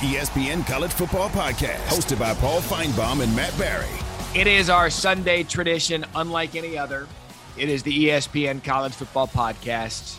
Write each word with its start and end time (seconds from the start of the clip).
ESPN 0.00 0.66
College 0.66 0.92
Football 0.92 1.28
Podcast, 1.28 1.76
hosted 1.88 2.18
by 2.18 2.32
Paul 2.32 2.62
Finebaum 2.62 3.22
and 3.22 3.36
Matt 3.36 3.52
Barrie. 3.58 3.86
It 4.34 4.46
is 4.46 4.70
our 4.70 4.88
Sunday 4.88 5.42
tradition, 5.42 6.06
unlike 6.14 6.54
any 6.54 6.78
other. 6.78 7.06
It 7.58 7.68
is 7.68 7.82
the 7.82 8.06
ESPN 8.06 8.64
College 8.64 8.94
Football 8.94 9.28
Podcast. 9.28 10.18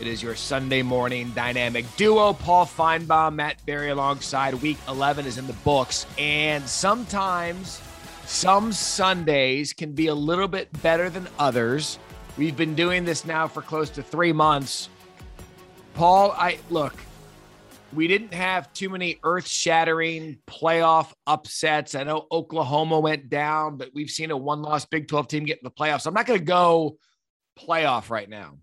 It 0.00 0.08
is 0.08 0.20
your 0.20 0.34
Sunday 0.34 0.82
morning 0.82 1.30
dynamic 1.30 1.86
duo. 1.96 2.32
Paul 2.32 2.66
Finebaum, 2.66 3.36
Matt 3.36 3.64
Barrie, 3.64 3.90
alongside. 3.90 4.54
Week 4.54 4.78
11 4.88 5.26
is 5.26 5.38
in 5.38 5.46
the 5.46 5.52
books. 5.52 6.06
And 6.18 6.68
sometimes, 6.68 7.80
some 8.26 8.72
Sundays 8.72 9.72
can 9.72 9.92
be 9.92 10.08
a 10.08 10.14
little 10.14 10.48
bit 10.48 10.68
better 10.82 11.08
than 11.08 11.28
others. 11.38 12.00
We've 12.36 12.56
been 12.56 12.74
doing 12.74 13.04
this 13.04 13.24
now 13.24 13.46
for 13.46 13.62
close 13.62 13.90
to 13.90 14.02
three 14.02 14.32
months. 14.32 14.88
Paul, 15.94 16.32
I 16.32 16.58
look, 16.68 16.96
we 17.94 18.08
didn't 18.08 18.34
have 18.34 18.72
too 18.72 18.88
many 18.88 19.18
earth 19.22 19.46
shattering 19.46 20.38
playoff 20.46 21.12
upsets. 21.26 21.94
I 21.94 22.02
know 22.02 22.26
Oklahoma 22.30 22.98
went 22.98 23.28
down, 23.28 23.76
but 23.76 23.90
we've 23.94 24.10
seen 24.10 24.30
a 24.30 24.36
one 24.36 24.62
loss 24.62 24.84
Big 24.84 25.08
12 25.08 25.28
team 25.28 25.44
get 25.44 25.58
in 25.58 25.64
the 25.64 25.70
playoffs. 25.70 26.06
I'm 26.06 26.14
not 26.14 26.26
going 26.26 26.38
to 26.38 26.44
go 26.44 26.96
playoff 27.58 28.10
right 28.10 28.28
now. 28.28 28.58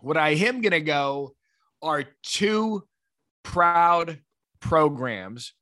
What 0.00 0.16
I 0.16 0.30
am 0.30 0.60
going 0.62 0.72
to 0.72 0.80
go 0.80 1.34
are 1.82 2.04
two 2.22 2.84
proud 3.42 4.20
programs 4.60 5.52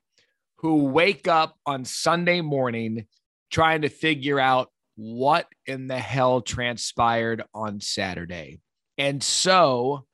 who 0.59 0.85
wake 0.85 1.29
up 1.29 1.57
on 1.66 1.85
Sunday 1.85 2.41
morning 2.41 3.07
trying 3.51 3.83
to 3.83 3.89
figure 3.89 4.39
out 4.39 4.71
what 4.97 5.47
in 5.66 5.87
the 5.87 5.99
hell 5.99 6.41
transpired 6.41 7.43
on 7.55 7.80
Saturday. 7.80 8.61
And 8.97 9.23
so 9.23 10.07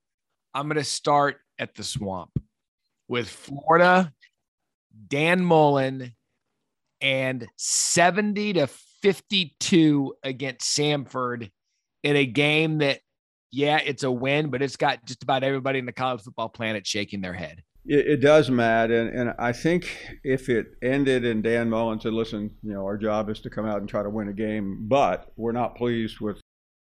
I'm 0.54 0.66
going 0.66 0.76
to 0.76 0.84
start 0.84 1.38
at 1.58 1.74
the 1.74 1.84
swamp 1.84 2.30
with 3.12 3.28
Florida, 3.28 4.10
Dan 5.08 5.44
Mullen, 5.44 6.14
and 7.02 7.46
70 7.58 8.54
to 8.54 8.66
52 9.02 10.14
against 10.22 10.74
Samford 10.74 11.50
in 12.02 12.16
a 12.16 12.24
game 12.24 12.78
that, 12.78 13.00
yeah, 13.50 13.80
it's 13.84 14.02
a 14.02 14.10
win, 14.10 14.48
but 14.48 14.62
it's 14.62 14.76
got 14.76 15.04
just 15.04 15.22
about 15.22 15.44
everybody 15.44 15.78
in 15.78 15.84
the 15.84 15.92
college 15.92 16.22
football 16.22 16.48
planet 16.48 16.86
shaking 16.86 17.20
their 17.20 17.34
head. 17.34 17.62
It, 17.84 18.06
it 18.06 18.16
does, 18.22 18.48
Matt, 18.48 18.90
and, 18.90 19.10
and 19.10 19.34
I 19.38 19.52
think 19.52 19.94
if 20.24 20.48
it 20.48 20.68
ended 20.82 21.26
and 21.26 21.42
Dan 21.42 21.68
Mullen 21.68 22.00
said, 22.00 22.14
"Listen, 22.14 22.50
you 22.62 22.72
know, 22.72 22.84
our 22.86 22.96
job 22.96 23.28
is 23.28 23.40
to 23.40 23.50
come 23.50 23.66
out 23.66 23.80
and 23.80 23.88
try 23.90 24.02
to 24.02 24.08
win 24.08 24.28
a 24.28 24.32
game, 24.32 24.86
but 24.88 25.30
we're 25.36 25.52
not 25.52 25.76
pleased 25.76 26.20
with 26.20 26.40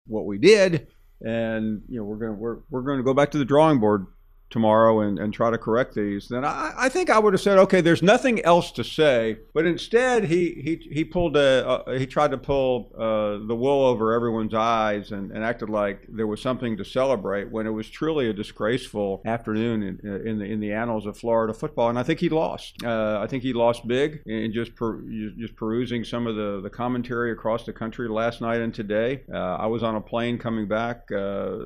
what 0.06 0.24
we 0.24 0.38
did, 0.38 0.86
and 1.20 1.82
you 1.86 1.98
know, 1.98 2.04
we're 2.04 2.16
gonna 2.16 2.32
we're 2.32 2.60
we're 2.70 2.82
going 2.82 2.98
to 2.98 3.04
go 3.04 3.12
back 3.12 3.32
to 3.32 3.38
the 3.38 3.44
drawing 3.44 3.78
board 3.78 4.06
tomorrow 4.54 5.00
and, 5.00 5.18
and 5.18 5.34
try 5.34 5.50
to 5.50 5.58
correct 5.58 5.94
these, 5.94 6.28
then 6.28 6.44
I, 6.44 6.72
I 6.86 6.88
think 6.88 7.10
I 7.10 7.18
would 7.18 7.34
have 7.34 7.40
said, 7.42 7.58
okay, 7.58 7.80
there's 7.80 8.04
nothing 8.04 8.36
else 8.44 8.70
to 8.78 8.84
say. 8.84 9.38
But 9.52 9.66
instead, 9.66 10.24
he 10.24 10.42
he, 10.66 10.74
he 10.96 11.04
pulled 11.04 11.36
a 11.36 11.50
uh, 11.68 11.98
he 11.98 12.06
tried 12.06 12.30
to 12.30 12.38
pull 12.38 12.92
uh, 12.96 13.46
the 13.50 13.56
wool 13.56 13.84
over 13.84 14.12
everyone's 14.12 14.54
eyes 14.54 15.10
and, 15.10 15.32
and 15.32 15.42
acted 15.44 15.68
like 15.68 16.06
there 16.08 16.28
was 16.28 16.40
something 16.40 16.76
to 16.76 16.84
celebrate 16.84 17.50
when 17.50 17.66
it 17.66 17.74
was 17.80 17.90
truly 17.90 18.30
a 18.30 18.32
disgraceful 18.32 19.22
afternoon 19.26 19.76
in, 19.82 19.94
in 20.28 20.38
the 20.38 20.44
in 20.44 20.60
the 20.60 20.72
annals 20.72 21.04
of 21.06 21.18
Florida 21.18 21.52
football. 21.52 21.88
And 21.90 21.98
I 21.98 22.04
think 22.04 22.20
he 22.20 22.28
lost. 22.28 22.84
Uh, 22.84 23.18
I 23.24 23.26
think 23.26 23.42
he 23.42 23.52
lost 23.52 23.88
big 23.88 24.22
in 24.24 24.52
just 24.52 24.76
per, 24.76 24.90
just 25.36 25.56
perusing 25.56 26.04
some 26.04 26.28
of 26.28 26.36
the, 26.36 26.60
the 26.62 26.70
commentary 26.70 27.32
across 27.32 27.64
the 27.64 27.72
country 27.72 28.08
last 28.08 28.40
night 28.40 28.60
and 28.60 28.72
today. 28.72 29.10
Uh, 29.32 29.64
I 29.64 29.66
was 29.66 29.82
on 29.82 29.96
a 29.96 30.04
plane 30.12 30.38
coming 30.38 30.68
back 30.68 30.98
uh, 31.10 31.58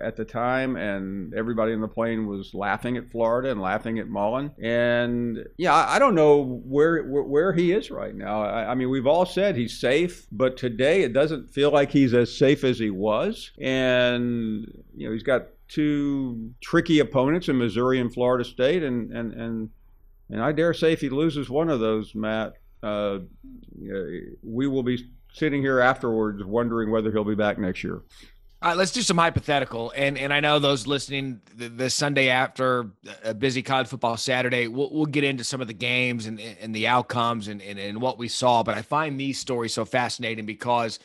at 0.00 0.14
the 0.16 0.24
time, 0.24 0.76
and 0.76 1.34
everybody 1.34 1.72
in 1.72 1.80
the 1.80 1.94
plane 1.98 2.20
was 2.32 2.35
laughing 2.54 2.96
at 2.96 3.10
Florida 3.10 3.50
and 3.50 3.60
laughing 3.60 3.98
at 3.98 4.08
Mullen. 4.08 4.52
And 4.60 5.46
yeah, 5.56 5.74
I, 5.74 5.96
I 5.96 5.98
don't 5.98 6.14
know 6.14 6.60
where, 6.64 7.02
where, 7.04 7.22
where 7.22 7.52
he 7.52 7.72
is 7.72 7.90
right 7.90 8.14
now. 8.14 8.42
I, 8.42 8.70
I, 8.70 8.74
mean, 8.74 8.90
we've 8.90 9.06
all 9.06 9.26
said 9.26 9.56
he's 9.56 9.78
safe, 9.78 10.26
but 10.30 10.56
today 10.56 11.02
it 11.02 11.12
doesn't 11.12 11.50
feel 11.50 11.70
like 11.70 11.90
he's 11.90 12.14
as 12.14 12.36
safe 12.36 12.64
as 12.64 12.78
he 12.78 12.90
was. 12.90 13.50
And 13.60 14.66
you 14.94 15.06
know, 15.06 15.12
he's 15.12 15.22
got 15.22 15.46
two 15.68 16.52
tricky 16.60 17.00
opponents 17.00 17.48
in 17.48 17.58
Missouri 17.58 18.00
and 18.00 18.12
Florida 18.12 18.44
State, 18.44 18.82
and 18.82 19.12
and 19.12 19.32
and 19.34 19.70
and 20.30 20.42
I 20.42 20.52
dare 20.52 20.74
say 20.74 20.92
if 20.92 21.00
he 21.00 21.08
loses 21.08 21.48
one 21.48 21.68
of 21.68 21.80
those, 21.80 22.14
Matt, 22.14 22.54
uh, 22.82 23.18
we 24.42 24.66
will 24.66 24.82
be 24.82 25.08
sitting 25.32 25.60
here 25.60 25.80
afterwards 25.80 26.42
wondering 26.44 26.90
whether 26.90 27.12
he'll 27.12 27.24
be 27.24 27.34
back 27.34 27.58
next 27.58 27.84
year. 27.84 28.02
All 28.62 28.70
right, 28.70 28.78
let's 28.78 28.90
do 28.90 29.02
some 29.02 29.18
hypothetical. 29.18 29.92
And 29.94 30.16
and 30.16 30.32
I 30.32 30.40
know 30.40 30.58
those 30.58 30.86
listening 30.86 31.42
the, 31.54 31.68
the 31.68 31.90
Sunday 31.90 32.30
after 32.30 32.90
a 33.22 33.34
busy 33.34 33.62
college 33.62 33.88
football 33.88 34.16
Saturday, 34.16 34.66
we'll, 34.66 34.90
we'll 34.90 35.06
get 35.06 35.24
into 35.24 35.44
some 35.44 35.60
of 35.60 35.66
the 35.66 35.74
games 35.74 36.24
and, 36.24 36.40
and 36.40 36.74
the 36.74 36.86
outcomes 36.86 37.48
and, 37.48 37.60
and, 37.60 37.78
and 37.78 38.00
what 38.00 38.16
we 38.16 38.28
saw. 38.28 38.62
But 38.62 38.78
I 38.78 38.82
find 38.82 39.20
these 39.20 39.38
stories 39.38 39.74
so 39.74 39.84
fascinating 39.84 40.46
because 40.46 40.98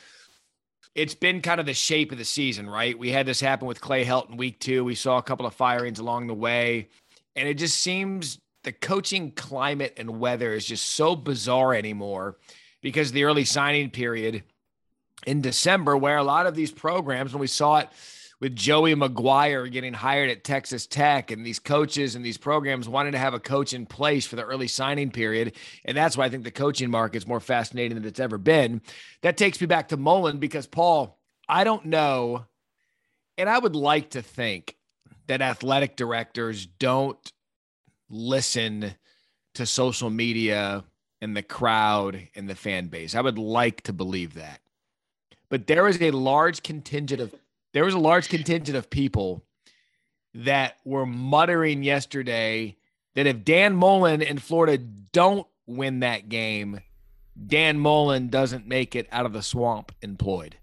it's 0.95 1.13
been 1.13 1.41
kind 1.41 1.59
of 1.59 1.65
the 1.65 1.73
shape 1.73 2.13
of 2.13 2.17
the 2.17 2.25
season, 2.25 2.69
right? 2.69 2.97
We 2.97 3.11
had 3.11 3.25
this 3.25 3.41
happen 3.41 3.67
with 3.67 3.81
Clay 3.81 4.05
Helton 4.05 4.37
week 4.37 4.59
two. 4.59 4.85
We 4.85 4.95
saw 4.95 5.17
a 5.17 5.23
couple 5.23 5.45
of 5.45 5.53
firings 5.53 5.99
along 5.99 6.27
the 6.27 6.33
way. 6.33 6.87
And 7.35 7.49
it 7.49 7.55
just 7.55 7.79
seems 7.79 8.39
the 8.63 8.71
coaching 8.71 9.31
climate 9.31 9.93
and 9.97 10.21
weather 10.21 10.53
is 10.53 10.65
just 10.65 10.85
so 10.85 11.17
bizarre 11.17 11.73
anymore 11.73 12.37
because 12.81 13.11
the 13.11 13.25
early 13.25 13.43
signing 13.43 13.89
period– 13.89 14.43
in 15.25 15.41
December, 15.41 15.95
where 15.95 16.17
a 16.17 16.23
lot 16.23 16.47
of 16.47 16.55
these 16.55 16.71
programs, 16.71 17.31
and 17.31 17.39
we 17.39 17.47
saw 17.47 17.77
it 17.77 17.89
with 18.39 18.55
Joey 18.55 18.95
McGuire 18.95 19.71
getting 19.71 19.93
hired 19.93 20.29
at 20.31 20.43
Texas 20.43 20.87
Tech, 20.87 21.29
and 21.29 21.45
these 21.45 21.59
coaches 21.59 22.15
and 22.15 22.25
these 22.25 22.39
programs 22.39 22.89
wanted 22.89 23.11
to 23.11 23.19
have 23.19 23.35
a 23.35 23.39
coach 23.39 23.71
in 23.71 23.85
place 23.85 24.25
for 24.25 24.35
the 24.35 24.43
early 24.43 24.67
signing 24.67 25.11
period. 25.11 25.55
And 25.85 25.95
that's 25.95 26.17
why 26.17 26.25
I 26.25 26.29
think 26.29 26.43
the 26.43 26.51
coaching 26.51 26.89
market 26.89 27.17
is 27.17 27.27
more 27.27 27.39
fascinating 27.39 27.95
than 27.95 28.05
it's 28.05 28.19
ever 28.19 28.39
been. 28.39 28.81
That 29.21 29.37
takes 29.37 29.61
me 29.61 29.67
back 29.67 29.89
to 29.89 29.97
Mullen 29.97 30.39
because, 30.39 30.65
Paul, 30.65 31.19
I 31.47 31.63
don't 31.63 31.85
know. 31.85 32.45
And 33.37 33.47
I 33.47 33.59
would 33.59 33.75
like 33.75 34.11
to 34.11 34.23
think 34.23 34.75
that 35.27 35.41
athletic 35.41 35.95
directors 35.95 36.65
don't 36.65 37.31
listen 38.09 38.95
to 39.53 39.65
social 39.67 40.09
media 40.09 40.83
and 41.21 41.37
the 41.37 41.43
crowd 41.43 42.27
and 42.35 42.49
the 42.49 42.55
fan 42.55 42.87
base. 42.87 43.13
I 43.13 43.21
would 43.21 43.37
like 43.37 43.81
to 43.83 43.93
believe 43.93 44.33
that 44.33 44.61
but 45.51 45.67
there 45.67 45.87
is 45.87 46.01
a 46.01 46.09
large 46.11 46.63
contingent 46.63 47.21
of 47.21 47.35
there 47.73 47.85
was 47.85 47.93
a 47.93 47.99
large 47.99 48.29
contingent 48.29 48.75
of 48.75 48.89
people 48.89 49.45
that 50.33 50.77
were 50.83 51.05
muttering 51.05 51.83
yesterday 51.83 52.75
that 53.15 53.27
if 53.27 53.43
Dan 53.43 53.75
Mullen 53.75 54.21
and 54.21 54.41
Florida 54.41 54.77
don't 54.77 55.45
win 55.67 55.99
that 55.99 56.29
game, 56.29 56.79
Dan 57.47 57.79
Mullen 57.79 58.29
doesn't 58.29 58.65
make 58.65 58.95
it 58.95 59.07
out 59.11 59.25
of 59.25 59.33
the 59.33 59.43
swamp 59.43 59.91
employed. 60.01 60.57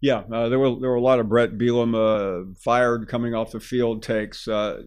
Yeah, 0.00 0.22
uh, 0.32 0.48
there 0.48 0.58
were 0.58 0.80
there 0.80 0.90
were 0.90 0.96
a 0.96 1.00
lot 1.00 1.20
of 1.20 1.28
Bret 1.28 1.58
Bielema 1.58 2.50
uh, 2.50 2.54
fired 2.58 3.08
coming 3.08 3.34
off 3.34 3.52
the 3.52 3.60
field 3.60 4.02
takes. 4.02 4.48
Uh, 4.48 4.82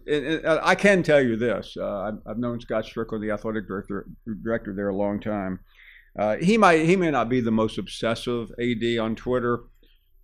I 0.62 0.74
can 0.74 1.02
tell 1.02 1.22
you 1.22 1.36
this: 1.36 1.74
uh, 1.78 2.00
I've, 2.00 2.18
I've, 2.26 2.38
known 2.38 2.60
Scott 2.60 2.84
Stricklin, 2.84 3.20
the 3.20 3.30
athletic 3.30 3.66
director 3.66 4.06
director 4.42 4.74
there, 4.74 4.88
a 4.88 4.96
long 4.96 5.20
time. 5.20 5.60
Uh, 6.18 6.36
he 6.36 6.56
might 6.56 6.84
he 6.86 6.96
may 6.96 7.10
not 7.10 7.28
be 7.28 7.40
the 7.40 7.50
most 7.50 7.78
obsessive 7.78 8.50
AD 8.58 8.98
on 8.98 9.14
Twitter 9.14 9.64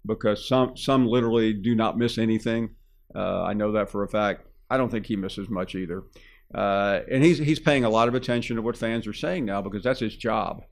because 0.06 0.48
some 0.48 0.76
some 0.76 1.06
literally 1.06 1.52
do 1.52 1.74
not 1.74 1.98
miss 1.98 2.18
anything. 2.18 2.70
Uh, 3.14 3.42
I 3.42 3.52
know 3.52 3.72
that 3.72 3.90
for 3.90 4.02
a 4.02 4.08
fact. 4.08 4.46
I 4.70 4.78
don't 4.78 4.90
think 4.90 5.06
he 5.06 5.16
misses 5.16 5.50
much 5.50 5.74
either. 5.74 6.04
Uh, 6.54 7.00
and 7.10 7.22
he's 7.22 7.38
he's 7.38 7.58
paying 7.58 7.84
a 7.84 7.90
lot 7.90 8.08
of 8.08 8.14
attention 8.14 8.56
to 8.56 8.62
what 8.62 8.76
fans 8.76 9.06
are 9.06 9.12
saying 9.12 9.44
now 9.44 9.60
because 9.60 9.82
that's 9.82 10.00
his 10.00 10.16
job. 10.16 10.62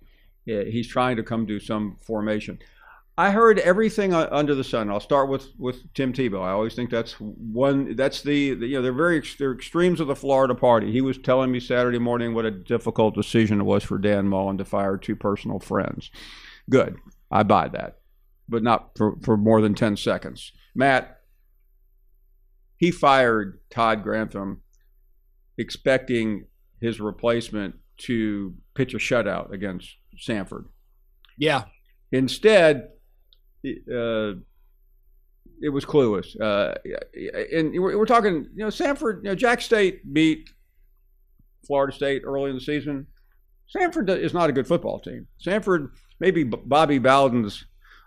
He's 0.47 0.89
trying 0.89 1.17
to 1.17 1.23
come 1.23 1.47
to 1.47 1.61
some 1.61 1.99
formation. 2.05 2.59
I 3.21 3.33
heard 3.33 3.59
everything 3.59 4.15
under 4.15 4.55
the 4.55 4.65
sun. 4.65 4.89
I'll 4.89 4.99
start 4.99 5.29
with, 5.29 5.49
with 5.59 5.93
Tim 5.93 6.15
Tebow. 6.15 6.41
I 6.41 6.53
always 6.53 6.75
think 6.75 6.89
that's 6.89 7.13
one. 7.21 7.95
That's 7.95 8.23
the, 8.23 8.55
the 8.55 8.67
you 8.67 8.77
know 8.77 8.83
they're 8.83 8.95
very 8.95 9.23
they're 9.39 9.53
extremes 9.53 10.01
of 10.01 10.07
the 10.07 10.17
Florida 10.17 10.55
party. 10.55 10.91
He 10.91 11.03
was 11.03 11.19
telling 11.19 11.53
me 11.53 11.61
Saturday 11.61 11.99
morning 11.99 12.33
what 12.33 12.47
a 12.47 12.51
difficult 12.51 13.15
decision 13.15 13.61
it 13.61 13.65
was 13.65 13.85
for 13.85 13.99
Dan 13.99 14.27
Mullen 14.27 14.57
to 14.57 14.65
fire 14.65 14.97
two 14.97 15.17
personal 15.17 15.59
friends. 15.59 16.11
Good, 16.71 16.97
I 17.31 17.43
buy 17.43 17.69
that, 17.69 17.99
but 18.49 18.63
not 18.63 18.93
for, 18.97 19.17
for 19.23 19.37
more 19.37 19.61
than 19.61 19.75
ten 19.75 19.99
seconds. 19.99 20.53
Matt, 20.75 21.21
he 22.79 22.91
fired 22.91 23.61
Todd 23.69 24.03
Grantham, 24.03 24.63
expecting 25.59 26.47
his 26.81 27.03
replacement 27.03 27.75
to 27.99 28.55
pitch 28.75 28.95
a 28.95 28.97
shutout 28.97 29.53
against 29.53 29.97
Samford. 30.27 30.69
Yeah. 31.37 31.65
Instead, 32.13 32.89
uh, 33.65 34.39
it 35.63 35.69
was 35.69 35.85
clueless. 35.85 36.39
Uh, 36.41 36.75
and 37.53 37.73
we're, 37.73 37.99
we're, 37.99 38.07
talking, 38.07 38.49
you 38.55 38.65
know, 38.65 38.69
Samford, 38.69 39.19
you 39.19 39.31
know, 39.31 39.35
Jax 39.35 39.65
State 39.65 40.13
beat 40.13 40.51
Florida 41.67 41.95
State 41.95 42.23
early 42.25 42.51
in 42.51 42.57
the 42.57 42.63
season. 42.63 43.07
Samford 43.75 44.09
is 44.09 44.35
not 44.35 44.51
a 44.51 44.53
good 44.53 44.67
football 44.67 44.99
team. 44.99 45.27
Samford, 45.45 45.91
maybe 46.19 46.45
Bobby 46.45 46.99
Bowden's 46.99 47.65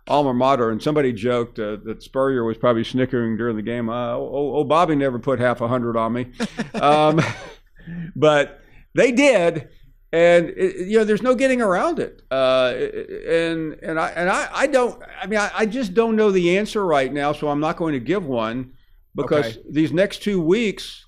alma 0.08 0.34
mater, 0.34 0.72
and 0.72 0.82
somebody 0.82 1.14
joked 1.14 1.60
uh, 1.60 1.78
that 1.86 2.04
Spurrier 2.04 2.44
was 2.44 2.58
probably 2.58 2.84
snickering 2.84 3.38
during 3.38 3.56
the 3.56 3.62
game. 3.62 3.90
Uh, 3.90 4.14
oh, 4.14 4.56
oh, 4.56 4.64
Bobby 4.64 4.96
never 4.96 5.20
put 5.20 5.40
half 5.40 5.62
a 5.62 5.68
hundred 5.68 5.96
on 5.96 6.14
me. 6.14 6.32
um, 6.74 7.22
but 8.16 8.62
they 8.96 9.12
did, 9.12 9.70
and 10.14 10.50
it, 10.50 10.88
you 10.88 11.00
know, 11.00 11.04
there's 11.04 11.24
no 11.24 11.34
getting 11.34 11.60
around 11.60 11.98
it. 11.98 12.22
Uh, 12.30 12.72
and 13.28 13.74
and 13.82 14.00
I 14.00 14.10
and 14.16 14.30
I, 14.30 14.48
I 14.54 14.68
don't. 14.68 15.02
I 15.20 15.26
mean, 15.26 15.40
I, 15.40 15.52
I, 15.56 15.66
just 15.66 15.96
don't 15.96 16.16
know 16.16 16.30
the 16.30 16.56
answer 16.56 16.86
right 16.86 17.12
now, 17.12 17.34
so 17.34 17.50
I'm 17.50 17.60
not 17.60 17.78
going 17.78 17.94
to 17.94 18.00
give 18.00 18.24
one 18.24 18.74
because 19.16 19.58
okay. 19.58 19.68
these 19.72 19.92
next 19.92 20.22
two 20.22 20.40
weeks 20.40 21.04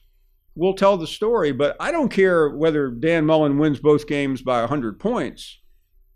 will 0.55 0.73
tell 0.73 0.97
the 0.97 1.05
story. 1.05 1.51
But 1.51 1.75
I 1.79 1.91
don't 1.91 2.09
care 2.09 2.49
whether 2.49 2.89
Dan 2.89 3.27
Mullen 3.27 3.59
wins 3.59 3.79
both 3.79 4.07
games 4.07 4.41
by 4.41 4.61
100 4.61 4.99
points. 4.99 5.59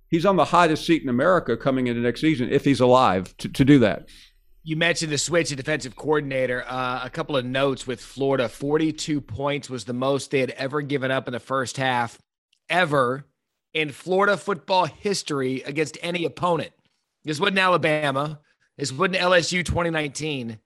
He's 0.09 0.25
on 0.25 0.35
the 0.35 0.45
hottest 0.45 0.87
seat 0.87 1.03
in 1.03 1.09
America 1.09 1.55
coming 1.55 1.85
into 1.85 2.01
next 2.01 2.21
season 2.21 2.49
if 2.49 2.65
he's 2.65 2.79
alive 2.79 3.37
to, 3.37 3.49
to 3.49 3.63
do 3.63 3.77
that. 3.79 4.07
You 4.63 4.75
mentioned 4.75 5.11
the 5.11 5.19
switch 5.19 5.49
to 5.49 5.55
defensive 5.55 5.95
coordinator. 5.95 6.65
Uh, 6.67 7.01
a 7.03 7.09
couple 7.11 7.37
of 7.37 7.45
notes 7.45 7.85
with 7.85 8.01
Florida 8.01 8.49
42 8.49 9.21
points 9.21 9.69
was 9.69 9.85
the 9.85 9.93
most 9.93 10.31
they 10.31 10.39
had 10.39 10.49
ever 10.51 10.81
given 10.81 11.11
up 11.11 11.27
in 11.27 11.33
the 11.33 11.39
first 11.39 11.77
half, 11.77 12.17
ever 12.69 13.25
in 13.73 13.91
Florida 13.91 14.37
football 14.37 14.85
history 14.85 15.61
against 15.63 15.97
any 16.01 16.25
opponent. 16.25 16.71
This 17.23 17.39
wasn't 17.39 17.59
Alabama. 17.59 18.39
This 18.77 18.91
wasn't 18.91 19.17
LSU 19.17 19.63
2019. 19.65 20.59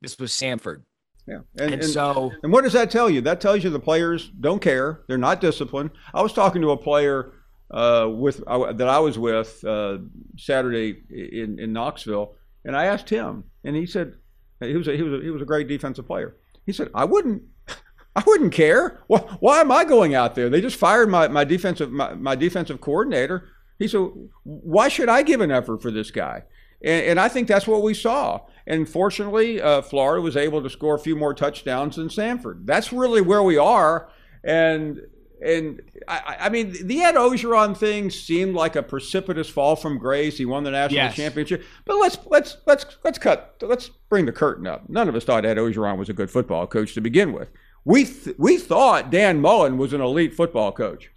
This 0.00 0.18
was 0.18 0.30
Samford. 0.32 0.82
Yeah. 1.26 1.40
And, 1.58 1.72
and, 1.72 1.82
and, 1.82 1.84
so. 1.84 2.32
And 2.42 2.52
what 2.52 2.62
does 2.62 2.72
that 2.74 2.90
tell 2.90 3.10
you? 3.10 3.20
That 3.20 3.40
tells 3.40 3.64
you 3.64 3.70
the 3.70 3.80
players 3.80 4.28
don't 4.28 4.62
care. 4.62 5.02
They're 5.08 5.18
not 5.18 5.40
disciplined. 5.40 5.90
I 6.14 6.22
was 6.22 6.32
talking 6.32 6.62
to 6.62 6.70
a 6.70 6.76
player 6.76 7.32
uh, 7.70 8.08
with 8.08 8.42
uh, 8.46 8.72
that 8.72 8.88
I 8.88 9.00
was 9.00 9.18
with 9.18 9.64
uh, 9.64 9.98
Saturday 10.36 11.02
in, 11.10 11.58
in 11.58 11.72
Knoxville 11.72 12.36
and 12.66 12.76
I 12.76 12.86
asked 12.86 13.08
him, 13.08 13.44
and 13.64 13.76
he 13.76 13.86
said 13.86 14.16
he 14.60 14.76
was 14.76 14.88
a, 14.88 14.96
he 14.96 15.02
was 15.02 15.20
a, 15.20 15.22
he 15.22 15.30
was 15.30 15.40
a 15.40 15.46
great 15.46 15.68
defensive 15.68 16.06
player. 16.06 16.36
He 16.66 16.72
said, 16.72 16.90
"I 16.94 17.04
wouldn't." 17.04 17.42
I 18.16 18.22
wouldn't 18.26 18.52
care. 18.52 19.02
Why, 19.08 19.18
why 19.40 19.60
am 19.60 19.70
I 19.70 19.84
going 19.84 20.14
out 20.14 20.34
there? 20.34 20.48
They 20.48 20.62
just 20.62 20.76
fired 20.76 21.10
my, 21.10 21.28
my 21.28 21.44
defensive 21.44 21.92
my, 21.92 22.14
my 22.14 22.34
defensive 22.34 22.80
coordinator. 22.80 23.50
He 23.78 23.86
said, 23.86 24.08
"Why 24.42 24.88
should 24.88 25.10
I 25.10 25.22
give 25.22 25.42
an 25.42 25.50
effort 25.50 25.82
for 25.82 25.90
this 25.90 26.10
guy?" 26.10 26.44
And, 26.82 27.06
and 27.06 27.20
I 27.20 27.28
think 27.28 27.46
that's 27.46 27.66
what 27.66 27.82
we 27.82 27.92
saw. 27.92 28.40
And 28.66 28.88
fortunately, 28.88 29.60
uh, 29.60 29.82
Florida 29.82 30.22
was 30.22 30.36
able 30.36 30.62
to 30.62 30.70
score 30.70 30.94
a 30.94 30.98
few 30.98 31.14
more 31.14 31.34
touchdowns 31.34 31.96
than 31.96 32.08
Samford. 32.08 32.64
That's 32.64 32.90
really 32.90 33.20
where 33.20 33.42
we 33.42 33.58
are. 33.58 34.08
And 34.42 35.02
and 35.44 35.82
I, 36.08 36.36
I, 36.40 36.48
mean, 36.48 36.74
the 36.86 37.02
Ed 37.02 37.16
Orgeron 37.16 37.76
thing 37.76 38.08
seemed 38.08 38.54
like 38.54 38.74
a 38.74 38.82
precipitous 38.82 39.50
fall 39.50 39.76
from 39.76 39.98
grace. 39.98 40.38
He 40.38 40.46
won 40.46 40.64
the 40.64 40.70
national 40.70 40.96
yes. 40.96 41.16
championship, 41.16 41.62
but 41.84 41.96
let's 41.96 42.16
let's 42.26 42.56
let's 42.66 42.86
let's 43.04 43.18
cut. 43.18 43.56
Let's 43.60 43.90
bring 44.08 44.24
the 44.24 44.32
curtain 44.32 44.66
up. 44.66 44.88
None 44.88 45.10
of 45.10 45.14
us 45.14 45.24
thought 45.24 45.44
Ed 45.44 45.58
Orgeron 45.58 45.98
was 45.98 46.08
a 46.08 46.14
good 46.14 46.30
football 46.30 46.66
coach 46.66 46.94
to 46.94 47.02
begin 47.02 47.34
with. 47.34 47.50
We 47.86 48.04
th- 48.04 48.36
we 48.36 48.58
thought 48.58 49.10
Dan 49.12 49.40
Mullen 49.40 49.78
was 49.78 49.92
an 49.92 50.00
elite 50.00 50.34
football 50.34 50.72
coach. 50.72 51.08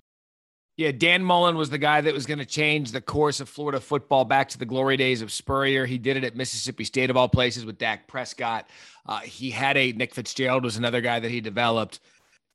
Yeah, 0.78 0.92
Dan 0.92 1.24
Mullen 1.24 1.58
was 1.58 1.72
the 1.72 1.80
guy 1.80 2.00
that 2.00 2.14
was 2.14 2.28
going 2.28 2.38
to 2.38 2.46
change 2.46 2.92
the 2.92 3.02
course 3.02 3.42
of 3.42 3.50
Florida 3.50 3.82
football 3.82 4.24
back 4.24 4.50
to 4.50 4.58
the 4.60 4.68
glory 4.68 4.96
days 4.96 5.24
of 5.24 5.32
Spurrier. 5.32 5.88
He 5.88 5.98
did 5.98 6.16
it 6.16 6.24
at 6.24 6.36
Mississippi 6.36 6.84
State 6.84 7.10
of 7.10 7.18
all 7.18 7.28
places 7.28 7.66
with 7.66 7.80
Dak 7.80 8.08
Prescott. 8.08 8.70
Uh, 9.08 9.20
he 9.22 9.50
had 9.50 9.78
a 9.78 9.92
Nick 9.94 10.14
Fitzgerald 10.14 10.64
was 10.64 10.78
another 10.78 11.02
guy 11.02 11.20
that 11.20 11.32
he 11.32 11.42
developed, 11.42 12.02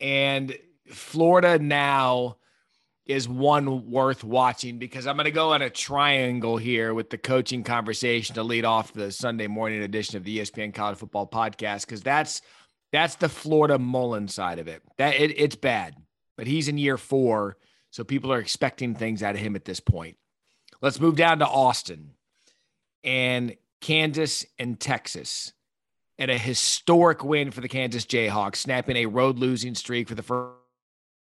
and 0.00 0.56
Florida 0.88 1.58
now 1.58 2.36
is 3.06 3.28
one 3.28 3.90
worth 3.90 4.22
watching 4.22 4.78
because 4.78 5.08
I'm 5.08 5.16
going 5.16 5.24
to 5.24 5.32
go 5.32 5.52
on 5.52 5.60
a 5.60 5.68
triangle 5.68 6.56
here 6.56 6.94
with 6.94 7.10
the 7.10 7.18
coaching 7.18 7.64
conversation 7.64 8.36
to 8.36 8.44
lead 8.44 8.64
off 8.64 8.92
the 8.92 9.10
Sunday 9.10 9.48
morning 9.48 9.82
edition 9.82 10.16
of 10.16 10.24
the 10.24 10.38
ESPN 10.38 10.72
College 10.72 10.98
Football 10.98 11.26
Podcast 11.26 11.84
because 11.84 12.00
that's 12.00 12.40
that's 12.94 13.16
the 13.16 13.28
Florida 13.28 13.76
Mullen 13.76 14.28
side 14.28 14.60
of 14.60 14.68
it. 14.68 14.80
That 14.98 15.16
it, 15.16 15.36
it's 15.36 15.56
bad, 15.56 15.96
but 16.36 16.46
he's 16.46 16.68
in 16.68 16.78
year 16.78 16.96
four, 16.96 17.56
so 17.90 18.04
people 18.04 18.32
are 18.32 18.38
expecting 18.38 18.94
things 18.94 19.20
out 19.20 19.34
of 19.34 19.40
him 19.40 19.56
at 19.56 19.64
this 19.64 19.80
point. 19.80 20.16
Let's 20.80 21.00
move 21.00 21.16
down 21.16 21.40
to 21.40 21.46
Austin 21.46 22.12
and 23.02 23.56
Kansas 23.80 24.46
and 24.60 24.78
Texas. 24.78 25.52
And 26.18 26.30
a 26.30 26.38
historic 26.38 27.24
win 27.24 27.50
for 27.50 27.60
the 27.60 27.68
Kansas 27.68 28.06
Jayhawks, 28.06 28.56
snapping 28.56 28.96
a 28.96 29.06
road 29.06 29.40
losing 29.40 29.74
streak 29.74 30.06
for 30.08 30.14
the 30.14 30.22
first 30.22 30.54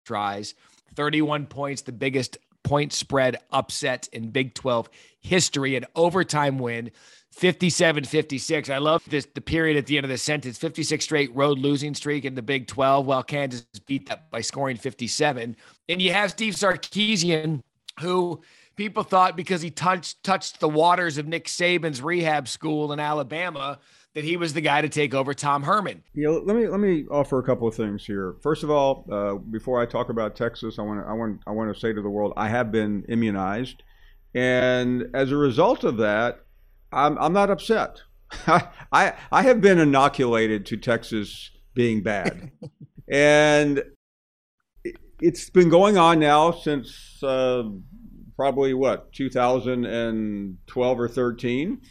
tries, 0.05 0.55
31 0.95 1.47
points, 1.47 1.81
the 1.81 1.91
biggest 1.91 2.37
point 2.63 2.93
spread 2.93 3.37
upset 3.51 4.09
in 4.13 4.29
Big 4.29 4.53
12 4.53 4.89
history, 5.19 5.75
an 5.75 5.85
overtime 5.95 6.59
win. 6.59 6.91
57 7.31 8.03
56. 8.03 8.69
I 8.69 8.79
love 8.79 9.03
this 9.07 9.27
the 9.33 9.39
period 9.39 9.77
at 9.77 9.85
the 9.85 9.97
end 9.97 10.03
of 10.03 10.09
the 10.09 10.17
sentence 10.17 10.57
56 10.57 11.03
straight 11.03 11.33
road 11.33 11.59
losing 11.59 11.93
streak 11.93 12.25
in 12.25 12.35
the 12.35 12.41
Big 12.41 12.67
12, 12.67 13.05
while 13.05 13.23
Kansas 13.23 13.63
beat 13.85 14.09
that 14.09 14.29
by 14.31 14.41
scoring 14.41 14.77
57. 14.77 15.55
And 15.87 16.01
you 16.01 16.11
have 16.11 16.31
Steve 16.31 16.55
Sarkisian, 16.55 17.61
who 18.01 18.41
people 18.75 19.03
thought 19.03 19.37
because 19.37 19.61
he 19.61 19.69
touched 19.69 20.23
touched 20.23 20.59
the 20.59 20.67
waters 20.67 21.17
of 21.17 21.27
Nick 21.27 21.45
Saban's 21.45 22.01
rehab 22.01 22.47
school 22.47 22.91
in 22.91 22.99
Alabama 22.99 23.79
that 24.15 24.23
he 24.23 24.37
was 24.37 24.53
the 24.53 24.61
guy 24.61 24.81
to 24.81 24.89
take 24.89 25.13
over 25.13 25.33
Tom 25.33 25.63
Herman. 25.63 26.03
Yeah, 26.13 26.29
let 26.29 26.55
me 26.55 26.67
let 26.67 26.79
me 26.79 27.05
offer 27.11 27.39
a 27.39 27.43
couple 27.43 27.67
of 27.67 27.75
things 27.75 28.05
here. 28.05 28.35
First 28.41 28.63
of 28.63 28.71
all, 28.71 29.05
uh, 29.11 29.35
before 29.35 29.81
I 29.81 29.85
talk 29.85 30.09
about 30.09 30.35
Texas, 30.35 30.79
I 30.79 30.81
want 30.81 31.01
to 31.01 31.07
I 31.09 31.13
want 31.13 31.41
I 31.45 31.51
want 31.51 31.73
to 31.73 31.79
say 31.79 31.93
to 31.93 32.01
the 32.01 32.09
world, 32.09 32.33
I 32.35 32.49
have 32.49 32.71
been 32.71 33.05
immunized, 33.07 33.83
and 34.33 35.05
as 35.13 35.31
a 35.31 35.37
result 35.37 35.83
of 35.83 35.97
that, 35.97 36.39
I'm 36.91 37.17
I'm 37.19 37.33
not 37.33 37.51
upset. 37.51 38.01
I 38.91 39.13
I 39.31 39.43
have 39.43 39.61
been 39.61 39.79
inoculated 39.79 40.65
to 40.67 40.77
Texas 40.77 41.51
being 41.75 42.01
bad, 42.01 42.51
and 43.11 43.83
it's 45.21 45.49
been 45.49 45.69
going 45.69 45.97
on 45.97 46.19
now 46.19 46.51
since 46.51 47.21
uh, 47.21 47.63
probably 48.35 48.73
what 48.73 49.11
2012 49.13 50.99
or 50.99 51.07
13 51.07 51.81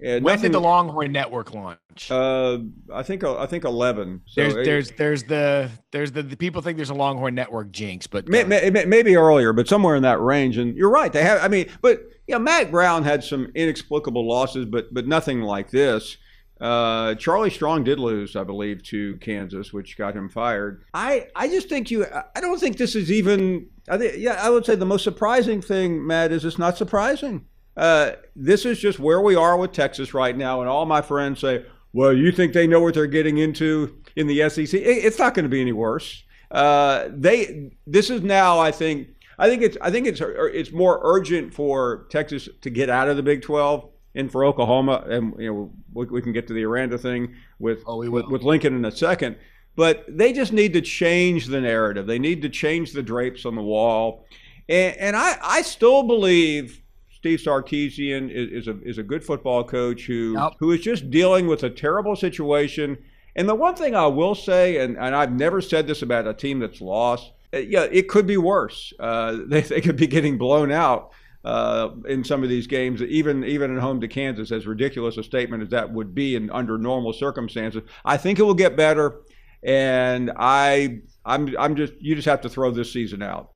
and 0.00 0.24
when 0.24 0.34
nothing, 0.34 0.52
did 0.52 0.54
the 0.54 0.60
Longhorn 0.60 1.10
Network 1.10 1.54
launch? 1.54 2.10
Uh, 2.10 2.58
I 2.92 3.02
think 3.02 3.24
I 3.24 3.46
think 3.46 3.64
eleven. 3.64 4.22
So 4.26 4.42
there's 4.42 4.54
there's 4.54 4.90
there's 4.92 5.22
the 5.24 5.70
there's 5.90 6.12
the, 6.12 6.22
the 6.22 6.36
people 6.36 6.62
think 6.62 6.76
there's 6.76 6.90
a 6.90 6.94
Longhorn 6.94 7.34
Network 7.34 7.72
jinx, 7.72 8.06
but 8.06 8.28
may, 8.28 8.44
may, 8.44 8.70
maybe 8.70 9.16
earlier, 9.16 9.52
but 9.52 9.66
somewhere 9.66 9.96
in 9.96 10.02
that 10.04 10.20
range. 10.20 10.56
And 10.56 10.76
you're 10.76 10.90
right, 10.90 11.12
they 11.12 11.22
have. 11.22 11.42
I 11.42 11.48
mean, 11.48 11.68
but 11.82 12.00
yeah, 12.28 12.38
Mack 12.38 12.70
Brown 12.70 13.02
had 13.02 13.24
some 13.24 13.50
inexplicable 13.54 14.26
losses, 14.26 14.66
but 14.66 14.92
but 14.94 15.08
nothing 15.08 15.42
like 15.42 15.70
this. 15.70 16.16
Uh, 16.60 17.14
Charlie 17.14 17.50
Strong 17.50 17.84
did 17.84 18.00
lose, 18.00 18.34
I 18.34 18.42
believe, 18.42 18.82
to 18.84 19.16
Kansas, 19.18 19.72
which 19.72 19.96
got 19.96 20.14
him 20.14 20.28
fired. 20.28 20.82
I, 20.92 21.28
I 21.36 21.46
just 21.46 21.68
think 21.68 21.90
you. 21.90 22.04
I 22.04 22.40
don't 22.40 22.58
think 22.58 22.76
this 22.78 22.96
is 22.96 23.12
even. 23.12 23.68
I 23.88 23.96
think 23.96 24.14
yeah, 24.18 24.40
I 24.42 24.50
would 24.50 24.66
say 24.66 24.74
the 24.74 24.86
most 24.86 25.04
surprising 25.04 25.62
thing, 25.62 26.06
Matt, 26.06 26.32
is 26.32 26.44
it's 26.44 26.58
not 26.58 26.76
surprising. 26.76 27.46
Uh, 27.78 28.16
this 28.34 28.66
is 28.66 28.78
just 28.78 28.98
where 28.98 29.20
we 29.20 29.36
are 29.36 29.56
with 29.56 29.72
Texas 29.72 30.12
right 30.12 30.36
now. 30.36 30.60
And 30.60 30.68
all 30.68 30.84
my 30.84 31.00
friends 31.00 31.38
say, 31.38 31.64
well, 31.92 32.12
you 32.12 32.32
think 32.32 32.52
they 32.52 32.66
know 32.66 32.80
what 32.80 32.94
they're 32.94 33.06
getting 33.06 33.38
into 33.38 33.96
in 34.16 34.26
the 34.26 34.48
SEC? 34.50 34.74
It's 34.74 35.18
not 35.18 35.32
going 35.32 35.44
to 35.44 35.48
be 35.48 35.60
any 35.60 35.72
worse. 35.72 36.24
Uh, 36.50 37.08
they 37.10 37.70
this 37.86 38.10
is 38.10 38.22
now, 38.22 38.58
I 38.58 38.72
think. 38.72 39.08
I 39.40 39.48
think 39.48 39.62
it's 39.62 39.76
I 39.80 39.92
think 39.92 40.08
it's 40.08 40.20
it's 40.20 40.72
more 40.72 40.98
urgent 41.04 41.54
for 41.54 42.06
Texas 42.10 42.48
to 42.62 42.70
get 42.70 42.90
out 42.90 43.08
of 43.08 43.16
the 43.16 43.22
Big 43.22 43.42
12 43.42 43.88
and 44.16 44.32
for 44.32 44.44
Oklahoma, 44.44 45.04
and 45.08 45.32
you 45.38 45.52
know 45.52 45.70
we, 45.92 46.06
we 46.06 46.22
can 46.22 46.32
get 46.32 46.48
to 46.48 46.54
the 46.54 46.64
Aranda 46.64 46.98
thing 46.98 47.36
with, 47.60 47.84
oh, 47.86 47.98
with 48.10 48.26
with 48.26 48.42
Lincoln 48.42 48.74
in 48.74 48.84
a 48.84 48.90
second. 48.90 49.36
But 49.76 50.04
they 50.08 50.32
just 50.32 50.52
need 50.52 50.72
to 50.72 50.80
change 50.80 51.46
the 51.46 51.60
narrative. 51.60 52.08
They 52.08 52.18
need 52.18 52.42
to 52.42 52.48
change 52.48 52.92
the 52.92 53.02
drapes 53.02 53.46
on 53.46 53.54
the 53.54 53.62
wall. 53.62 54.26
And, 54.68 54.96
and 54.96 55.16
I, 55.16 55.38
I 55.40 55.62
still 55.62 56.02
believe 56.02 56.82
Steve 57.28 57.40
Sarkisian 57.40 58.30
is, 58.30 58.62
is, 58.62 58.68
a 58.68 58.80
is 58.82 58.96
a 58.96 59.02
good 59.02 59.22
football 59.22 59.62
coach 59.62 60.06
who 60.06 60.34
yep. 60.38 60.54
who 60.58 60.72
is 60.72 60.80
just 60.80 61.10
dealing 61.10 61.46
with 61.46 61.62
a 61.62 61.68
terrible 61.68 62.16
situation. 62.16 62.96
And 63.36 63.46
the 63.46 63.54
one 63.54 63.74
thing 63.74 63.94
I 63.94 64.06
will 64.06 64.34
say, 64.34 64.78
and, 64.78 64.96
and 64.96 65.14
I've 65.14 65.32
never 65.32 65.60
said 65.60 65.86
this 65.86 66.00
about 66.00 66.26
a 66.26 66.32
team 66.32 66.58
that's 66.58 66.80
lost, 66.80 67.30
uh, 67.52 67.58
yeah, 67.58 67.86
it 67.92 68.08
could 68.08 68.26
be 68.26 68.38
worse. 68.38 68.94
Uh, 68.98 69.40
they, 69.46 69.60
they 69.60 69.82
could 69.82 69.96
be 69.96 70.06
getting 70.06 70.38
blown 70.38 70.72
out 70.72 71.10
uh, 71.44 71.90
in 72.08 72.24
some 72.24 72.42
of 72.42 72.48
these 72.48 72.66
games, 72.66 73.02
even 73.02 73.44
even 73.44 73.76
at 73.76 73.82
home 73.82 74.00
to 74.00 74.08
Kansas. 74.08 74.50
As 74.50 74.66
ridiculous 74.66 75.18
a 75.18 75.22
statement 75.22 75.62
as 75.62 75.68
that 75.68 75.92
would 75.92 76.14
be, 76.14 76.34
in 76.34 76.50
under 76.50 76.78
normal 76.78 77.12
circumstances, 77.12 77.82
I 78.06 78.16
think 78.16 78.38
it 78.38 78.44
will 78.44 78.54
get 78.54 78.74
better. 78.74 79.20
And 79.62 80.32
I, 80.38 81.00
I'm, 81.26 81.54
I'm 81.58 81.76
just, 81.76 81.92
you 81.98 82.14
just 82.14 82.28
have 82.28 82.40
to 82.42 82.48
throw 82.48 82.70
this 82.70 82.90
season 82.92 83.22
out. 83.22 83.50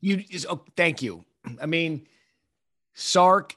You, 0.00 0.24
oh, 0.48 0.64
thank 0.74 1.02
you. 1.02 1.24
I 1.60 1.66
mean, 1.66 2.06
Sark, 2.94 3.56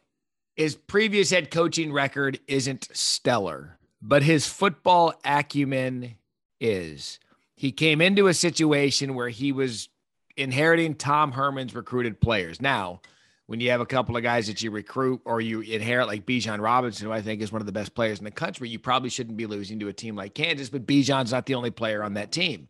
his 0.55 0.75
previous 0.75 1.29
head 1.29 1.51
coaching 1.51 1.93
record 1.93 2.39
isn't 2.47 2.89
stellar, 2.93 3.77
but 4.01 4.23
his 4.23 4.47
football 4.47 5.13
acumen 5.23 6.15
is. 6.59 7.19
He 7.55 7.71
came 7.71 8.01
into 8.01 8.27
a 8.27 8.33
situation 8.33 9.15
where 9.15 9.29
he 9.29 9.51
was 9.51 9.89
inheriting 10.35 10.95
Tom 10.95 11.31
Herman's 11.31 11.75
recruited 11.75 12.19
players. 12.19 12.61
Now, 12.61 13.01
when 13.47 13.59
you 13.59 13.71
have 13.71 13.81
a 13.81 13.85
couple 13.85 14.17
of 14.17 14.23
guys 14.23 14.47
that 14.47 14.61
you 14.61 14.71
recruit 14.71 15.21
or 15.25 15.39
you 15.39 15.61
inherit 15.61 16.07
like 16.07 16.25
Bijan 16.25 16.59
Robinson, 16.59 17.07
who 17.07 17.13
I 17.13 17.21
think 17.21 17.41
is 17.41 17.51
one 17.51 17.61
of 17.61 17.65
the 17.65 17.71
best 17.71 17.95
players 17.95 18.19
in 18.19 18.25
the 18.25 18.31
country, 18.31 18.69
you 18.69 18.77
probably 18.77 19.09
shouldn't 19.09 19.37
be 19.37 19.45
losing 19.45 19.79
to 19.79 19.87
a 19.87 19.93
team 19.93 20.15
like 20.15 20.35
Kansas, 20.35 20.69
but 20.69 20.85
Bijan's 20.85 21.31
not 21.31 21.45
the 21.45 21.55
only 21.55 21.71
player 21.71 22.03
on 22.03 22.15
that 22.15 22.31
team. 22.31 22.67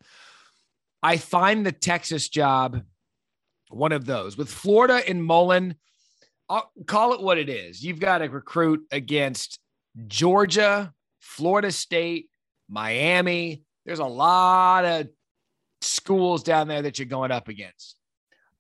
I 1.02 1.18
find 1.18 1.66
the 1.66 1.72
Texas 1.72 2.30
job 2.30 2.84
one 3.70 3.92
of 3.92 4.06
those. 4.06 4.38
With 4.38 4.50
Florida 4.50 5.02
and 5.08 5.24
Mullen, 5.24 5.76
I'll 6.50 6.72
call 6.86 7.14
it 7.14 7.22
what 7.22 7.38
it 7.38 7.50
is. 7.50 7.84
You've 7.84 8.00
got 8.00 8.20
to 8.20 8.26
recruit 8.26 8.82
against 8.92 9.60
Georgia, 10.08 10.94
Florida 11.20 11.72
State, 11.72 12.30
Miami. 12.70 13.64
There's 13.86 14.00
a 14.00 14.06
lot 14.06 14.86
of 14.86 15.08
schools 15.82 16.44
down 16.44 16.68
there 16.68 16.82
that 16.82 17.00
you're 17.00 17.06
going 17.06 17.32
up 17.32 17.48
against. 17.48 17.96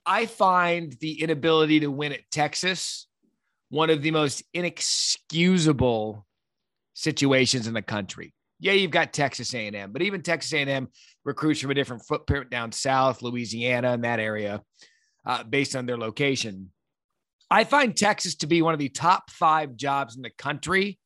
I 0.06 0.25
find 0.25 0.96
the 1.00 1.22
inability 1.22 1.82
to 1.82 1.91
win 1.91 2.13
at 2.13 2.29
Texas 2.32 3.08
one 3.70 3.89
of 3.89 4.01
the 4.01 4.12
most 4.12 4.44
inexcusable 4.53 6.25
situations 6.94 7.67
in 7.67 7.74
the 7.74 7.82
country. 7.82 8.34
Yeah, 8.60 8.72
you've 8.74 8.91
got 8.91 9.13
Texas 9.13 9.53
A&M, 9.53 9.91
but 9.91 10.01
even 10.01 10.22
Texas 10.22 10.53
A&M 10.53 10.88
recruits 11.25 11.60
from 11.60 11.72
a 11.72 11.75
different 11.75 12.06
footprint 12.06 12.50
down 12.50 12.72
south, 12.72 13.22
Louisiana, 13.22 13.91
and 13.91 14.03
that 14.03 14.20
area, 14.20 14.63
uh, 15.25 15.44
based 15.44 15.75
on 15.75 15.86
their 15.86 15.98
location. 15.98 16.72
I 17.50 17.63
find 17.63 17.96
Texas 17.96 18.36
to 18.38 18.48
be 18.48 18.62
one 18.62 18.74
of 18.74 18.80
the 18.80 18.89
top 18.89 19.32
five 19.32 19.75
jobs 19.75 20.16
in 20.16 20.22
the 20.22 20.30
country 20.30 21.00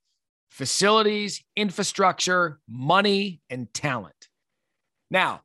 facilities, 0.50 1.44
infrastructure, 1.56 2.60
money, 2.68 3.40
and 3.50 3.74
talent. 3.74 4.28
Now, 5.10 5.42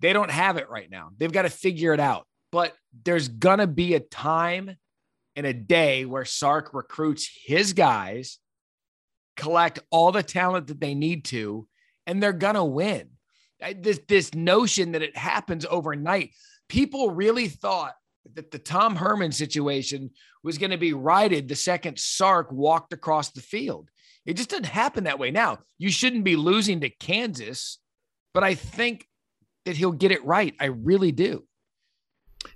they 0.00 0.12
don't 0.12 0.30
have 0.30 0.56
it 0.56 0.70
right 0.70 0.90
now. 0.90 1.10
They've 1.16 1.32
got 1.32 1.42
to 1.42 1.50
figure 1.50 1.92
it 1.92 2.00
out. 2.00 2.26
But 2.50 2.74
there's 3.04 3.28
going 3.28 3.58
to 3.58 3.66
be 3.66 3.94
a 3.94 4.00
time 4.00 4.76
and 5.34 5.46
a 5.46 5.52
day 5.52 6.06
where 6.06 6.24
Sark 6.24 6.72
recruits 6.72 7.28
his 7.44 7.74
guys, 7.74 8.38
collect 9.36 9.78
all 9.90 10.10
the 10.10 10.22
talent 10.22 10.68
that 10.68 10.80
they 10.80 10.94
need 10.94 11.26
to, 11.26 11.68
and 12.06 12.22
they're 12.22 12.32
going 12.32 12.54
to 12.54 12.64
win. 12.64 13.10
This, 13.76 14.00
this 14.08 14.34
notion 14.34 14.92
that 14.92 15.02
it 15.02 15.16
happens 15.16 15.66
overnight, 15.68 16.30
people 16.68 17.10
really 17.10 17.48
thought 17.48 17.94
that 18.34 18.50
the 18.50 18.58
Tom 18.58 18.96
Herman 18.96 19.32
situation 19.32 20.10
was 20.42 20.58
going 20.58 20.70
to 20.70 20.78
be 20.78 20.92
righted 20.92 21.48
the 21.48 21.56
second 21.56 21.98
Sark 21.98 22.50
walked 22.50 22.92
across 22.92 23.30
the 23.30 23.40
field. 23.40 23.90
It 24.24 24.36
just 24.36 24.50
didn't 24.50 24.66
happen 24.66 25.04
that 25.04 25.18
way. 25.18 25.30
Now, 25.30 25.58
you 25.78 25.90
shouldn't 25.90 26.24
be 26.24 26.36
losing 26.36 26.80
to 26.80 26.90
Kansas, 26.90 27.78
but 28.34 28.42
I 28.42 28.54
think 28.54 29.06
that 29.64 29.76
he'll 29.76 29.92
get 29.92 30.10
it 30.10 30.24
right. 30.24 30.54
I 30.60 30.66
really 30.66 31.12
do. 31.12 31.44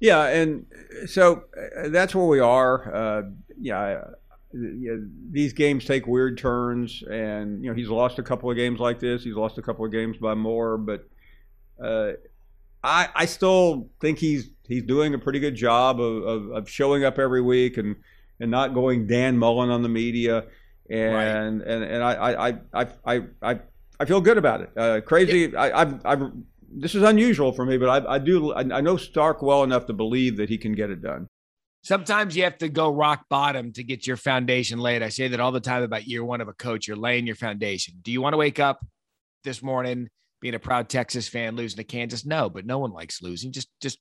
Yeah, 0.00 0.26
and 0.26 0.66
so 1.06 1.44
uh, 1.56 1.88
that's 1.88 2.14
where 2.14 2.26
we 2.26 2.40
are. 2.40 2.94
Uh, 2.94 3.22
yeah, 3.60 4.04
yeah, 4.52 4.96
these 5.30 5.52
games 5.52 5.84
take 5.84 6.06
weird 6.06 6.38
turns, 6.38 7.02
and 7.10 7.62
you 7.62 7.70
know 7.70 7.76
he's 7.76 7.88
lost 7.88 8.18
a 8.18 8.22
couple 8.22 8.50
of 8.50 8.56
games 8.56 8.80
like 8.80 9.00
this. 9.00 9.24
He's 9.24 9.34
lost 9.34 9.58
a 9.58 9.62
couple 9.62 9.84
of 9.84 9.92
games 9.92 10.16
by 10.18 10.34
more, 10.34 10.78
but 10.78 11.08
uh, 11.82 12.12
I 12.82 13.08
I 13.14 13.26
still 13.26 13.90
think 14.00 14.18
he's 14.18 14.50
he's 14.70 14.84
doing 14.84 15.12
a 15.12 15.18
pretty 15.18 15.40
good 15.40 15.56
job 15.56 16.00
of, 16.00 16.22
of, 16.22 16.50
of, 16.52 16.70
showing 16.70 17.04
up 17.04 17.18
every 17.18 17.42
week 17.42 17.76
and 17.76 17.96
and 18.38 18.50
not 18.50 18.72
going 18.72 19.06
Dan 19.06 19.36
Mullen 19.36 19.68
on 19.68 19.82
the 19.82 19.88
media, 19.88 20.44
and 20.88 21.14
right. 21.14 21.26
and 21.26 21.62
and 21.62 22.02
I 22.02 22.12
I 22.12 22.48
I 22.72 22.86
I 23.04 23.22
I, 23.42 23.60
I 23.98 24.04
feel 24.06 24.22
good 24.22 24.38
about 24.38 24.62
it. 24.62 24.70
Uh, 24.74 25.00
crazy, 25.02 25.50
yeah. 25.52 25.60
I 25.60 25.82
I've, 25.82 26.06
I've 26.06 26.32
this 26.72 26.94
is 26.94 27.02
unusual 27.02 27.52
for 27.52 27.66
me, 27.66 27.76
but 27.76 27.88
I, 27.88 28.14
I 28.14 28.18
do 28.18 28.52
I, 28.52 28.60
I 28.60 28.80
know 28.80 28.96
Sark 28.96 29.42
well 29.42 29.62
enough 29.62 29.86
to 29.86 29.92
believe 29.92 30.36
that 30.38 30.48
he 30.48 30.56
can 30.56 30.72
get 30.72 30.90
it 30.90 31.02
done. 31.02 31.26
Sometimes 31.82 32.36
you 32.36 32.44
have 32.44 32.58
to 32.58 32.68
go 32.68 32.92
rock 32.92 33.24
bottom 33.30 33.72
to 33.72 33.82
get 33.82 34.06
your 34.06 34.18
foundation 34.18 34.78
laid. 34.78 35.02
I 35.02 35.08
say 35.08 35.28
that 35.28 35.40
all 35.40 35.52
the 35.52 35.60
time 35.60 35.82
about 35.82 36.06
year 36.06 36.22
one 36.22 36.42
of 36.42 36.48
a 36.48 36.52
coach. 36.52 36.86
You're 36.86 36.96
laying 36.96 37.26
your 37.26 37.36
foundation. 37.36 37.94
Do 38.02 38.12
you 38.12 38.20
want 38.20 38.34
to 38.34 38.38
wake 38.38 38.60
up 38.60 38.84
this 39.44 39.62
morning 39.62 40.08
being 40.42 40.54
a 40.54 40.58
proud 40.58 40.90
Texas 40.90 41.26
fan, 41.26 41.56
losing 41.56 41.78
to 41.78 41.84
Kansas? 41.84 42.26
No, 42.26 42.50
but 42.50 42.66
no 42.66 42.78
one 42.78 42.92
likes 42.92 43.22
losing. 43.22 43.50
Just 43.50 43.68
just 43.80 43.98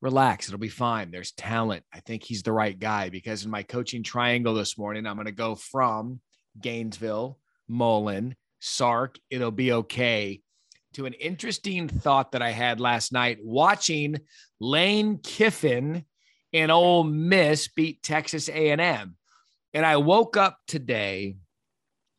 relax. 0.00 0.48
It'll 0.48 0.58
be 0.58 0.68
fine. 0.68 1.10
There's 1.10 1.32
talent. 1.32 1.84
I 1.92 2.00
think 2.00 2.22
he's 2.22 2.42
the 2.42 2.52
right 2.52 2.78
guy 2.78 3.08
because 3.08 3.44
in 3.44 3.50
my 3.50 3.62
coaching 3.62 4.02
triangle 4.02 4.54
this 4.54 4.78
morning, 4.78 5.06
I'm 5.06 5.16
going 5.16 5.26
to 5.26 5.32
go 5.32 5.54
from 5.54 6.20
Gainesville, 6.60 7.38
Mullen, 7.68 8.36
Sark. 8.60 9.18
It'll 9.30 9.50
be 9.50 9.72
okay 9.72 10.40
to 10.94 11.06
an 11.06 11.14
interesting 11.14 11.88
thought 11.88 12.32
that 12.32 12.42
I 12.42 12.50
had 12.50 12.80
last 12.80 13.12
night 13.12 13.38
watching 13.42 14.16
Lane 14.60 15.18
Kiffin 15.18 16.04
and 16.52 16.70
Ole 16.70 17.04
Miss 17.04 17.68
beat 17.68 18.02
Texas 18.02 18.48
A&M. 18.48 19.16
And 19.74 19.86
I 19.86 19.96
woke 19.98 20.36
up 20.36 20.58
today 20.66 21.36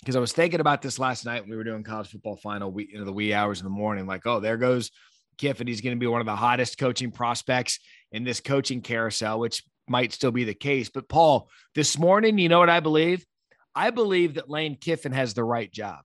because 0.02 0.16
I 0.16 0.20
was 0.20 0.32
thinking 0.32 0.60
about 0.60 0.82
this 0.82 1.00
last 1.00 1.26
night 1.26 1.42
when 1.42 1.50
we 1.50 1.56
were 1.56 1.64
doing 1.64 1.84
college 1.84 2.10
football 2.10 2.38
final 2.38 2.72
we, 2.72 2.90
into 2.94 3.06
the 3.06 3.14
wee 3.14 3.34
hours 3.34 3.60
in 3.60 3.66
the 3.66 3.72
morning. 3.72 4.06
Like, 4.06 4.26
oh, 4.26 4.40
there 4.40 4.58
goes 4.58 4.92
Kiffin. 5.40 5.66
He's 5.66 5.82
going 5.82 5.96
to 5.96 6.00
be 6.00 6.06
one 6.06 6.22
of 6.22 6.28
the 6.28 6.36
hottest 6.36 6.78
coaching 6.78 7.12
prospects 7.12 7.80
in 8.12 8.24
this 8.24 8.40
coaching 8.40 8.82
carousel, 8.82 9.40
which 9.40 9.64
might 9.88 10.14
still 10.14 10.32
be 10.32 10.44
the 10.44 10.54
case. 10.54 10.90
But 10.90 11.10
Paul, 11.10 11.50
this 11.74 11.98
morning, 11.98 12.38
you 12.38 12.50
know 12.50 12.60
what 12.60 12.70
I 12.70 12.80
believe? 12.80 13.26
I 13.74 13.90
believe 13.90 14.36
that 14.36 14.50
Lane 14.50 14.78
Kiffin 14.80 15.14
has 15.14 15.34
the 15.34 15.44
right 15.44 15.72
job. 15.72 16.02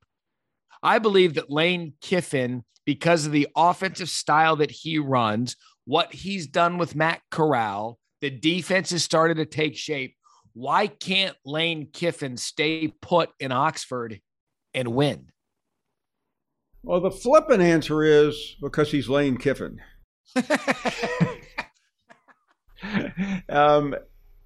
I 0.82 0.98
believe 0.98 1.34
that 1.34 1.50
Lane 1.50 1.94
Kiffin, 2.00 2.64
because 2.86 3.26
of 3.26 3.32
the 3.32 3.48
offensive 3.56 4.08
style 4.08 4.56
that 4.56 4.70
he 4.70 4.98
runs, 4.98 5.56
what 5.84 6.14
he's 6.14 6.46
done 6.46 6.78
with 6.78 6.94
Matt 6.94 7.20
Corral, 7.30 7.98
the 8.20 8.30
defense 8.30 8.90
has 8.90 9.02
started 9.02 9.36
to 9.36 9.46
take 9.46 9.76
shape. 9.76 10.14
Why 10.52 10.86
can't 10.86 11.36
Lane 11.44 11.88
Kiffin 11.92 12.36
stay 12.36 12.88
put 13.02 13.30
in 13.40 13.50
Oxford 13.50 14.20
and 14.72 14.88
win? 14.88 15.30
Well, 16.84 17.00
the 17.00 17.10
flippant 17.10 17.62
answer 17.62 18.02
is 18.02 18.56
because 18.60 18.90
he's 18.90 19.08
Lane 19.08 19.38
Kiffin. 19.38 19.80
um, 23.48 23.94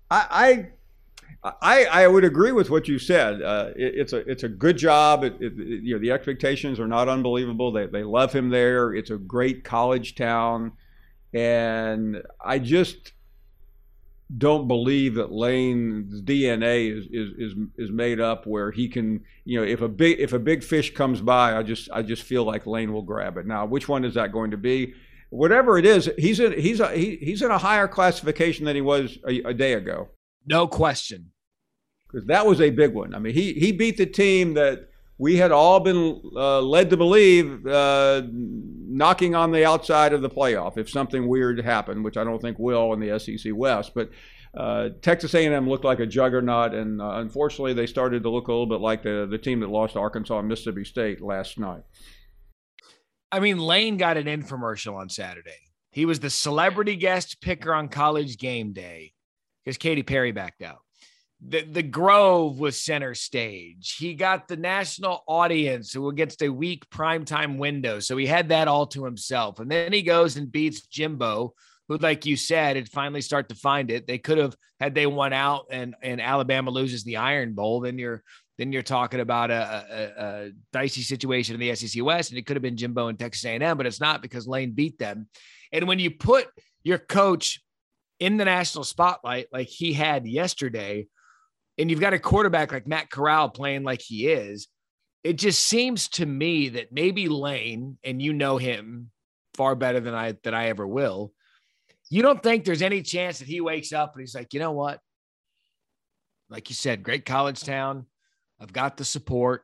I, 0.09 0.69
I, 1.43 1.85
I 1.85 2.07
would 2.07 2.23
agree 2.23 2.53
with 2.53 2.71
what 2.71 2.87
you 2.87 3.01
said. 3.01 3.43
Uh, 3.43 3.71
it, 3.75 3.95
it's 3.97 4.13
a 4.13 4.19
it's 4.19 4.45
a 4.45 4.49
good 4.49 4.79
job. 4.79 5.25
It, 5.25 5.35
it, 5.41 5.53
you 5.57 5.95
know 5.95 6.01
the 6.01 6.13
expectations 6.13 6.79
are 6.79 6.87
not 6.87 7.09
unbelievable. 7.09 7.73
They 7.73 7.87
they 7.87 8.05
love 8.05 8.33
him 8.33 8.51
there. 8.51 8.95
It's 8.95 9.11
a 9.11 9.17
great 9.17 9.65
college 9.65 10.15
town, 10.15 10.73
and 11.35 12.23
I 12.41 12.61
just 12.61 13.15
don't 14.37 14.69
believe 14.69 15.15
that 15.15 15.33
Lane's 15.33 16.21
DNA 16.21 16.97
is, 16.97 17.07
is 17.11 17.33
is 17.39 17.55
is 17.79 17.91
made 17.91 18.21
up 18.21 18.47
where 18.47 18.71
he 18.71 18.87
can 18.87 19.25
you 19.45 19.59
know 19.59 19.67
if 19.67 19.81
a 19.81 19.89
big 19.89 20.21
if 20.21 20.35
a 20.35 20.39
big 20.39 20.63
fish 20.63 20.93
comes 20.93 21.23
by 21.23 21.57
I 21.57 21.63
just 21.63 21.89
I 21.91 22.03
just 22.03 22.23
feel 22.23 22.45
like 22.45 22.67
Lane 22.67 22.93
will 22.93 23.03
grab 23.03 23.39
it. 23.39 23.47
Now 23.47 23.65
which 23.65 23.89
one 23.89 24.05
is 24.05 24.15
that 24.15 24.33
going 24.33 24.51
to 24.51 24.59
be? 24.59 24.93
Whatever 25.31 25.79
it 25.79 25.87
is, 25.87 26.11
he's 26.19 26.41
in 26.41 26.53
he's 26.53 26.81
a, 26.81 26.91
he, 26.91 27.17
he's 27.17 27.41
in 27.41 27.51
a 27.51 27.59
higher 27.59 27.89
classification 27.89 28.67
than 28.67 28.77
he 28.77 28.83
was 28.83 29.19
a, 29.27 29.41
a 29.43 29.55
day 29.55 29.73
ago. 29.75 30.09
No 30.47 30.67
question. 30.67 31.31
Because 32.07 32.27
that 32.27 32.47
was 32.47 32.61
a 32.61 32.71
big 32.71 32.93
one. 32.93 33.15
I 33.15 33.19
mean 33.19 33.33
he 33.33 33.55
he 33.55 33.73
beat 33.73 33.97
the 33.97 34.07
team 34.07 34.55
that 34.55 34.88
we 35.19 35.37
had 35.37 35.51
all 35.51 35.81
been 35.81 36.23
uh, 36.35 36.61
led 36.61 36.91
to 36.91 36.97
believe 36.97 37.67
uh, 37.67 38.23
knocking 38.33 39.35
on 39.35 39.51
the 39.51 39.65
outside 39.65 40.13
of 40.13 40.23
the 40.23 40.31
playoff 40.31 40.79
if 40.79 40.89
something 40.89 41.27
weird 41.27 41.61
happened, 41.61 42.05
which 42.05 42.17
I 42.17 42.25
don't 42.25 42.41
think 42.41 42.59
will 42.59 42.93
in 42.93 43.01
the 43.01 43.19
SEC 43.19 43.53
West. 43.55 43.93
But 43.95 44.11
uh, 44.55 44.91
Texas 45.03 45.35
A&M 45.35 45.69
looked 45.69 45.85
like 45.85 45.99
a 45.99 46.07
juggernaut, 46.07 46.73
and 46.73 47.03
uh, 47.03 47.17
unfortunately, 47.17 47.75
they 47.75 47.87
started 47.87 48.23
to 48.23 48.31
look 48.31 48.49
a 48.49 48.53
little 48.53 48.67
bit 48.67 48.81
like 48.81 49.03
the 49.03 49.27
the 49.29 49.39
team 49.39 49.61
that 49.61 49.69
lost 49.69 49.95
to 49.95 50.01
Arkansas 50.01 50.39
and 50.39 50.49
Mississippi 50.49 50.85
State 50.85 51.21
last 51.21 51.59
night. 51.59 51.83
I 53.31 53.41
mean, 53.41 53.59
Lane 53.59 53.99
got 53.99 54.17
an 54.17 54.27
infomercial 54.27 54.95
on 54.97 55.11
Saturday. 55.11 55.51
He 55.91 56.07
was 56.07 56.21
the 56.21 56.31
celebrity 56.31 56.97
guest 56.97 57.41
picker 57.41 57.75
on 57.75 57.89
College 57.89 58.39
Game 58.39 58.73
Day 58.73 59.13
because 59.65 59.77
Katy 59.77 60.03
Perry 60.03 60.33
backed 60.33 60.63
out 60.63 60.81
the, 61.47 61.63
the 61.63 61.83
Grove 61.83 62.59
was 62.59 62.83
center 62.83 63.15
stage. 63.15 63.97
He 63.99 64.15
got 64.15 64.49
the 64.49 64.57
national 64.57 65.23
audience 65.29 65.93
who 65.93 66.09
against 66.09 66.43
a 66.43 66.49
weak 66.49 66.89
primetime 66.91 67.59
window. 67.59 68.01
So 68.01 68.17
he 68.17 68.27
had 68.27 68.49
that 68.49 68.69
all 68.69 68.87
to 68.89 69.05
himself. 69.05 69.61
And 69.61 69.71
then 69.71 69.93
he 69.93 70.03
goes 70.03 70.37
and 70.37 70.51
beats 70.51 70.87
Jimbo, 70.87 71.55
who, 71.87 71.97
like 71.99 72.27
you 72.27 72.37
said, 72.37 72.77
had 72.77 72.89
finally 72.89 73.21
start 73.21 73.49
to 73.51 73.55
find 73.55 73.91
it. 73.91 74.07
They 74.07 74.19
could 74.19 74.39
have 74.39 74.57
had 74.81 74.95
they 74.95 75.07
won 75.07 75.33
out 75.33 75.67
and, 75.71 75.95
and 76.03 76.21
Alabama 76.21 76.71
loses 76.71 77.05
the 77.05 77.19
Iron 77.19 77.55
Bowl, 77.55 77.81
then 77.81 77.99
you're 77.99 78.23
then 78.59 78.73
you're 78.73 78.83
talking 78.83 79.21
about 79.21 79.53
a, 79.53 79.87
a, 79.89 80.25
a 80.25 80.51
dicey 80.73 81.03
situation 81.03 81.55
in 81.55 81.61
the 81.61 81.75
SEC 81.77 82.03
West, 82.03 82.31
and 82.31 82.39
it 82.39 82.45
could 82.45 82.57
have 82.57 82.63
been 82.63 82.77
Jimbo 82.77 83.07
and 83.07 83.17
Texas 83.17 83.45
A&M, 83.45 83.77
but 83.77 83.87
it's 83.87 84.01
not 84.01 84.21
because 84.21 84.49
Lane 84.49 84.73
beat 84.73 84.99
them. 84.99 85.29
And 85.73 85.87
when 85.87 86.01
you 86.01 86.11
put 86.11 86.49
your 86.83 86.99
coach 86.99 87.63
in 88.19 88.37
the 88.37 88.45
national 88.45 88.83
spotlight 88.83 89.47
like 89.53 89.69
he 89.69 89.93
had 89.93 90.27
yesterday, 90.27 91.07
and 91.79 91.91
you've 91.91 92.01
got 92.01 92.13
a 92.13 92.19
quarterback 92.19 92.73
like 92.73 92.89
Matt 92.89 93.11
Corral 93.11 93.49
playing 93.49 93.85
like 93.85 94.03
he 94.03 94.27
is, 94.29 94.69
it 95.23 95.35
just 95.35 95.65
seems 95.65 96.09
to 96.11 96.27
me 96.27 96.71
that 96.71 96.93
maybe 96.93 97.29
Lane, 97.29 97.99
and 98.05 98.21
you 98.21 98.33
know 98.33 98.59
him 98.59 99.11
far 99.55 99.75
better 99.75 100.01
than 100.01 100.15
I 100.15 100.37
that 100.45 100.55
I 100.55 100.69
ever 100.69 100.87
will. 100.87 101.33
You 102.11 102.23
don't 102.23 102.43
think 102.43 102.65
there's 102.65 102.83
any 102.83 103.03
chance 103.03 103.39
that 103.39 103.49
he 103.49 103.61
wakes 103.61 103.93
up 103.93 104.15
and 104.15 104.21
he's 104.21 104.35
like, 104.35 104.55
you 104.55 104.61
know 104.61 104.73
what? 104.73 105.01
Like 106.49 106.71
you 106.71 106.75
said, 106.75 107.03
great 107.03 107.27
college 107.27 107.61
town. 107.61 108.07
I've 108.61 108.73
got 108.73 108.97
the 108.97 109.05
support. 109.05 109.63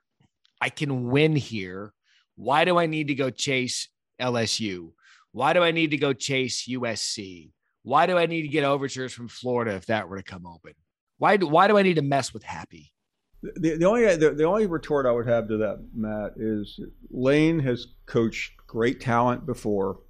I 0.60 0.68
can 0.68 1.08
win 1.08 1.34
here. 1.34 1.92
Why 2.36 2.64
do 2.64 2.78
I 2.78 2.86
need 2.86 3.08
to 3.08 3.14
go 3.14 3.30
chase 3.30 3.88
LSU? 4.20 4.92
Why 5.32 5.52
do 5.52 5.62
I 5.62 5.70
need 5.70 5.92
to 5.92 5.96
go 5.96 6.12
chase 6.12 6.68
USC? 6.68 7.50
Why 7.82 8.06
do 8.06 8.18
I 8.18 8.26
need 8.26 8.42
to 8.42 8.48
get 8.48 8.64
overtures 8.64 9.12
from 9.12 9.28
Florida 9.28 9.72
if 9.72 9.86
that 9.86 10.08
were 10.08 10.16
to 10.16 10.22
come 10.22 10.46
open? 10.46 10.74
Why 11.18 11.36
do, 11.36 11.46
why 11.46 11.68
do 11.68 11.78
I 11.78 11.82
need 11.82 11.94
to 11.94 12.02
mess 12.02 12.32
with 12.32 12.42
Happy? 12.42 12.92
The, 13.42 13.76
the 13.76 13.84
only 13.84 14.16
the, 14.16 14.30
the 14.30 14.44
only 14.44 14.66
retort 14.66 15.06
I 15.06 15.12
would 15.12 15.28
have 15.28 15.48
to 15.48 15.58
that, 15.58 15.84
Matt, 15.94 16.32
is 16.36 16.80
Lane 17.10 17.58
has 17.60 17.88
coached 18.06 18.52
great 18.66 19.00
talent 19.00 19.44
before 19.44 20.00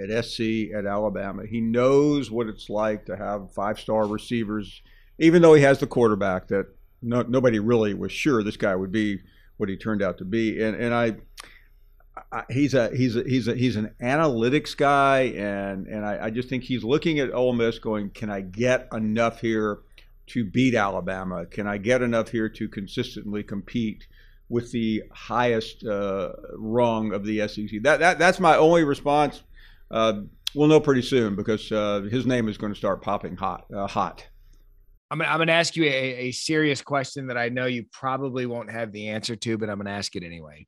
at 0.00 0.24
SC 0.24 0.70
at 0.74 0.86
Alabama. 0.86 1.44
He 1.46 1.60
knows 1.60 2.30
what 2.30 2.46
it's 2.46 2.70
like 2.70 3.06
to 3.06 3.16
have 3.16 3.52
five 3.52 3.80
star 3.80 4.06
receivers, 4.06 4.82
even 5.18 5.42
though 5.42 5.54
he 5.54 5.62
has 5.62 5.80
the 5.80 5.86
quarterback 5.86 6.48
that 6.48 6.66
no, 7.02 7.22
nobody 7.22 7.58
really 7.58 7.94
was 7.94 8.12
sure 8.12 8.42
this 8.42 8.56
guy 8.56 8.74
would 8.74 8.92
be 8.92 9.20
what 9.56 9.68
he 9.68 9.76
turned 9.76 10.02
out 10.02 10.18
to 10.18 10.24
be. 10.24 10.62
And 10.62 10.76
and 10.76 10.94
I, 10.94 11.16
I 12.30 12.44
he's 12.50 12.74
a 12.74 12.94
he's 12.94 13.16
a 13.16 13.24
he's 13.24 13.48
a 13.48 13.54
he's 13.54 13.76
an 13.76 13.94
analytics 14.00 14.76
guy, 14.76 15.32
and 15.36 15.86
and 15.86 16.04
I, 16.04 16.26
I 16.26 16.30
just 16.30 16.48
think 16.48 16.64
he's 16.64 16.84
looking 16.84 17.18
at 17.18 17.32
Ole 17.32 17.52
Miss, 17.52 17.78
going, 17.78 18.10
can 18.10 18.30
I 18.30 18.42
get 18.42 18.88
enough 18.92 19.40
here 19.40 19.80
to 20.28 20.44
beat 20.44 20.74
Alabama? 20.74 21.46
Can 21.46 21.66
I 21.66 21.78
get 21.78 22.02
enough 22.02 22.28
here 22.28 22.48
to 22.48 22.68
consistently 22.68 23.42
compete? 23.42 24.06
With 24.48 24.70
the 24.70 25.02
highest 25.12 25.84
uh, 25.84 26.30
rung 26.56 27.12
of 27.12 27.24
the 27.24 27.48
SEC, 27.48 27.82
that, 27.82 27.98
that 27.98 28.20
that's 28.20 28.38
my 28.38 28.56
only 28.56 28.84
response. 28.84 29.42
Uh, 29.90 30.20
we'll 30.54 30.68
know 30.68 30.78
pretty 30.78 31.02
soon 31.02 31.34
because 31.34 31.72
uh, 31.72 32.02
his 32.10 32.26
name 32.26 32.48
is 32.48 32.56
going 32.56 32.72
to 32.72 32.78
start 32.78 33.02
popping 33.02 33.34
hot. 33.34 33.64
Uh, 33.74 33.88
hot. 33.88 34.24
I'm 35.10 35.22
I'm 35.22 35.38
going 35.38 35.48
to 35.48 35.52
ask 35.52 35.76
you 35.76 35.84
a, 35.84 36.28
a 36.28 36.30
serious 36.32 36.82
question 36.82 37.26
that 37.28 37.36
I 37.36 37.48
know 37.48 37.66
you 37.66 37.86
probably 37.92 38.46
won't 38.46 38.70
have 38.70 38.92
the 38.92 39.08
answer 39.08 39.36
to, 39.36 39.58
but 39.58 39.68
I'm 39.68 39.76
going 39.76 39.86
to 39.86 39.92
ask 39.92 40.16
it 40.16 40.24
anyway. 40.24 40.66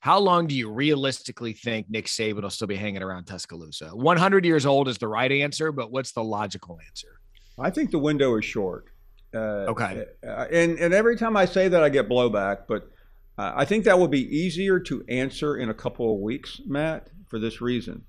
How 0.00 0.18
long 0.18 0.46
do 0.46 0.54
you 0.54 0.70
realistically 0.70 1.52
think 1.52 1.90
Nick 1.90 2.06
Saban 2.06 2.42
will 2.42 2.50
still 2.50 2.66
be 2.66 2.76
hanging 2.76 3.02
around 3.02 3.24
Tuscaloosa? 3.24 3.90
100 3.90 4.46
years 4.46 4.64
old 4.64 4.88
is 4.88 4.96
the 4.96 5.08
right 5.08 5.30
answer, 5.30 5.72
but 5.72 5.92
what's 5.92 6.12
the 6.12 6.24
logical 6.24 6.78
answer? 6.88 7.20
I 7.58 7.68
think 7.68 7.90
the 7.90 7.98
window 7.98 8.38
is 8.38 8.44
short. 8.44 8.86
Uh, 9.34 9.66
okay. 9.68 10.06
Uh, 10.26 10.46
and 10.50 10.78
and 10.78 10.92
every 10.92 11.16
time 11.16 11.36
I 11.36 11.44
say 11.44 11.68
that, 11.68 11.82
I 11.82 11.88
get 11.88 12.08
blowback, 12.08 12.62
but 12.68 12.90
uh, 13.38 13.52
I 13.54 13.64
think 13.64 13.84
that 13.84 13.98
will 13.98 14.08
be 14.08 14.36
easier 14.36 14.80
to 14.80 15.04
answer 15.08 15.56
in 15.56 15.70
a 15.70 15.74
couple 15.74 16.12
of 16.12 16.20
weeks, 16.20 16.60
Matt, 16.66 17.08
for 17.28 17.38
this 17.38 17.60
reason. 17.60 18.04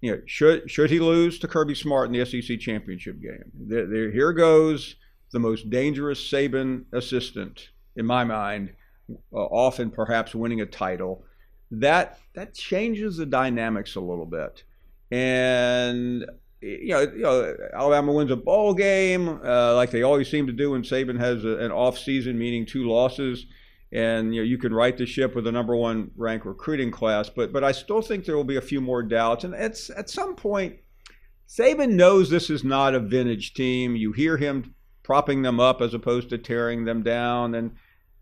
You 0.00 0.12
know, 0.12 0.22
should 0.26 0.70
should 0.70 0.90
he 0.90 0.98
lose 0.98 1.38
to 1.40 1.48
Kirby 1.48 1.74
Smart 1.74 2.06
in 2.06 2.18
the 2.18 2.24
SEC 2.24 2.58
championship 2.58 3.20
game? 3.20 3.44
There, 3.54 3.86
there, 3.86 4.10
here 4.10 4.32
goes 4.32 4.96
the 5.32 5.38
most 5.38 5.68
dangerous 5.68 6.20
Saban 6.20 6.84
assistant 6.92 7.68
in 7.96 8.06
my 8.06 8.24
mind, 8.24 8.72
uh, 9.32 9.36
often 9.36 9.90
perhaps 9.90 10.34
winning 10.34 10.62
a 10.62 10.66
title. 10.66 11.24
That 11.70 12.18
that 12.34 12.54
changes 12.54 13.18
the 13.18 13.26
dynamics 13.26 13.94
a 13.94 14.00
little 14.00 14.26
bit, 14.26 14.64
and 15.10 16.24
you 16.60 16.88
know, 16.88 17.00
you 17.00 17.22
know 17.22 17.56
Alabama 17.72 18.12
wins 18.12 18.30
a 18.30 18.36
bowl 18.36 18.74
game 18.74 19.40
uh, 19.44 19.74
like 19.74 19.90
they 19.90 20.02
always 20.02 20.30
seem 20.30 20.46
to 20.46 20.52
do 20.52 20.72
when 20.72 20.82
Saban 20.82 21.18
has 21.18 21.44
a, 21.44 21.56
an 21.58 21.72
off 21.72 21.98
season, 21.98 22.38
meaning 22.38 22.66
two 22.66 22.88
losses 22.88 23.46
and 23.92 24.34
you 24.34 24.40
know 24.40 24.44
you 24.44 24.58
can 24.58 24.72
right 24.72 24.96
the 24.96 25.06
ship 25.06 25.34
with 25.34 25.46
a 25.46 25.52
number 25.52 25.74
one 25.74 26.10
ranked 26.16 26.46
recruiting 26.46 26.90
class. 26.90 27.28
But 27.28 27.52
but 27.52 27.64
I 27.64 27.72
still 27.72 28.02
think 28.02 28.24
there 28.24 28.36
will 28.36 28.44
be 28.44 28.56
a 28.56 28.62
few 28.62 28.80
more 28.80 29.02
doubts, 29.02 29.44
and 29.44 29.54
it's 29.54 29.90
at 29.90 30.10
some 30.10 30.34
point. 30.36 30.76
Saban 31.48 31.90
knows 31.90 32.30
this 32.30 32.48
is 32.48 32.62
not 32.62 32.94
a 32.94 33.00
vintage 33.00 33.54
team. 33.54 33.96
You 33.96 34.12
hear 34.12 34.36
him 34.36 34.72
propping 35.02 35.42
them 35.42 35.58
up 35.58 35.80
as 35.80 35.94
opposed 35.94 36.30
to 36.30 36.38
tearing 36.38 36.84
them 36.84 37.02
down, 37.02 37.54
and 37.54 37.72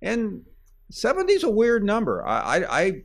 and 0.00 0.44
70 0.90 1.32
is 1.34 1.42
a 1.42 1.50
weird 1.50 1.84
number. 1.84 2.26
I, 2.26 2.38
I, 2.40 2.80
I 2.80 3.02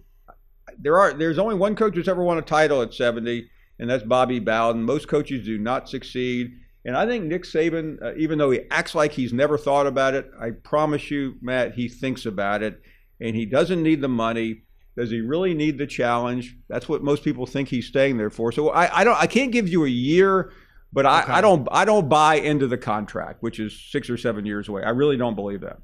there 0.79 0.97
are 0.97 1.13
there's 1.13 1.39
only 1.39 1.55
one 1.55 1.75
coach 1.75 1.95
who's 1.95 2.07
ever 2.07 2.23
won 2.23 2.37
a 2.37 2.41
title 2.41 2.81
at 2.81 2.93
70, 2.93 3.49
and 3.79 3.89
that's 3.89 4.03
Bobby 4.03 4.39
Bowden. 4.39 4.83
Most 4.83 5.07
coaches 5.07 5.45
do 5.45 5.57
not 5.57 5.89
succeed. 5.89 6.53
And 6.85 6.97
I 6.97 7.07
think 7.07 7.25
Nick 7.25 7.43
Saban, 7.43 8.01
uh, 8.03 8.13
even 8.17 8.37
though 8.37 8.51
he 8.51 8.61
acts 8.69 8.93
like 8.93 9.13
he's 9.13 9.31
never 9.31 9.57
thought 9.57 9.87
about 9.87 10.13
it, 10.13 10.29
I 10.39 10.51
promise 10.51 11.09
you, 11.09 11.35
Matt, 11.41 11.75
he 11.75 11.87
thinks 11.87 12.25
about 12.25 12.61
it, 12.61 12.81
and 13.21 13.35
he 13.35 13.45
doesn't 13.45 13.81
need 13.81 14.01
the 14.01 14.09
money. 14.09 14.63
Does 14.97 15.09
he 15.09 15.21
really 15.21 15.53
need 15.53 15.77
the 15.77 15.87
challenge? 15.87 16.57
That's 16.67 16.87
what 16.89 17.03
most 17.03 17.23
people 17.23 17.45
think 17.45 17.69
he's 17.69 17.87
staying 17.87 18.17
there 18.17 18.29
for. 18.29 18.51
So 18.51 18.69
I, 18.69 18.99
I 18.99 19.03
don't, 19.03 19.17
I 19.17 19.27
can't 19.27 19.51
give 19.51 19.67
you 19.67 19.85
a 19.85 19.89
year, 19.89 20.51
but 20.91 21.05
I, 21.05 21.23
okay. 21.23 21.31
I 21.31 21.41
don't, 21.41 21.67
I 21.71 21.85
don't 21.85 22.09
buy 22.09 22.35
into 22.35 22.67
the 22.67 22.77
contract, 22.77 23.41
which 23.41 23.59
is 23.59 23.87
six 23.89 24.09
or 24.09 24.17
seven 24.17 24.45
years 24.45 24.67
away. 24.67 24.83
I 24.83 24.89
really 24.89 25.17
don't 25.17 25.35
believe 25.35 25.61
that. 25.61 25.77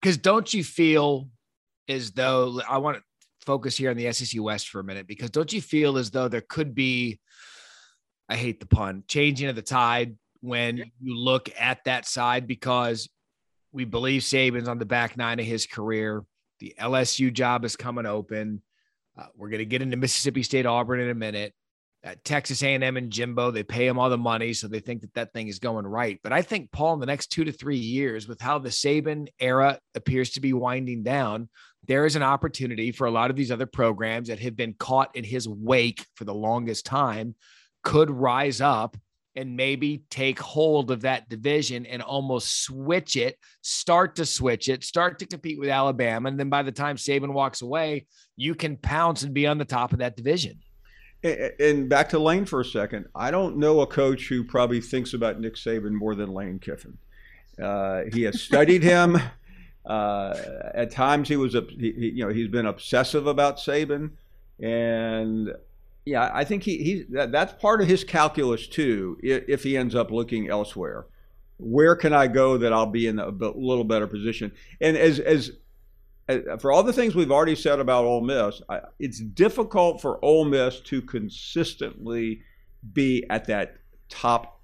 Because 0.00 0.16
don't 0.16 0.52
you 0.52 0.64
feel 0.64 1.28
as 1.88 2.12
though 2.12 2.60
I 2.68 2.78
want 2.78 2.96
to 2.96 3.02
focus 3.44 3.76
here 3.76 3.90
on 3.90 3.96
the 3.96 4.12
SEC 4.12 4.40
West 4.40 4.68
for 4.68 4.80
a 4.80 4.84
minute? 4.84 5.06
Because 5.06 5.30
don't 5.30 5.52
you 5.52 5.60
feel 5.60 5.98
as 5.98 6.10
though 6.10 6.28
there 6.28 6.40
could 6.40 6.74
be 6.74 7.20
I 8.30 8.36
hate 8.36 8.60
the 8.60 8.66
pun, 8.66 9.02
changing 9.08 9.48
of 9.48 9.56
the 9.56 9.62
tide 9.62 10.16
when 10.40 10.78
you 11.00 11.16
look 11.16 11.50
at 11.58 11.84
that 11.84 12.06
side 12.06 12.46
because 12.46 13.08
we 13.72 13.84
believe 13.84 14.22
Saban's 14.22 14.68
on 14.68 14.78
the 14.78 14.86
back 14.86 15.16
nine 15.16 15.40
of 15.40 15.46
his 15.46 15.66
career. 15.66 16.24
The 16.60 16.72
LSU 16.78 17.32
job 17.32 17.64
is 17.64 17.74
coming 17.74 18.06
open. 18.06 18.62
Uh, 19.18 19.26
we're 19.36 19.48
going 19.48 19.58
to 19.58 19.64
get 19.64 19.82
into 19.82 19.96
Mississippi 19.96 20.44
State 20.44 20.64
Auburn 20.64 21.00
in 21.00 21.10
a 21.10 21.14
minute. 21.14 21.52
At 22.02 22.24
Texas 22.24 22.62
A&M 22.62 22.96
and 22.96 23.10
Jimbo, 23.10 23.50
they 23.50 23.64
pay 23.64 23.86
him 23.86 23.98
all 23.98 24.08
the 24.08 24.16
money, 24.16 24.54
so 24.54 24.68
they 24.68 24.80
think 24.80 25.02
that 25.02 25.12
that 25.14 25.32
thing 25.34 25.48
is 25.48 25.58
going 25.58 25.86
right. 25.86 26.18
But 26.22 26.32
I 26.32 26.40
think 26.40 26.70
Paul, 26.70 26.94
in 26.94 27.00
the 27.00 27.06
next 27.06 27.26
two 27.26 27.44
to 27.44 27.52
three 27.52 27.76
years, 27.76 28.26
with 28.26 28.40
how 28.40 28.58
the 28.58 28.70
Saban 28.70 29.26
era 29.38 29.78
appears 29.94 30.30
to 30.30 30.40
be 30.40 30.54
winding 30.54 31.02
down, 31.02 31.50
there 31.90 32.06
is 32.06 32.14
an 32.14 32.22
opportunity 32.22 32.92
for 32.92 33.08
a 33.08 33.10
lot 33.10 33.30
of 33.30 33.36
these 33.36 33.50
other 33.50 33.66
programs 33.66 34.28
that 34.28 34.38
have 34.38 34.54
been 34.54 34.72
caught 34.74 35.10
in 35.16 35.24
his 35.24 35.48
wake 35.48 36.06
for 36.14 36.24
the 36.24 36.32
longest 36.32 36.86
time 36.86 37.34
could 37.82 38.08
rise 38.08 38.60
up 38.60 38.96
and 39.34 39.56
maybe 39.56 40.04
take 40.08 40.38
hold 40.38 40.92
of 40.92 41.00
that 41.00 41.28
division 41.28 41.84
and 41.86 42.00
almost 42.00 42.62
switch 42.62 43.16
it, 43.16 43.36
start 43.62 44.14
to 44.14 44.24
switch 44.24 44.68
it, 44.68 44.84
start 44.84 45.18
to 45.18 45.26
compete 45.26 45.58
with 45.58 45.68
Alabama. 45.68 46.28
And 46.28 46.38
then 46.38 46.48
by 46.48 46.62
the 46.62 46.70
time 46.70 46.94
Saban 46.94 47.32
walks 47.32 47.60
away, 47.60 48.06
you 48.36 48.54
can 48.54 48.76
pounce 48.76 49.24
and 49.24 49.34
be 49.34 49.48
on 49.48 49.58
the 49.58 49.64
top 49.64 49.92
of 49.92 49.98
that 49.98 50.16
division. 50.16 50.60
And 51.24 51.88
back 51.88 52.08
to 52.10 52.20
Lane 52.20 52.44
for 52.44 52.60
a 52.60 52.64
second. 52.64 53.06
I 53.16 53.32
don't 53.32 53.56
know 53.56 53.80
a 53.80 53.86
coach 53.88 54.28
who 54.28 54.44
probably 54.44 54.80
thinks 54.80 55.14
about 55.14 55.40
Nick 55.40 55.56
Saban 55.56 55.90
more 55.90 56.14
than 56.14 56.32
Lane 56.32 56.60
Kiffin. 56.60 56.96
Uh, 57.60 58.02
he 58.12 58.22
has 58.22 58.40
studied 58.40 58.84
him. 58.84 59.18
Uh, 59.90 60.70
at 60.72 60.92
times, 60.92 61.28
he 61.28 61.34
was, 61.34 61.52
he, 61.52 62.12
you 62.14 62.24
know, 62.24 62.32
he's 62.32 62.46
been 62.46 62.66
obsessive 62.66 63.26
about 63.26 63.56
Saban, 63.56 64.10
and 64.60 65.52
yeah, 66.04 66.30
I 66.32 66.44
think 66.44 66.62
he, 66.62 66.76
he 66.78 67.02
that, 67.10 67.32
that's 67.32 67.60
part 67.60 67.82
of 67.82 67.88
his 67.88 68.04
calculus 68.04 68.68
too. 68.68 69.18
If, 69.20 69.64
he 69.64 69.76
ends 69.76 69.96
up 69.96 70.12
looking 70.12 70.48
elsewhere, 70.48 71.06
where 71.58 71.96
can 71.96 72.12
I 72.12 72.28
go 72.28 72.56
that 72.58 72.72
I'll 72.72 72.86
be 72.86 73.08
in 73.08 73.18
a 73.18 73.30
little 73.30 73.82
better 73.82 74.06
position? 74.06 74.52
And 74.80 74.96
as 74.96 75.18
as, 75.18 75.50
as 76.28 76.42
for 76.60 76.70
all 76.70 76.84
the 76.84 76.92
things 76.92 77.16
we've 77.16 77.32
already 77.32 77.56
said 77.56 77.80
about 77.80 78.04
Ole 78.04 78.20
Miss, 78.20 78.62
it's 79.00 79.18
difficult 79.18 80.00
for 80.00 80.24
Ole 80.24 80.44
Miss 80.44 80.78
to 80.82 81.02
consistently 81.02 82.42
be 82.92 83.26
at 83.28 83.46
that 83.46 83.78
top 84.08 84.60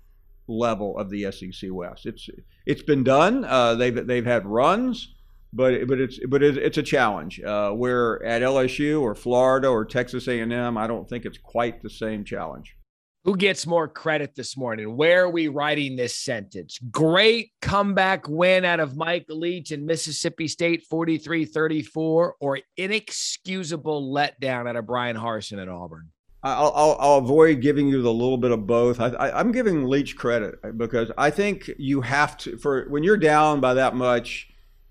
level 0.46 0.96
of 0.96 1.10
the 1.10 1.32
SEC 1.32 1.68
West. 1.72 2.06
It's 2.06 2.30
it's 2.64 2.82
been 2.82 3.02
done. 3.02 3.44
Uh, 3.44 3.74
they've 3.74 4.06
they've 4.06 4.24
had 4.24 4.46
runs 4.46 5.14
but 5.56 5.86
but 5.86 5.98
it's 5.98 6.18
but 6.26 6.42
it's 6.42 6.78
a 6.78 6.82
challenge. 6.82 7.40
Uh, 7.40 7.70
where 7.70 8.22
at 8.24 8.42
LSU 8.42 9.00
or 9.00 9.14
Florida 9.14 9.68
or 9.68 9.84
Texas 9.84 10.28
A&M, 10.28 10.76
I 10.76 10.86
don't 10.86 11.08
think 11.08 11.24
it's 11.24 11.38
quite 11.38 11.82
the 11.82 11.90
same 11.90 12.24
challenge. 12.24 12.76
Who 13.24 13.36
gets 13.36 13.66
more 13.66 13.88
credit 13.88 14.36
this 14.36 14.56
morning? 14.56 14.96
Where 14.96 15.24
are 15.24 15.30
we 15.30 15.48
writing 15.48 15.96
this 15.96 16.16
sentence? 16.16 16.78
Great 16.92 17.50
comeback 17.60 18.28
win 18.28 18.64
out 18.64 18.78
of 18.78 18.96
Mike 18.96 19.24
Leach 19.28 19.72
in 19.72 19.84
Mississippi 19.84 20.46
State 20.46 20.84
43 20.84 21.44
34, 21.46 22.36
or 22.38 22.60
inexcusable 22.76 24.12
letdown 24.14 24.68
out 24.68 24.76
of 24.76 24.86
Bryan 24.86 25.16
Harsin 25.16 25.60
at 25.60 25.68
Auburn? 25.68 26.10
I'll, 26.44 26.72
I'll, 26.76 26.96
I'll, 27.00 27.18
avoid 27.18 27.60
giving 27.60 27.88
you 27.88 28.00
the 28.02 28.12
little 28.12 28.36
bit 28.36 28.52
of 28.52 28.68
both. 28.68 29.00
I, 29.00 29.40
am 29.40 29.50
giving 29.50 29.88
Leach 29.88 30.16
credit 30.16 30.54
because 30.76 31.10
I 31.18 31.30
think 31.30 31.68
you 31.78 32.02
have 32.02 32.36
to, 32.38 32.56
for 32.58 32.88
when 32.88 33.02
you're 33.02 33.16
down 33.16 33.58
by 33.58 33.74
that 33.74 33.96
much, 33.96 34.48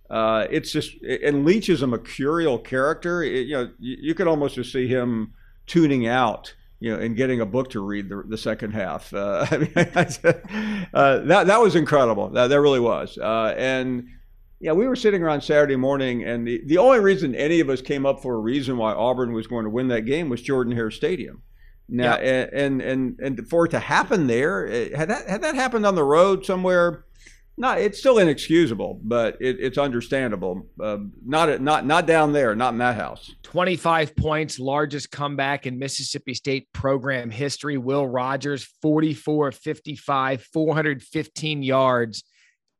uh, 0.09 0.45
it's 0.51 0.71
just 0.71 0.93
and 1.01 1.45
Leach 1.45 1.69
is 1.69 1.81
a 1.81 1.87
mercurial 1.87 2.59
character. 2.59 3.23
It, 3.23 3.47
you 3.47 3.53
know, 3.55 3.71
you, 3.79 3.97
you, 4.01 4.13
could 4.13 4.27
almost 4.27 4.55
just 4.55 4.71
see 4.71 4.87
him 4.87 5.33
tuning 5.65 6.07
out, 6.07 6.53
you 6.79 6.91
know, 6.91 7.01
and 7.01 7.15
getting 7.15 7.41
a 7.41 7.45
book 7.45 7.71
to 7.71 7.79
read 7.79 8.09
the, 8.09 8.23
the 8.27 8.37
second 8.37 8.71
half. 8.71 9.11
Uh, 9.13 9.47
I 9.51 9.57
mean, 9.57 9.71
uh, 10.93 11.19
that 11.19 11.47
that 11.47 11.59
was 11.59 11.75
incredible. 11.75 12.29
That 12.29 12.47
that 12.47 12.61
really 12.61 12.79
was. 12.79 13.17
Uh, 13.17 13.55
and 13.57 14.07
yeah, 14.59 14.73
we 14.73 14.87
were 14.87 14.95
sitting 14.95 15.23
around 15.23 15.41
Saturday 15.41 15.75
morning, 15.75 16.23
and 16.23 16.47
the, 16.47 16.61
the 16.65 16.77
only 16.77 16.99
reason 16.99 17.33
any 17.33 17.59
of 17.59 17.69
us 17.69 17.81
came 17.81 18.05
up 18.05 18.21
for 18.21 18.35
a 18.35 18.39
reason 18.39 18.77
why 18.77 18.93
Auburn 18.93 19.33
was 19.33 19.47
going 19.47 19.63
to 19.63 19.71
win 19.71 19.87
that 19.87 20.01
game 20.01 20.29
was 20.29 20.41
Jordan 20.41 20.75
Hare 20.75 20.91
Stadium. 20.91 21.41
Now, 21.87 22.15
and, 22.15 22.51
and 22.53 22.81
and 22.81 23.19
and 23.19 23.47
for 23.47 23.65
it 23.65 23.69
to 23.69 23.79
happen 23.79 24.27
there, 24.27 24.67
had 24.95 25.09
that 25.09 25.27
had 25.27 25.41
that 25.41 25.55
happened 25.55 25.85
on 25.85 25.95
the 25.95 26.03
road 26.03 26.45
somewhere 26.45 27.04
not 27.57 27.79
it's 27.79 27.99
still 27.99 28.17
inexcusable, 28.17 28.99
but 29.03 29.37
it, 29.39 29.57
it's 29.59 29.77
understandable. 29.77 30.67
Uh, 30.81 30.97
not 31.25 31.61
not 31.61 31.85
not 31.85 32.05
down 32.05 32.33
there, 32.33 32.55
not 32.55 32.73
in 32.73 32.79
that 32.79 32.95
house. 32.95 33.33
25 33.43 34.15
points, 34.15 34.59
largest 34.59 35.11
comeback 35.11 35.65
in 35.65 35.79
Mississippi 35.79 36.33
State 36.33 36.67
program 36.73 37.29
history. 37.31 37.77
Will 37.77 38.07
Rogers, 38.07 38.63
44 38.81 39.53
55, 39.53 40.43
415 40.53 41.63
yards, 41.63 42.23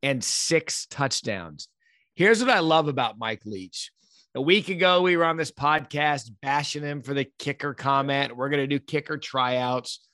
and 0.02 0.22
six 0.22 0.86
touchdowns. 0.86 1.68
Here's 2.14 2.40
what 2.40 2.50
I 2.50 2.60
love 2.60 2.88
about 2.88 3.18
Mike 3.18 3.42
Leach. 3.46 3.90
A 4.34 4.40
week 4.40 4.68
ago, 4.68 5.00
we 5.00 5.16
were 5.16 5.24
on 5.24 5.38
this 5.38 5.50
podcast 5.50 6.30
bashing 6.42 6.82
him 6.82 7.00
for 7.00 7.14
the 7.14 7.26
kicker 7.38 7.72
comment. 7.72 8.36
We're 8.36 8.50
going 8.50 8.68
to 8.68 8.78
do 8.78 8.78
kicker 8.78 9.16
tryouts. 9.16 10.06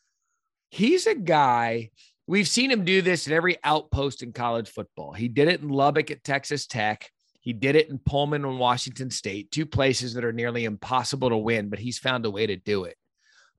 He's 0.70 1.08
a 1.08 1.16
guy 1.16 1.90
We've 2.26 2.48
seen 2.48 2.70
him 2.70 2.84
do 2.84 3.02
this 3.02 3.26
at 3.26 3.32
every 3.32 3.56
outpost 3.64 4.22
in 4.22 4.32
college 4.32 4.68
football. 4.68 5.12
He 5.12 5.28
did 5.28 5.48
it 5.48 5.60
in 5.60 5.68
Lubbock 5.68 6.10
at 6.10 6.22
Texas 6.22 6.66
Tech. 6.66 7.10
He 7.40 7.52
did 7.52 7.74
it 7.74 7.90
in 7.90 7.98
Pullman 7.98 8.44
and 8.44 8.58
Washington 8.60 9.10
State, 9.10 9.50
two 9.50 9.66
places 9.66 10.14
that 10.14 10.24
are 10.24 10.32
nearly 10.32 10.64
impossible 10.64 11.30
to 11.30 11.36
win, 11.36 11.68
but 11.68 11.80
he's 11.80 11.98
found 11.98 12.24
a 12.24 12.30
way 12.30 12.46
to 12.46 12.56
do 12.56 12.84
it. 12.84 12.96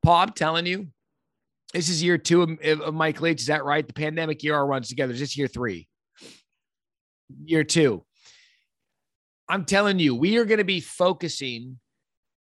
Paul, 0.01 0.21
I'm 0.21 0.31
telling 0.31 0.65
you, 0.65 0.87
this 1.73 1.89
is 1.89 2.01
year 2.01 2.17
two 2.17 2.57
of, 2.63 2.93
Mike 2.93 3.19
Leach. 3.19 3.41
Is 3.41 3.47
that 3.47 3.65
right? 3.65 3.85
The 3.85 3.93
pandemic 3.93 4.43
year 4.43 4.61
runs 4.61 4.87
together. 4.87 5.11
Is 5.11 5.19
this 5.19 5.37
year 5.37 5.47
three? 5.47 5.87
Year 7.43 7.65
two. 7.65 8.05
I'm 9.49 9.65
telling 9.65 9.99
you, 9.99 10.15
we 10.15 10.37
are 10.37 10.45
going 10.45 10.59
to 10.59 10.63
be 10.63 10.79
focusing 10.79 11.79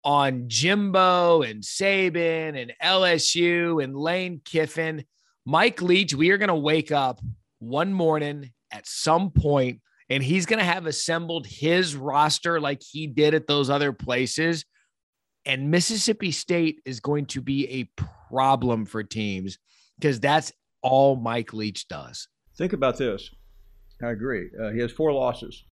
on 0.04 0.48
Jimbo 0.48 1.42
and 1.42 1.64
Saban 1.64 2.62
and 2.62 2.74
LSU 2.84 3.84
and 3.84 3.96
Lane 3.96 4.42
Kiffin 4.44 5.06
Mike 5.46 5.82
Leach, 5.82 6.14
we 6.14 6.30
are 6.32 6.38
going 6.38 6.50
to 6.50 6.56
wake 6.56 6.92
up 6.92 7.20
one 7.60 7.94
morning 7.94 8.52
at 8.72 8.88
some 8.88 9.32
point 9.32 9.82
and 10.10 10.22
he's 10.22 10.46
going 10.46 10.60
to 10.60 10.66
have 10.66 10.88
assembled 10.88 11.48
his 11.48 11.96
roster 11.96 12.60
like 12.60 12.82
he 12.82 13.08
did 13.08 13.34
at 13.34 13.48
those 13.48 13.70
other 13.70 13.94
places. 13.94 14.66
And 15.46 15.72
Mississippi 15.72 16.32
State 16.32 16.82
is 16.86 17.00
going 17.00 17.28
to 17.28 17.42
be 17.42 17.68
a 17.70 18.04
problem 18.30 18.86
for 18.86 19.04
teams 19.04 19.58
because 19.98 20.20
that's 20.20 20.52
all 20.82 21.16
Mike 21.16 21.54
Leach 21.54 21.88
does. 21.88 22.28
Think 22.58 22.74
about 22.74 22.98
this. 22.98 23.30
I 24.04 24.10
agree. 24.10 24.50
Uh, 24.62 24.72
he 24.72 24.80
has 24.80 24.92
four 24.92 25.14
losses. 25.14 25.64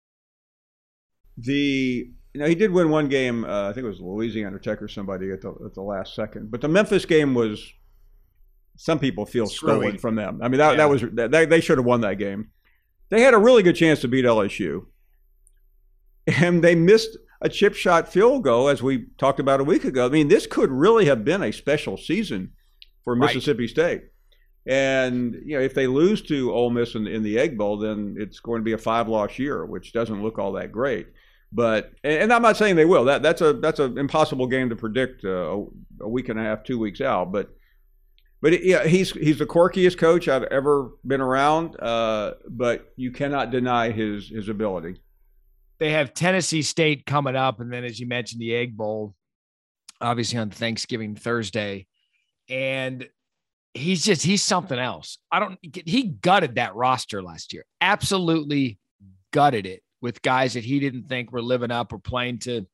The 1.36 2.08
you 2.34 2.40
know 2.40 2.46
he 2.46 2.54
did 2.54 2.70
win 2.70 2.90
one 2.90 3.08
game. 3.08 3.44
Uh, 3.44 3.68
I 3.68 3.72
think 3.72 3.84
it 3.84 3.88
was 3.88 4.00
Louisiana 4.00 4.58
Tech 4.58 4.80
or 4.80 4.88
somebody 4.88 5.32
at 5.32 5.40
the 5.40 5.50
at 5.64 5.74
the 5.74 5.82
last 5.82 6.14
second. 6.14 6.50
But 6.50 6.60
the 6.60 6.68
Memphis 6.68 7.04
game 7.04 7.34
was 7.34 7.72
some 8.78 9.00
people 9.00 9.26
feel 9.26 9.48
stolen 9.48 9.98
from 9.98 10.14
them. 10.14 10.38
I 10.40 10.46
mean, 10.46 10.58
that, 10.58 10.70
yeah. 10.70 10.76
that 10.76 10.88
was 10.88 11.02
that, 11.14 11.50
they 11.50 11.60
should 11.60 11.78
have 11.78 11.84
won 11.84 12.00
that 12.02 12.14
game. 12.14 12.52
They 13.08 13.22
had 13.22 13.34
a 13.34 13.38
really 13.38 13.64
good 13.64 13.74
chance 13.74 14.00
to 14.02 14.08
beat 14.08 14.24
LSU, 14.24 14.86
and 16.28 16.62
they 16.62 16.76
missed 16.76 17.18
a 17.40 17.48
chip 17.48 17.74
shot 17.74 18.10
field 18.10 18.44
goal, 18.44 18.68
as 18.68 18.80
we 18.80 19.06
talked 19.18 19.40
about 19.40 19.60
a 19.60 19.64
week 19.64 19.84
ago. 19.84 20.06
I 20.06 20.10
mean, 20.10 20.28
this 20.28 20.46
could 20.46 20.70
really 20.70 21.06
have 21.06 21.24
been 21.24 21.42
a 21.42 21.52
special 21.52 21.96
season 21.96 22.52
for 23.02 23.16
Mississippi 23.16 23.64
right. 23.64 23.70
State. 23.70 24.02
And 24.64 25.34
you 25.44 25.56
know, 25.56 25.64
if 25.64 25.74
they 25.74 25.88
lose 25.88 26.22
to 26.22 26.52
Ole 26.52 26.70
Miss 26.70 26.94
in, 26.94 27.08
in 27.08 27.24
the 27.24 27.36
Egg 27.36 27.58
Bowl, 27.58 27.78
then 27.78 28.14
it's 28.16 28.38
going 28.38 28.60
to 28.60 28.64
be 28.64 28.74
a 28.74 28.78
five-loss 28.78 29.40
year, 29.40 29.66
which 29.66 29.92
doesn't 29.92 30.22
look 30.22 30.38
all 30.38 30.52
that 30.52 30.70
great. 30.70 31.08
But 31.50 31.94
and 32.04 32.32
I'm 32.32 32.42
not 32.42 32.56
saying 32.56 32.76
they 32.76 32.84
will. 32.84 33.06
That 33.06 33.22
that's 33.22 33.40
a 33.40 33.54
that's 33.54 33.80
an 33.80 33.98
impossible 33.98 34.46
game 34.46 34.68
to 34.68 34.76
predict 34.76 35.24
uh, 35.24 35.62
a 36.00 36.08
week 36.08 36.28
and 36.28 36.38
a 36.38 36.42
half, 36.44 36.62
two 36.62 36.78
weeks 36.78 37.00
out. 37.00 37.32
But 37.32 37.50
but 38.40 38.62
yeah, 38.62 38.86
he's 38.86 39.10
he's 39.12 39.38
the 39.38 39.46
quirkiest 39.46 39.98
coach 39.98 40.28
I've 40.28 40.44
ever 40.44 40.92
been 41.06 41.20
around. 41.20 41.78
Uh, 41.80 42.34
but 42.48 42.92
you 42.96 43.10
cannot 43.10 43.50
deny 43.50 43.90
his 43.90 44.28
his 44.28 44.48
ability. 44.48 45.00
They 45.78 45.92
have 45.92 46.14
Tennessee 46.14 46.62
State 46.62 47.06
coming 47.06 47.36
up, 47.36 47.60
and 47.60 47.72
then 47.72 47.84
as 47.84 47.98
you 47.98 48.06
mentioned, 48.06 48.40
the 48.40 48.54
Egg 48.54 48.76
Bowl, 48.76 49.14
obviously 50.00 50.38
on 50.38 50.50
Thanksgiving 50.50 51.14
Thursday, 51.14 51.86
and 52.48 53.08
he's 53.74 54.04
just 54.04 54.22
he's 54.22 54.42
something 54.42 54.78
else. 54.78 55.18
I 55.30 55.40
don't. 55.40 55.58
He 55.62 56.04
gutted 56.04 56.56
that 56.56 56.74
roster 56.74 57.22
last 57.22 57.52
year. 57.52 57.64
Absolutely 57.80 58.78
gutted 59.32 59.66
it 59.66 59.82
with 60.00 60.22
guys 60.22 60.54
that 60.54 60.64
he 60.64 60.78
didn't 60.78 61.04
think 61.04 61.32
were 61.32 61.42
living 61.42 61.70
up 61.70 61.92
or 61.92 61.98
playing 61.98 62.38
to 62.38 62.66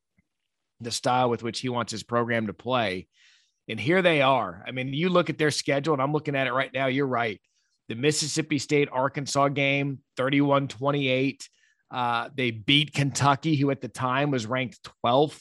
the 0.79 0.91
style 0.91 1.29
with 1.29 1.43
which 1.43 1.59
he 1.59 1.69
wants 1.69 1.91
his 1.91 2.03
program 2.03 2.47
to 2.47 2.53
play. 2.53 3.07
And 3.67 3.79
here 3.79 4.01
they 4.01 4.21
are. 4.21 4.63
I 4.67 4.71
mean, 4.71 4.93
you 4.93 5.09
look 5.09 5.29
at 5.29 5.37
their 5.37 5.51
schedule, 5.51 5.93
and 5.93 6.01
I'm 6.01 6.13
looking 6.13 6.35
at 6.35 6.47
it 6.47 6.53
right 6.53 6.71
now. 6.73 6.87
You're 6.87 7.07
right. 7.07 7.41
The 7.89 7.95
Mississippi 7.95 8.59
State 8.59 8.89
Arkansas 8.91 9.49
game, 9.49 9.99
31 10.17 10.67
28. 10.67 11.49
Uh, 11.91 12.29
they 12.35 12.51
beat 12.51 12.93
Kentucky, 12.93 13.55
who 13.55 13.71
at 13.71 13.81
the 13.81 13.87
time 13.87 14.31
was 14.31 14.45
ranked 14.45 14.79
12th. 15.05 15.39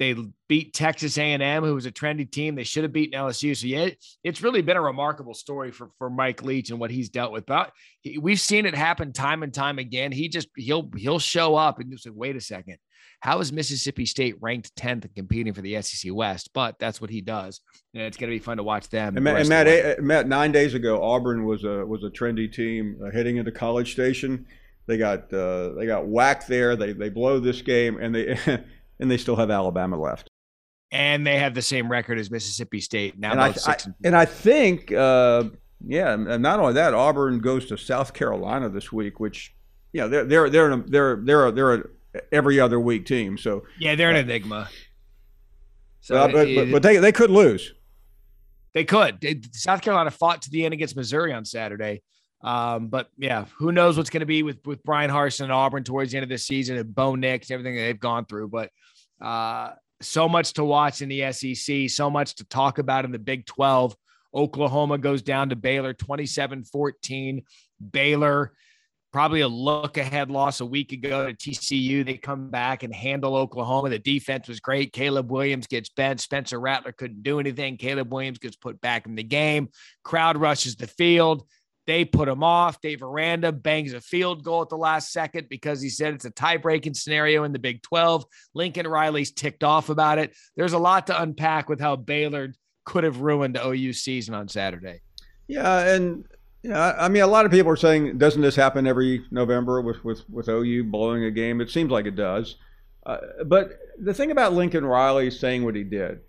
They 0.00 0.16
beat 0.48 0.72
Texas 0.72 1.18
A&M, 1.18 1.62
who 1.62 1.74
was 1.74 1.84
a 1.84 1.92
trendy 1.92 2.28
team. 2.28 2.54
They 2.54 2.64
should 2.64 2.84
have 2.84 2.92
beaten 2.92 3.20
LSU. 3.20 3.54
So 3.54 3.66
yeah, 3.66 3.90
it's 4.24 4.40
really 4.42 4.62
been 4.62 4.78
a 4.78 4.82
remarkable 4.82 5.34
story 5.34 5.70
for 5.70 5.90
for 5.98 6.08
Mike 6.08 6.42
Leach 6.42 6.70
and 6.70 6.80
what 6.80 6.90
he's 6.90 7.10
dealt 7.10 7.32
with. 7.32 7.44
But 7.44 7.70
we've 8.18 8.40
seen 8.40 8.64
it 8.64 8.74
happen 8.74 9.12
time 9.12 9.42
and 9.42 9.52
time 9.52 9.78
again. 9.78 10.10
He 10.10 10.30
just 10.30 10.48
he'll 10.56 10.90
he'll 10.96 11.18
show 11.18 11.54
up 11.54 11.80
and 11.80 11.92
just 11.92 12.04
say, 12.04 12.10
wait 12.10 12.34
a 12.34 12.40
second, 12.40 12.78
how 13.20 13.40
is 13.40 13.52
Mississippi 13.52 14.06
State 14.06 14.36
ranked 14.40 14.74
10th 14.76 15.04
and 15.04 15.14
competing 15.14 15.52
for 15.52 15.60
the 15.60 15.80
SEC 15.82 16.10
West? 16.14 16.48
But 16.54 16.76
that's 16.78 16.98
what 17.02 17.10
he 17.10 17.20
does, 17.20 17.60
and 17.92 18.02
it's 18.02 18.16
going 18.16 18.30
to 18.30 18.34
be 18.34 18.42
fun 18.42 18.56
to 18.56 18.62
watch 18.62 18.88
them. 18.88 19.16
And, 19.16 19.24
Matt, 19.24 19.40
and 19.40 19.48
Matt, 19.50 19.66
eh, 19.68 19.96
Matt, 20.00 20.26
nine 20.26 20.50
days 20.50 20.72
ago, 20.72 21.02
Auburn 21.02 21.44
was 21.44 21.64
a 21.64 21.84
was 21.84 22.04
a 22.04 22.08
trendy 22.08 22.50
team 22.50 22.98
uh, 23.04 23.10
heading 23.10 23.36
into 23.36 23.52
College 23.52 23.92
Station. 23.92 24.46
They 24.86 24.96
got 24.96 25.30
uh, 25.30 25.74
they 25.74 25.84
got 25.84 26.06
whacked 26.06 26.48
there. 26.48 26.74
They 26.74 26.94
they 26.94 27.10
blow 27.10 27.38
this 27.38 27.60
game, 27.60 27.98
and 28.00 28.14
they 28.14 28.38
and 29.00 29.10
they 29.10 29.16
still 29.16 29.36
have 29.36 29.50
Alabama 29.50 29.98
left. 29.98 30.28
And 30.92 31.26
they 31.26 31.38
have 31.38 31.54
the 31.54 31.62
same 31.62 31.90
record 31.90 32.18
as 32.18 32.30
Mississippi 32.30 32.80
State 32.80 33.18
now. 33.18 33.32
And, 33.32 33.40
I, 33.40 33.54
I, 33.66 33.76
and, 33.84 33.94
and 34.04 34.16
I 34.16 34.24
think, 34.24 34.92
uh, 34.92 35.44
yeah, 35.86 36.12
and 36.12 36.42
not 36.42 36.60
only 36.60 36.74
that, 36.74 36.94
Auburn 36.94 37.38
goes 37.38 37.66
to 37.66 37.76
South 37.76 38.12
Carolina 38.12 38.68
this 38.68 38.92
week, 38.92 39.20
which, 39.20 39.54
yeah, 39.92 40.06
they're 40.06 40.24
they're 40.24 40.50
they're 40.50 40.76
they're 40.76 41.16
they're 41.16 41.50
they're 41.52 41.74
a 41.74 41.82
every 42.32 42.60
other 42.60 42.78
week 42.78 43.06
team. 43.06 43.38
So 43.38 43.64
yeah, 43.78 43.94
they're 43.94 44.10
an 44.10 44.16
enigma. 44.16 44.68
So 46.00 46.16
uh, 46.16 46.28
but, 46.28 46.48
but, 46.54 46.70
but 46.70 46.82
they 46.82 46.96
they 46.98 47.12
could 47.12 47.30
lose. 47.30 47.72
They 48.74 48.84
could. 48.84 49.48
South 49.54 49.80
Carolina 49.80 50.10
fought 50.10 50.42
to 50.42 50.50
the 50.50 50.64
end 50.64 50.74
against 50.74 50.96
Missouri 50.96 51.32
on 51.32 51.44
Saturday. 51.44 52.02
Um, 52.42 52.88
but 52.88 53.10
yeah, 53.18 53.44
who 53.58 53.70
knows 53.70 53.96
what's 53.96 54.10
going 54.10 54.20
to 54.20 54.26
be 54.26 54.42
with 54.42 54.66
with 54.66 54.82
Bryan 54.82 55.10
Harsin 55.10 55.42
and 55.42 55.52
Auburn 55.52 55.84
towards 55.84 56.12
the 56.12 56.18
end 56.18 56.24
of 56.24 56.30
the 56.30 56.38
season 56.38 56.76
and 56.76 56.94
Bo 56.94 57.14
Nix, 57.14 57.50
everything 57.50 57.76
that 57.76 57.82
they've 57.82 58.00
gone 58.00 58.24
through. 58.24 58.48
But 58.48 58.70
uh, 59.20 59.72
so 60.00 60.28
much 60.28 60.54
to 60.54 60.64
watch 60.64 61.02
in 61.02 61.08
the 61.08 61.32
SEC, 61.32 61.90
so 61.90 62.08
much 62.10 62.36
to 62.36 62.44
talk 62.44 62.78
about 62.78 63.04
in 63.04 63.12
the 63.12 63.18
Big 63.18 63.46
12. 63.46 63.94
Oklahoma 64.34 64.96
goes 64.98 65.22
down 65.22 65.50
to 65.50 65.56
Baylor 65.56 65.92
27 65.92 66.64
14. 66.64 67.42
Baylor, 67.92 68.52
probably 69.12 69.40
a 69.40 69.48
look 69.48 69.96
ahead 69.98 70.30
loss 70.30 70.60
a 70.60 70.66
week 70.66 70.92
ago 70.92 71.26
to 71.26 71.34
TCU. 71.34 72.06
They 72.06 72.16
come 72.16 72.48
back 72.48 72.82
and 72.82 72.94
handle 72.94 73.34
Oklahoma. 73.34 73.90
The 73.90 73.98
defense 73.98 74.48
was 74.48 74.60
great. 74.60 74.92
Caleb 74.92 75.30
Williams 75.30 75.66
gets 75.66 75.88
benched. 75.88 76.22
Spencer 76.22 76.60
Rattler 76.60 76.92
couldn't 76.92 77.22
do 77.22 77.40
anything. 77.40 77.76
Caleb 77.76 78.12
Williams 78.12 78.38
gets 78.38 78.56
put 78.56 78.80
back 78.80 79.06
in 79.06 79.16
the 79.16 79.24
game. 79.24 79.68
Crowd 80.04 80.36
rushes 80.36 80.76
the 80.76 80.86
field. 80.86 81.44
They 81.86 82.04
put 82.04 82.28
him 82.28 82.42
off. 82.42 82.80
Dave 82.80 83.02
Aranda 83.02 83.52
bangs 83.52 83.92
a 83.92 84.00
field 84.00 84.44
goal 84.44 84.62
at 84.62 84.68
the 84.68 84.76
last 84.76 85.12
second 85.12 85.48
because 85.48 85.80
he 85.80 85.88
said 85.88 86.14
it's 86.14 86.24
a 86.24 86.30
tie 86.30 86.56
breaking 86.56 86.94
scenario 86.94 87.44
in 87.44 87.52
the 87.52 87.58
Big 87.58 87.82
12. 87.82 88.24
Lincoln 88.54 88.86
Riley's 88.86 89.32
ticked 89.32 89.64
off 89.64 89.88
about 89.88 90.18
it. 90.18 90.34
There's 90.56 90.72
a 90.72 90.78
lot 90.78 91.06
to 91.08 91.20
unpack 91.20 91.68
with 91.68 91.80
how 91.80 91.96
Baylor 91.96 92.52
could 92.84 93.04
have 93.04 93.20
ruined 93.20 93.58
OU 93.62 93.92
season 93.94 94.34
on 94.34 94.48
Saturday. 94.48 95.00
Yeah. 95.48 95.94
And, 95.94 96.24
yeah, 96.62 96.94
I 96.98 97.08
mean, 97.08 97.22
a 97.22 97.26
lot 97.26 97.46
of 97.46 97.50
people 97.50 97.72
are 97.72 97.76
saying, 97.76 98.18
doesn't 98.18 98.42
this 98.42 98.56
happen 98.56 98.86
every 98.86 99.24
November 99.30 99.80
with, 99.80 100.04
with, 100.04 100.28
with 100.28 100.48
OU 100.48 100.84
blowing 100.84 101.24
a 101.24 101.30
game? 101.30 101.60
It 101.60 101.70
seems 101.70 101.90
like 101.90 102.06
it 102.06 102.16
does. 102.16 102.56
Uh, 103.06 103.18
but 103.46 103.78
the 103.98 104.12
thing 104.12 104.30
about 104.30 104.52
Lincoln 104.52 104.84
Riley 104.84 105.30
saying 105.30 105.64
what 105.64 105.74
he 105.74 105.84
did, 105.84 106.20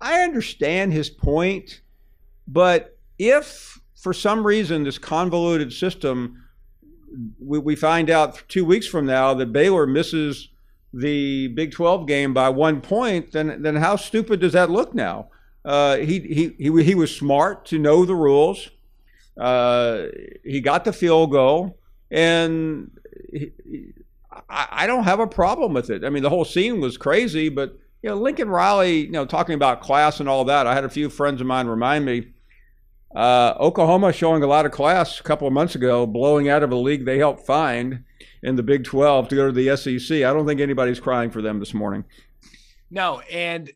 I 0.00 0.22
understand 0.22 0.92
his 0.92 1.10
point, 1.10 1.80
but 2.46 2.96
if 3.18 3.80
for 3.96 4.12
some 4.12 4.46
reason, 4.46 4.84
this 4.84 4.98
convoluted 4.98 5.72
system, 5.72 6.44
we, 7.40 7.58
we 7.58 7.76
find 7.76 8.10
out 8.10 8.42
two 8.48 8.64
weeks 8.64 8.86
from 8.86 9.06
now 9.06 9.34
that 9.34 9.52
Baylor 9.52 9.86
misses 9.86 10.50
the 10.92 11.48
Big 11.48 11.72
12 11.72 12.06
game 12.06 12.32
by 12.32 12.48
one 12.48 12.80
point, 12.80 13.32
then 13.32 13.62
then 13.62 13.76
how 13.76 13.96
stupid 13.96 14.40
does 14.40 14.52
that 14.52 14.70
look 14.70 14.94
now? 14.94 15.28
Uh, 15.64 15.96
he, 15.96 16.20
he, 16.20 16.54
he, 16.58 16.82
he 16.82 16.94
was 16.94 17.14
smart 17.14 17.66
to 17.66 17.78
know 17.78 18.04
the 18.04 18.14
rules. 18.14 18.70
Uh, 19.38 20.04
he 20.44 20.60
got 20.60 20.84
the 20.84 20.92
field 20.92 21.32
goal, 21.32 21.78
and 22.10 22.90
he, 23.32 23.50
I, 24.48 24.68
I, 24.70 24.86
don't 24.86 25.04
have 25.04 25.20
a 25.20 25.26
problem 25.26 25.74
with 25.74 25.90
it. 25.90 26.04
I 26.04 26.08
mean, 26.08 26.22
the 26.22 26.30
whole 26.30 26.44
scene 26.44 26.80
was 26.80 26.96
crazy, 26.96 27.48
but 27.48 27.76
you 28.02 28.08
know, 28.08 28.16
Lincoln 28.16 28.48
Riley, 28.48 29.00
you 29.00 29.10
know, 29.10 29.26
talking 29.26 29.54
about 29.54 29.82
class 29.82 30.20
and 30.20 30.28
all 30.28 30.44
that. 30.44 30.66
I 30.66 30.74
had 30.74 30.84
a 30.84 30.88
few 30.88 31.10
friends 31.10 31.40
of 31.40 31.46
mine 31.46 31.66
remind 31.66 32.04
me 32.04 32.28
Uh, 33.16 33.56
Oklahoma 33.58 34.12
showing 34.12 34.42
a 34.42 34.46
lot 34.46 34.66
of 34.66 34.72
class 34.72 35.20
a 35.20 35.22
couple 35.22 35.48
of 35.48 35.54
months 35.54 35.74
ago, 35.74 36.06
blowing 36.06 36.50
out 36.50 36.62
of 36.62 36.70
a 36.70 36.76
league 36.76 37.06
they 37.06 37.16
helped 37.16 37.46
find 37.46 38.04
in 38.42 38.56
the 38.56 38.62
Big 38.62 38.84
12 38.84 39.28
to 39.28 39.34
go 39.34 39.46
to 39.46 39.52
the 39.52 39.74
SEC. 39.74 40.18
I 40.18 40.34
don't 40.34 40.46
think 40.46 40.60
anybody's 40.60 41.00
crying 41.00 41.30
for 41.30 41.40
them 41.40 41.58
this 41.58 41.72
morning. 41.72 42.04
No, 42.90 43.20
and 43.20 43.72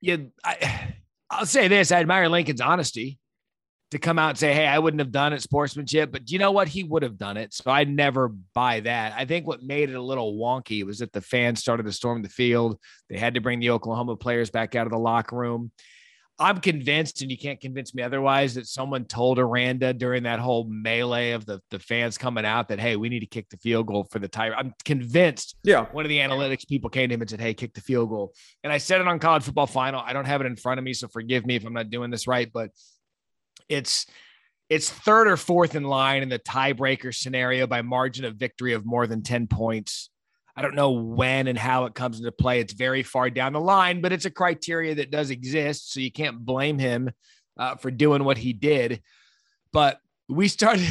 you, 0.00 0.30
I, 0.44 0.94
I'll 1.28 1.46
say 1.46 1.66
this: 1.66 1.90
I 1.90 1.98
admire 1.98 2.28
Lincoln's 2.28 2.60
honesty 2.60 3.18
to 3.90 3.98
come 3.98 4.20
out 4.20 4.30
and 4.30 4.38
say, 4.38 4.54
"Hey, 4.54 4.68
I 4.68 4.78
wouldn't 4.78 5.00
have 5.00 5.10
done 5.10 5.32
it 5.32 5.42
sportsmanship," 5.42 6.12
but 6.12 6.30
you 6.30 6.38
know 6.38 6.52
what? 6.52 6.68
He 6.68 6.84
would 6.84 7.02
have 7.02 7.18
done 7.18 7.36
it. 7.36 7.52
So 7.52 7.72
I 7.72 7.82
never 7.82 8.28
buy 8.54 8.80
that. 8.80 9.14
I 9.16 9.24
think 9.24 9.48
what 9.48 9.64
made 9.64 9.90
it 9.90 9.96
a 9.96 10.02
little 10.02 10.34
wonky 10.38 10.84
was 10.84 11.00
that 11.00 11.12
the 11.12 11.20
fans 11.20 11.58
started 11.58 11.86
to 11.86 11.92
storm 11.92 12.22
the 12.22 12.28
field. 12.28 12.78
They 13.10 13.18
had 13.18 13.34
to 13.34 13.40
bring 13.40 13.58
the 13.58 13.70
Oklahoma 13.70 14.14
players 14.14 14.48
back 14.48 14.76
out 14.76 14.86
of 14.86 14.92
the 14.92 14.98
locker 14.98 15.36
room. 15.36 15.72
I'm 16.42 16.60
convinced, 16.60 17.22
and 17.22 17.30
you 17.30 17.38
can't 17.38 17.60
convince 17.60 17.94
me 17.94 18.02
otherwise, 18.02 18.54
that 18.54 18.66
someone 18.66 19.04
told 19.04 19.38
Aranda 19.38 19.94
during 19.94 20.24
that 20.24 20.40
whole 20.40 20.64
melee 20.64 21.30
of 21.30 21.46
the, 21.46 21.60
the 21.70 21.78
fans 21.78 22.18
coming 22.18 22.44
out 22.44 22.68
that, 22.68 22.80
hey, 22.80 22.96
we 22.96 23.08
need 23.08 23.20
to 23.20 23.26
kick 23.26 23.48
the 23.48 23.56
field 23.58 23.86
goal 23.86 24.08
for 24.10 24.18
the 24.18 24.26
tie. 24.26 24.50
I'm 24.50 24.74
convinced 24.84 25.56
yeah. 25.62 25.86
one 25.92 26.04
of 26.04 26.08
the 26.08 26.18
analytics 26.18 26.66
people 26.66 26.90
came 26.90 27.08
to 27.08 27.14
him 27.14 27.20
and 27.20 27.30
said, 27.30 27.40
hey, 27.40 27.54
kick 27.54 27.74
the 27.74 27.80
field 27.80 28.08
goal. 28.08 28.34
And 28.64 28.72
I 28.72 28.78
said 28.78 29.00
it 29.00 29.06
on 29.06 29.20
college 29.20 29.44
football 29.44 29.68
final. 29.68 30.00
I 30.04 30.12
don't 30.12 30.24
have 30.24 30.40
it 30.40 30.46
in 30.46 30.56
front 30.56 30.78
of 30.78 30.84
me, 30.84 30.94
so 30.94 31.06
forgive 31.06 31.46
me 31.46 31.54
if 31.54 31.64
I'm 31.64 31.72
not 31.72 31.90
doing 31.90 32.10
this 32.10 32.26
right, 32.26 32.50
but 32.52 32.70
it's 33.68 34.06
it's 34.68 34.88
third 34.90 35.28
or 35.28 35.36
fourth 35.36 35.74
in 35.74 35.84
line 35.84 36.22
in 36.22 36.30
the 36.30 36.38
tiebreaker 36.38 37.14
scenario 37.14 37.66
by 37.66 37.82
margin 37.82 38.24
of 38.24 38.36
victory 38.36 38.72
of 38.72 38.86
more 38.86 39.06
than 39.06 39.22
10 39.22 39.46
points. 39.46 40.08
I 40.54 40.62
don't 40.62 40.74
know 40.74 40.90
when 40.90 41.46
and 41.46 41.58
how 41.58 41.86
it 41.86 41.94
comes 41.94 42.18
into 42.18 42.32
play. 42.32 42.60
It's 42.60 42.74
very 42.74 43.02
far 43.02 43.30
down 43.30 43.54
the 43.54 43.60
line, 43.60 44.00
but 44.00 44.12
it's 44.12 44.26
a 44.26 44.30
criteria 44.30 44.94
that 44.96 45.10
does 45.10 45.30
exist. 45.30 45.92
So 45.92 46.00
you 46.00 46.12
can't 46.12 46.44
blame 46.44 46.78
him 46.78 47.10
uh, 47.56 47.76
for 47.76 47.90
doing 47.90 48.24
what 48.24 48.38
he 48.38 48.52
did. 48.52 49.02
But 49.72 49.98
we 50.28 50.48
started, 50.48 50.86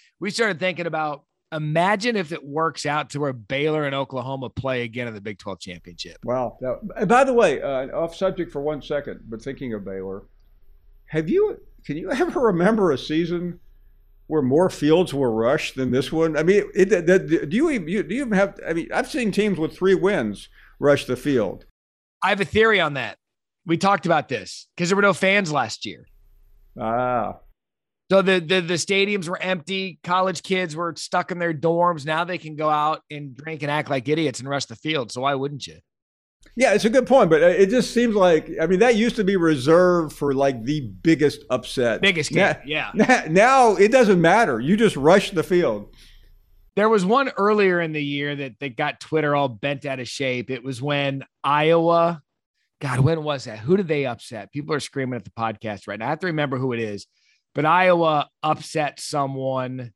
we 0.20 0.30
started 0.30 0.60
thinking 0.60 0.86
about 0.86 1.24
imagine 1.52 2.16
if 2.16 2.32
it 2.32 2.44
works 2.44 2.84
out 2.86 3.10
to 3.10 3.20
where 3.20 3.32
Baylor 3.32 3.84
and 3.84 3.94
Oklahoma 3.94 4.50
play 4.50 4.82
again 4.82 5.08
in 5.08 5.14
the 5.14 5.20
Big 5.20 5.38
12 5.38 5.60
championship. 5.60 6.18
Wow. 6.24 6.58
Now, 6.60 6.78
by 7.06 7.24
the 7.24 7.32
way, 7.32 7.62
uh, 7.62 7.86
off 7.96 8.14
subject 8.14 8.52
for 8.52 8.60
one 8.60 8.82
second, 8.82 9.20
but 9.28 9.40
thinking 9.40 9.72
of 9.72 9.84
Baylor, 9.84 10.24
have 11.06 11.28
you, 11.28 11.58
can 11.84 11.96
you 11.96 12.10
ever 12.10 12.40
remember 12.40 12.90
a 12.90 12.98
season 12.98 13.60
where 14.26 14.42
more 14.42 14.68
fields 14.68 15.14
were 15.14 15.30
rushed 15.30 15.76
than 15.76 15.90
this 15.90 16.10
one? 16.10 16.36
I 16.36 16.42
mean, 16.42 16.64
it, 16.74 16.92
it, 16.92 17.08
it, 17.08 17.50
do 17.50 17.56
you 17.56 17.70
even 17.70 17.86
do 17.86 18.14
you 18.14 18.22
even 18.22 18.32
have? 18.32 18.58
I 18.66 18.72
mean, 18.72 18.88
I've 18.92 19.10
seen 19.10 19.32
teams 19.32 19.58
with 19.58 19.76
three 19.76 19.94
wins 19.94 20.48
rush 20.78 21.04
the 21.04 21.16
field. 21.16 21.64
I 22.22 22.30
have 22.30 22.40
a 22.40 22.44
theory 22.44 22.80
on 22.80 22.94
that. 22.94 23.18
We 23.66 23.76
talked 23.76 24.06
about 24.06 24.28
this 24.28 24.68
because 24.76 24.88
there 24.88 24.96
were 24.96 25.02
no 25.02 25.14
fans 25.14 25.52
last 25.52 25.86
year. 25.86 26.06
Ah. 26.80 27.38
So 28.10 28.22
the, 28.22 28.38
the 28.38 28.60
the 28.60 28.74
stadiums 28.74 29.28
were 29.28 29.40
empty. 29.42 29.98
College 30.04 30.42
kids 30.42 30.76
were 30.76 30.94
stuck 30.96 31.32
in 31.32 31.38
their 31.38 31.52
dorms. 31.52 32.06
Now 32.06 32.24
they 32.24 32.38
can 32.38 32.54
go 32.54 32.70
out 32.70 33.02
and 33.10 33.34
drink 33.34 33.62
and 33.62 33.70
act 33.70 33.90
like 33.90 34.08
idiots 34.08 34.38
and 34.38 34.48
rush 34.48 34.66
the 34.66 34.76
field. 34.76 35.10
So 35.10 35.22
why 35.22 35.34
wouldn't 35.34 35.66
you? 35.66 35.78
Yeah, 36.54 36.74
it's 36.74 36.84
a 36.84 36.90
good 36.90 37.06
point, 37.06 37.30
but 37.30 37.42
uh, 37.42 37.46
it 37.46 37.70
just 37.70 37.92
seems 37.92 38.14
like 38.14 38.50
I 38.60 38.66
mean 38.66 38.78
that 38.78 38.96
used 38.96 39.16
to 39.16 39.24
be 39.24 39.36
reserved 39.36 40.14
for 40.14 40.34
like 40.34 40.64
the 40.64 40.80
biggest 41.02 41.44
upset, 41.50 42.00
biggest 42.00 42.30
game. 42.30 42.38
Now, 42.38 42.60
yeah. 42.64 42.90
Now, 42.94 43.24
now 43.28 43.76
it 43.76 43.92
doesn't 43.92 44.20
matter. 44.20 44.60
You 44.60 44.76
just 44.76 44.96
rush 44.96 45.30
the 45.30 45.42
field. 45.42 45.94
There 46.76 46.88
was 46.88 47.04
one 47.04 47.30
earlier 47.36 47.80
in 47.80 47.92
the 47.92 48.02
year 48.02 48.36
that 48.36 48.58
that 48.60 48.76
got 48.76 49.00
Twitter 49.00 49.34
all 49.34 49.48
bent 49.48 49.84
out 49.84 50.00
of 50.00 50.08
shape. 50.08 50.50
It 50.50 50.62
was 50.62 50.80
when 50.80 51.24
Iowa. 51.42 52.22
God, 52.80 53.00
when 53.00 53.22
was 53.22 53.44
that? 53.44 53.58
Who 53.58 53.78
did 53.78 53.88
they 53.88 54.04
upset? 54.04 54.52
People 54.52 54.74
are 54.74 54.80
screaming 54.80 55.16
at 55.16 55.24
the 55.24 55.30
podcast 55.30 55.88
right 55.88 55.98
now. 55.98 56.06
I 56.06 56.10
have 56.10 56.20
to 56.20 56.26
remember 56.26 56.58
who 56.58 56.74
it 56.74 56.80
is, 56.80 57.06
but 57.54 57.64
Iowa 57.64 58.28
upset 58.42 59.00
someone 59.00 59.92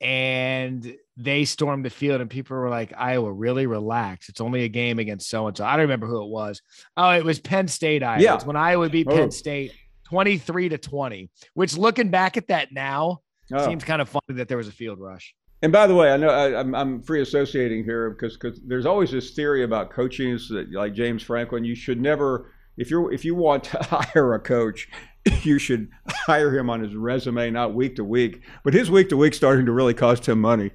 and 0.00 0.96
they 1.22 1.44
stormed 1.44 1.84
the 1.84 1.90
field 1.90 2.20
and 2.20 2.30
people 2.30 2.56
were 2.56 2.70
like, 2.70 2.92
Iowa, 2.96 3.32
really 3.32 3.66
relax. 3.66 4.28
It's 4.28 4.40
only 4.40 4.64
a 4.64 4.68
game 4.68 4.98
against 4.98 5.28
so 5.28 5.46
and 5.46 5.56
so. 5.56 5.64
I 5.64 5.72
don't 5.72 5.82
remember 5.82 6.06
who 6.06 6.22
it 6.22 6.28
was. 6.28 6.62
Oh, 6.96 7.10
it 7.10 7.24
was 7.24 7.38
Penn 7.38 7.68
State, 7.68 8.02
Iowa. 8.02 8.22
Yeah. 8.22 8.34
It's 8.34 8.44
when 8.44 8.56
Iowa 8.56 8.88
beat 8.88 9.06
oh. 9.08 9.14
Penn 9.14 9.30
State 9.30 9.72
23 10.04 10.70
to 10.70 10.78
20, 10.78 11.30
which 11.54 11.76
looking 11.76 12.08
back 12.10 12.36
at 12.36 12.48
that 12.48 12.72
now 12.72 13.20
oh. 13.52 13.66
seems 13.66 13.84
kind 13.84 14.00
of 14.00 14.08
funny 14.08 14.22
that 14.30 14.48
there 14.48 14.56
was 14.56 14.68
a 14.68 14.72
field 14.72 14.98
rush. 14.98 15.34
And 15.62 15.72
by 15.72 15.86
the 15.86 15.94
way, 15.94 16.10
I 16.10 16.16
know 16.16 16.30
I, 16.30 16.46
am 16.46 16.54
I'm, 16.56 16.74
I'm 16.74 17.02
free 17.02 17.20
associating 17.20 17.84
here 17.84 18.10
because 18.10 18.38
because 18.38 18.60
there's 18.66 18.86
always 18.86 19.10
this 19.10 19.32
theory 19.32 19.62
about 19.62 19.90
coaching 19.90 20.38
that 20.48 20.68
like 20.72 20.94
James 20.94 21.22
Franklin, 21.22 21.64
you 21.64 21.74
should 21.74 22.00
never 22.00 22.50
if 22.78 22.90
you're 22.90 23.12
if 23.12 23.26
you 23.26 23.34
want 23.34 23.64
to 23.64 23.78
hire 23.82 24.32
a 24.32 24.40
coach, 24.40 24.88
you 25.42 25.58
should 25.58 25.88
hire 26.08 26.56
him 26.56 26.70
on 26.70 26.80
his 26.80 26.94
resume, 26.94 27.50
not 27.50 27.74
week 27.74 27.96
to 27.96 28.04
week. 28.04 28.42
But 28.64 28.72
his 28.72 28.90
week 28.90 29.10
to 29.10 29.18
week 29.18 29.34
starting 29.34 29.66
to 29.66 29.72
really 29.72 29.94
cost 29.94 30.26
him 30.26 30.40
money. 30.40 30.70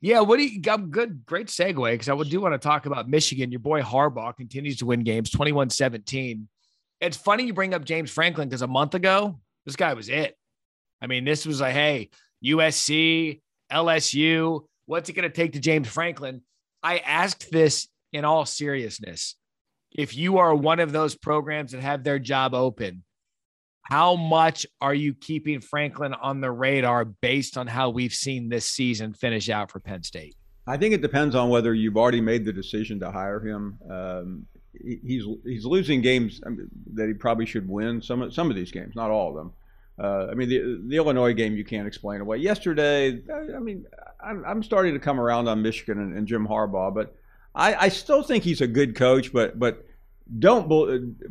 Yeah, 0.00 0.20
what 0.20 0.36
do 0.36 0.44
you 0.44 0.60
got? 0.60 0.90
Good, 0.90 1.26
great 1.26 1.48
segue 1.48 1.92
because 1.92 2.08
I 2.08 2.12
would 2.12 2.30
do 2.30 2.40
want 2.40 2.54
to 2.54 2.58
talk 2.58 2.86
about 2.86 3.08
Michigan. 3.08 3.50
Your 3.50 3.58
boy 3.58 3.82
Harbaugh 3.82 4.36
continues 4.36 4.76
to 4.78 4.86
win 4.86 5.00
games 5.00 5.30
21 5.30 5.70
17. 5.70 6.48
It's 7.00 7.16
funny 7.16 7.44
you 7.44 7.52
bring 7.52 7.74
up 7.74 7.84
James 7.84 8.10
Franklin 8.10 8.48
because 8.48 8.62
a 8.62 8.66
month 8.66 8.94
ago, 8.94 9.40
this 9.66 9.76
guy 9.76 9.94
was 9.94 10.08
it. 10.08 10.36
I 11.00 11.06
mean, 11.06 11.24
this 11.24 11.46
was 11.46 11.60
like, 11.60 11.74
hey, 11.74 12.10
USC, 12.44 13.40
LSU, 13.72 14.64
what's 14.86 15.08
it 15.08 15.14
going 15.14 15.28
to 15.28 15.34
take 15.34 15.52
to 15.52 15.60
James 15.60 15.88
Franklin? 15.88 16.42
I 16.82 16.98
asked 16.98 17.50
this 17.50 17.88
in 18.12 18.24
all 18.24 18.46
seriousness. 18.46 19.36
If 19.92 20.16
you 20.16 20.38
are 20.38 20.54
one 20.54 20.80
of 20.80 20.92
those 20.92 21.16
programs 21.16 21.72
that 21.72 21.82
have 21.82 22.04
their 22.04 22.18
job 22.18 22.54
open, 22.54 23.04
how 23.88 24.16
much 24.16 24.66
are 24.82 24.92
you 24.92 25.14
keeping 25.14 25.62
Franklin 25.62 26.12
on 26.12 26.42
the 26.42 26.50
radar 26.50 27.06
based 27.06 27.56
on 27.56 27.66
how 27.66 27.88
we've 27.88 28.12
seen 28.12 28.50
this 28.50 28.66
season 28.66 29.14
finish 29.14 29.48
out 29.48 29.70
for 29.70 29.80
Penn 29.80 30.02
State? 30.02 30.36
I 30.66 30.76
think 30.76 30.92
it 30.92 31.00
depends 31.00 31.34
on 31.34 31.48
whether 31.48 31.72
you've 31.72 31.96
already 31.96 32.20
made 32.20 32.44
the 32.44 32.52
decision 32.52 33.00
to 33.00 33.10
hire 33.10 33.40
him. 33.40 33.78
Um, 33.90 34.46
he's 34.78 35.24
he's 35.42 35.64
losing 35.64 36.02
games 36.02 36.38
that 36.92 37.08
he 37.08 37.14
probably 37.14 37.46
should 37.46 37.66
win. 37.66 38.02
Some 38.02 38.20
of, 38.20 38.34
some 38.34 38.50
of 38.50 38.56
these 38.56 38.70
games, 38.70 38.94
not 38.94 39.10
all 39.10 39.30
of 39.30 39.36
them. 39.36 39.52
Uh, 39.98 40.26
I 40.30 40.34
mean, 40.34 40.50
the 40.50 40.82
the 40.86 40.96
Illinois 40.96 41.32
game 41.32 41.56
you 41.56 41.64
can't 41.64 41.88
explain 41.88 42.20
away. 42.20 42.36
Yesterday, 42.36 43.22
I 43.32 43.58
mean, 43.58 43.86
I'm, 44.22 44.44
I'm 44.44 44.62
starting 44.62 44.92
to 44.92 45.00
come 45.00 45.18
around 45.18 45.48
on 45.48 45.62
Michigan 45.62 45.98
and, 45.98 46.14
and 46.14 46.26
Jim 46.26 46.46
Harbaugh, 46.46 46.94
but 46.94 47.16
I, 47.54 47.74
I, 47.74 47.88
still 47.88 48.22
think 48.22 48.44
he's 48.44 48.60
a 48.60 48.66
good 48.66 48.94
coach. 48.94 49.32
But 49.32 49.58
but 49.58 49.86
don't 50.38 50.68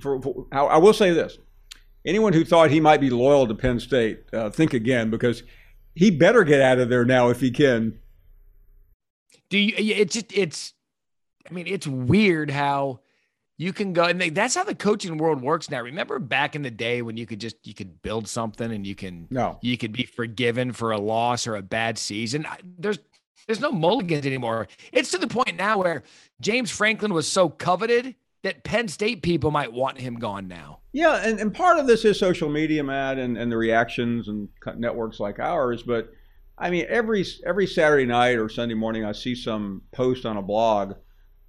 for, 0.01 0.19
for 0.23 0.47
I 0.51 0.79
will 0.79 0.93
say 0.93 1.11
this: 1.11 1.37
anyone 2.07 2.33
who 2.33 2.43
thought 2.43 2.71
he 2.71 2.79
might 2.79 3.01
be 3.01 3.09
loyal 3.11 3.45
to 3.45 3.53
Penn 3.53 3.79
State, 3.79 4.23
uh, 4.33 4.49
think 4.49 4.73
again 4.73 5.11
because 5.11 5.43
he 5.93 6.09
better 6.09 6.43
get 6.43 6.61
out 6.61 6.79
of 6.79 6.89
there 6.89 7.05
now 7.05 7.29
if 7.29 7.41
he 7.41 7.51
can. 7.51 7.99
Do 9.49 9.59
you? 9.59 9.73
It's 9.77 10.13
just 10.13 10.35
it's. 10.35 10.73
I 11.49 11.53
mean, 11.53 11.67
it's 11.67 11.87
weird 11.87 12.49
how 12.49 12.99
you 13.57 13.73
can 13.73 13.93
go 13.93 14.03
and 14.03 14.21
they, 14.21 14.29
that's 14.29 14.55
how 14.55 14.63
the 14.63 14.75
coaching 14.75 15.17
world 15.17 15.41
works 15.41 15.69
now. 15.69 15.81
Remember 15.81 16.19
back 16.19 16.55
in 16.55 16.61
the 16.61 16.71
day 16.71 17.01
when 17.01 17.17
you 17.17 17.25
could 17.25 17.39
just 17.39 17.55
you 17.65 17.73
could 17.73 18.01
build 18.01 18.27
something 18.27 18.71
and 18.71 18.85
you 18.85 18.95
can 18.95 19.27
no 19.29 19.57
you 19.61 19.77
could 19.77 19.91
be 19.91 20.03
forgiven 20.03 20.71
for 20.73 20.91
a 20.91 20.99
loss 20.99 21.47
or 21.47 21.55
a 21.55 21.61
bad 21.61 21.97
season. 21.97 22.45
There's 22.77 22.99
there's 23.47 23.59
no 23.59 23.71
mulligans 23.71 24.25
anymore. 24.25 24.67
It's 24.91 25.11
to 25.11 25.17
the 25.17 25.27
point 25.27 25.55
now 25.55 25.79
where 25.79 26.03
James 26.41 26.69
Franklin 26.69 27.13
was 27.13 27.27
so 27.27 27.49
coveted 27.49 28.15
that 28.43 28.63
Penn 28.63 28.87
State 28.87 29.21
people 29.23 29.51
might 29.51 29.73
want 29.73 29.99
him 29.99 30.15
gone 30.15 30.47
now. 30.47 30.79
Yeah, 30.97 31.17
and, 31.17 31.39
and 31.39 31.53
part 31.53 31.77
of 31.77 31.85
this 31.85 32.05
is 32.05 32.17
social 32.17 32.49
media, 32.49 32.83
Matt, 32.83 33.19
and, 33.19 33.37
and 33.37 33.51
the 33.51 33.57
reactions 33.57 34.29
and 34.29 34.49
networks 34.77 35.19
like 35.19 35.37
ours. 35.37 35.83
But 35.83 36.11
I 36.57 36.71
mean, 36.71 36.87
every 36.89 37.23
every 37.45 37.67
Saturday 37.67 38.07
night 38.07 38.39
or 38.39 38.49
Sunday 38.49 38.73
morning, 38.73 39.05
I 39.05 39.11
see 39.11 39.35
some 39.35 39.83
post 39.91 40.25
on 40.25 40.37
a 40.37 40.41
blog. 40.41 40.95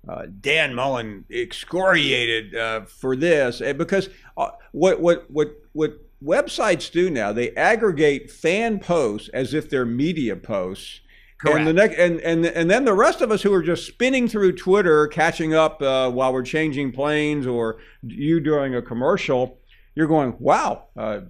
Uh, 0.06 0.26
Dan 0.42 0.74
Mullen 0.74 1.24
excoriated 1.30 2.54
uh, 2.54 2.82
for 2.82 3.16
this 3.16 3.62
because 3.78 4.10
uh, 4.36 4.50
what 4.72 5.00
what 5.00 5.24
what 5.30 5.54
what 5.72 5.98
websites 6.22 6.92
do 6.92 7.08
now 7.08 7.32
they 7.32 7.52
aggregate 7.52 8.30
fan 8.30 8.78
posts 8.78 9.30
as 9.32 9.54
if 9.54 9.70
they're 9.70 9.86
media 9.86 10.36
posts 10.36 11.00
Correct. 11.40 11.58
And 11.58 11.68
the 11.68 11.72
next, 11.72 11.96
and, 11.98 12.20
and 12.20 12.44
and 12.46 12.68
then 12.68 12.84
the 12.84 12.94
rest 12.94 13.20
of 13.20 13.30
us 13.30 13.42
who 13.42 13.54
are 13.54 13.62
just 13.62 13.86
spinning 13.86 14.26
through 14.26 14.56
Twitter, 14.56 15.06
catching 15.06 15.54
up 15.54 15.80
uh, 15.80 16.10
while 16.10 16.32
we're 16.32 16.42
changing 16.42 16.90
planes, 16.90 17.46
or 17.46 17.78
you 18.02 18.40
doing 18.40 18.74
a 18.74 18.82
commercial, 18.82 19.60
you're 19.94 20.08
going, 20.08 20.34
"Wow, 20.40 20.88
uh, 20.96 21.20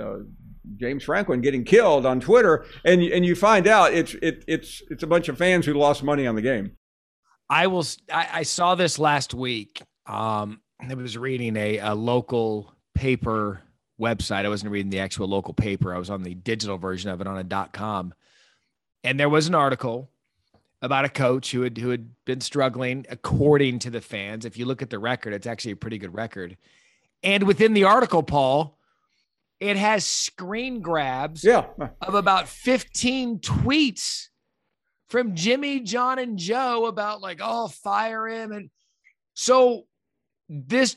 uh, 0.00 0.16
James 0.76 1.04
Franklin 1.04 1.42
getting 1.42 1.64
killed 1.64 2.06
on 2.06 2.20
Twitter," 2.20 2.64
and 2.86 3.02
and 3.02 3.22
you 3.22 3.34
find 3.34 3.66
out 3.66 3.92
it's 3.92 4.14
it, 4.22 4.44
it's 4.48 4.82
it's 4.88 5.02
a 5.02 5.06
bunch 5.06 5.28
of 5.28 5.36
fans 5.36 5.66
who 5.66 5.74
lost 5.74 6.02
money 6.02 6.26
on 6.26 6.36
the 6.36 6.42
game. 6.42 6.72
I 7.50 7.66
will. 7.66 7.84
I, 8.10 8.28
I 8.32 8.42
saw 8.44 8.76
this 8.76 8.98
last 8.98 9.34
week. 9.34 9.82
Um, 10.06 10.62
I 10.80 10.94
was 10.94 11.18
reading 11.18 11.56
a, 11.56 11.76
a 11.78 11.94
local 11.94 12.74
paper 12.94 13.60
website. 14.00 14.46
I 14.46 14.48
wasn't 14.48 14.72
reading 14.72 14.88
the 14.88 15.00
actual 15.00 15.28
local 15.28 15.52
paper. 15.52 15.94
I 15.94 15.98
was 15.98 16.08
on 16.08 16.22
the 16.22 16.34
digital 16.34 16.78
version 16.78 17.10
of 17.10 17.20
it 17.20 17.26
on 17.26 17.36
a 17.36 17.44
dot 17.44 17.74
com 17.74 18.14
and 19.04 19.18
there 19.18 19.28
was 19.28 19.46
an 19.48 19.54
article 19.54 20.10
about 20.82 21.04
a 21.04 21.08
coach 21.08 21.52
who 21.52 21.62
had 21.62 21.76
who 21.78 21.90
had 21.90 22.10
been 22.24 22.40
struggling 22.40 23.06
according 23.10 23.78
to 23.80 23.90
the 23.90 24.00
fans. 24.00 24.44
If 24.44 24.56
you 24.56 24.64
look 24.64 24.82
at 24.82 24.90
the 24.90 24.98
record, 24.98 25.32
it's 25.34 25.46
actually 25.46 25.72
a 25.72 25.76
pretty 25.76 25.98
good 25.98 26.14
record. 26.14 26.56
And 27.22 27.42
within 27.44 27.74
the 27.74 27.84
article, 27.84 28.22
Paul, 28.22 28.78
it 29.58 29.76
has 29.76 30.06
screen 30.06 30.80
grabs 30.80 31.44
Yeah. 31.44 31.66
of 32.00 32.14
about 32.14 32.48
15 32.48 33.40
tweets 33.40 34.28
from 35.08 35.34
Jimmy, 35.34 35.80
John, 35.80 36.18
and 36.18 36.38
Joe 36.38 36.86
about 36.86 37.20
like, 37.20 37.40
oh, 37.42 37.68
fire 37.68 38.26
him. 38.26 38.52
And 38.52 38.70
so 39.34 39.86
this 40.48 40.96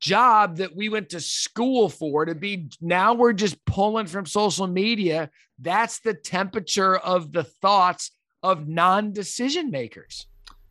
job 0.00 0.56
that 0.56 0.76
we 0.76 0.88
went 0.88 1.08
to 1.10 1.20
school 1.20 1.88
for 1.88 2.24
to 2.24 2.34
be 2.34 2.68
now 2.80 3.14
we're 3.14 3.32
just 3.32 3.64
pulling 3.64 4.06
from 4.06 4.26
social 4.26 4.66
media. 4.66 5.30
That's 5.58 6.00
the 6.00 6.14
temperature 6.14 6.96
of 6.96 7.32
the 7.32 7.44
thoughts 7.44 8.10
of 8.42 8.68
non-decision 8.68 9.70
makers. 9.70 10.26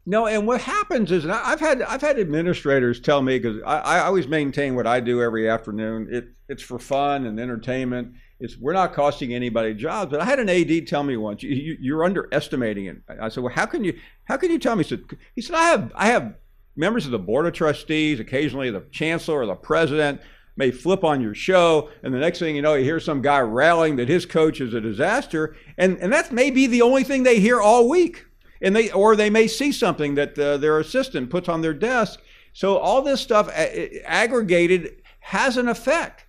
No, 0.08 0.28
and 0.28 0.46
what 0.46 0.62
happens 0.62 1.12
is, 1.12 1.26
I've 1.26 1.60
had 1.60 1.82
I've 1.82 2.02
had 2.02 2.20
administrators 2.20 3.00
tell 3.00 3.24
me 3.24 3.40
because 3.40 3.62
I, 3.66 3.80
I 3.80 4.00
always 4.02 4.28
maintain 4.28 4.76
what 4.76 4.86
I 4.86 5.00
do 5.00 5.24
every 5.24 5.50
afternoon. 5.50 6.08
It 6.12 6.28
it's 6.48 6.62
for 6.62 6.78
fun 6.78 7.26
and 7.26 7.40
entertainment. 7.40 8.14
It's 8.40 8.56
we're 8.58 8.74
not 8.74 8.94
costing 8.94 9.34
anybody 9.34 9.74
jobs. 9.74 10.12
But 10.12 10.22
I 10.22 10.26
had 10.26 10.40
an 10.40 10.50
AD 10.50 10.86
tell 10.86 11.02
me 11.02 11.18
once, 11.18 11.42
you, 11.42 11.56
you, 11.56 11.78
you're 11.82 12.06
underestimating 12.06 12.86
it. 12.86 12.98
I 13.20 13.30
said, 13.30 13.44
well, 13.44 13.54
how 13.54 13.66
can 13.66 13.84
you 13.84 13.98
how 14.26 14.38
can 14.38 14.52
you 14.52 14.60
tell 14.60 14.76
me? 14.76 14.84
He 14.84 14.90
said, 14.90 15.04
he 15.36 15.42
said, 15.42 15.56
I 15.56 15.64
have 15.64 15.92
I 15.96 16.08
have 16.08 16.36
members 16.76 17.06
of 17.06 17.12
the 17.12 17.20
board 17.20 17.46
of 17.46 17.54
trustees, 17.54 18.20
occasionally 18.20 18.70
the 18.70 18.86
chancellor 18.92 19.40
or 19.40 19.46
the 19.46 19.56
president 19.56 20.22
may 20.58 20.72
flip 20.72 21.04
on 21.04 21.22
your 21.22 21.36
show, 21.36 21.90
and 22.04 22.14
the 22.14 22.18
next 22.18 22.40
thing 22.40 22.56
you 22.56 22.62
know, 22.62 22.76
you 22.76 22.84
hear 22.84 23.00
some 23.00 23.22
guy 23.22 23.40
rallying 23.40 23.98
that 23.98 24.08
his 24.08 24.26
coach 24.26 24.62
is 24.62 24.74
a 24.74 24.82
disaster, 24.82 25.56
and 25.78 25.98
and 25.98 26.12
that's 26.12 26.32
maybe 26.32 26.68
the 26.68 26.82
only 26.82 27.04
thing 27.04 27.24
they 27.24 27.40
hear 27.40 27.62
all 27.62 27.90
week 27.90 28.26
and 28.62 28.76
they 28.76 28.92
or 28.92 29.16
they 29.16 29.30
may 29.30 29.48
see 29.48 29.72
something 29.72 30.16
that 30.16 30.38
uh, 30.38 30.58
their 30.58 30.80
assistant 30.80 31.30
puts 31.30 31.50
on 31.50 31.62
their 31.62 31.74
desk. 31.74 32.20
So 32.54 32.78
all 32.78 33.02
this 33.02 33.22
stuff 33.22 33.50
a- 33.50 34.02
aggregated 34.06 35.02
has 35.20 35.58
an 35.58 35.68
effect. 35.68 36.26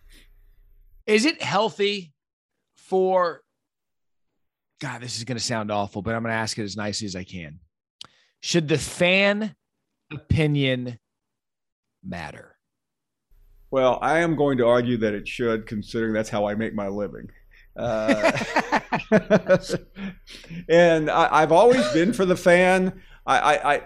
Is 1.07 1.25
it 1.25 1.41
healthy 1.41 2.13
for 2.75 3.43
God, 4.81 5.01
this 5.01 5.17
is 5.17 5.25
going 5.25 5.39
to 5.39 5.45
sound 5.45 5.71
awful, 5.71 6.03
but 6.03 6.15
I'm 6.15 6.23
going 6.23 6.33
to 6.33 6.39
ask 6.39 6.59
it 6.59 6.63
as 6.63 6.77
nicely 6.77 7.07
as 7.07 7.17
I 7.17 7.25
can. 7.25 7.61
Should 8.43 8.69
the 8.69 8.77
fan 8.77 9.55
opinion 10.13 10.99
matter? 12.05 12.57
Well, 13.71 13.99
I 14.01 14.21
am 14.21 14.37
going 14.37 14.59
to 14.59 14.67
argue 14.67 14.97
that 14.99 15.15
it 15.15 15.27
should, 15.27 15.67
considering 15.67 16.13
that's 16.13 16.31
how 16.31 16.47
I 16.47 16.55
make 16.55 16.75
my 16.75 16.89
living. 16.89 17.29
Uh, 17.77 18.33
and 20.69 21.11
I, 21.11 21.29
I've 21.43 21.53
always 21.53 21.87
been 21.93 22.13
for 22.13 22.25
the 22.25 22.37
fan. 22.37 23.03
I, 23.27 23.39
I, 23.39 23.75
I 23.75 23.83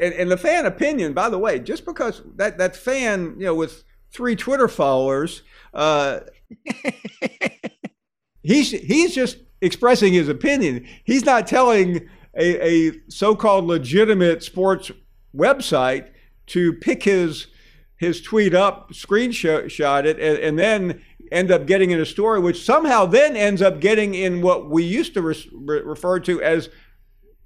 and, 0.00 0.14
and 0.14 0.30
the 0.30 0.36
fan 0.36 0.66
opinion, 0.66 1.14
by 1.14 1.28
the 1.28 1.38
way, 1.38 1.58
just 1.58 1.84
because 1.84 2.22
that 2.36 2.58
that 2.58 2.76
fan, 2.76 3.34
you 3.38 3.46
know, 3.46 3.54
with 3.54 3.84
three 4.12 4.36
Twitter 4.36 4.68
followers, 4.68 5.42
uh, 5.72 6.20
he's 8.42 8.70
he's 8.70 9.14
just 9.14 9.38
expressing 9.60 10.12
his 10.12 10.28
opinion. 10.28 10.86
He's 11.04 11.24
not 11.24 11.46
telling 11.46 12.08
a, 12.36 12.88
a 12.88 12.92
so-called 13.08 13.64
legitimate 13.64 14.42
sports 14.42 14.90
website 15.34 16.10
to 16.46 16.72
pick 16.74 17.02
his 17.02 17.48
his 17.96 18.20
tweet 18.20 18.54
up, 18.54 18.90
screenshot 18.90 20.04
it, 20.04 20.18
and, 20.18 20.38
and 20.38 20.58
then 20.58 21.00
end 21.32 21.50
up 21.50 21.66
getting 21.66 21.90
in 21.90 22.00
a 22.00 22.06
story, 22.06 22.40
which 22.40 22.64
somehow 22.64 23.06
then 23.06 23.36
ends 23.36 23.62
up 23.62 23.80
getting 23.80 24.14
in 24.14 24.42
what 24.42 24.68
we 24.68 24.82
used 24.82 25.14
to 25.14 25.22
re- 25.22 25.50
re- 25.52 25.80
refer 25.80 26.20
to 26.20 26.42
as 26.42 26.68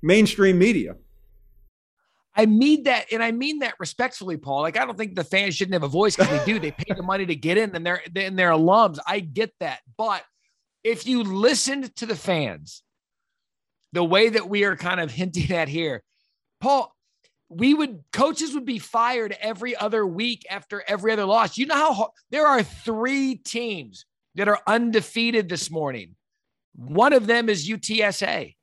mainstream 0.02 0.58
media. 0.58 0.96
I 2.34 2.46
mean 2.46 2.84
that, 2.84 3.06
and 3.12 3.22
I 3.22 3.32
mean 3.32 3.60
that 3.60 3.74
respectfully, 3.78 4.36
Paul. 4.36 4.62
Like 4.62 4.78
I 4.78 4.84
don't 4.84 4.96
think 4.96 5.16
the 5.16 5.24
fans 5.24 5.56
shouldn't 5.56 5.74
have 5.74 5.82
a 5.82 5.88
voice 5.88 6.16
because 6.16 6.30
they 6.30 6.52
do. 6.52 6.58
They 6.58 6.70
pay 6.70 6.94
the 6.96 7.02
money 7.02 7.26
to 7.26 7.34
get 7.34 7.58
in, 7.58 7.74
and 7.74 7.84
they're 7.84 8.02
and 8.14 8.38
they're 8.38 8.50
alums. 8.50 8.98
I 9.06 9.20
get 9.20 9.52
that, 9.60 9.80
but 9.96 10.24
if 10.84 11.06
you 11.06 11.22
listened 11.24 11.94
to 11.96 12.06
the 12.06 12.14
fans, 12.14 12.82
the 13.92 14.04
way 14.04 14.28
that 14.28 14.48
we 14.48 14.64
are 14.64 14.76
kind 14.76 15.00
of 15.00 15.10
hinting 15.10 15.50
at 15.50 15.68
here, 15.68 16.02
Paul, 16.60 16.94
we 17.48 17.74
would 17.74 18.02
coaches 18.12 18.54
would 18.54 18.66
be 18.66 18.78
fired 18.78 19.36
every 19.40 19.74
other 19.76 20.06
week 20.06 20.44
after 20.50 20.82
every 20.86 21.12
other 21.12 21.24
loss. 21.24 21.56
You 21.56 21.66
know 21.66 21.74
how 21.74 22.10
there 22.30 22.46
are 22.46 22.62
three 22.62 23.36
teams 23.36 24.04
that 24.34 24.48
are 24.48 24.60
undefeated 24.66 25.48
this 25.48 25.70
morning. 25.70 26.14
One 26.74 27.12
of 27.12 27.26
them 27.26 27.48
is 27.48 27.68
UTSA. 27.68 28.54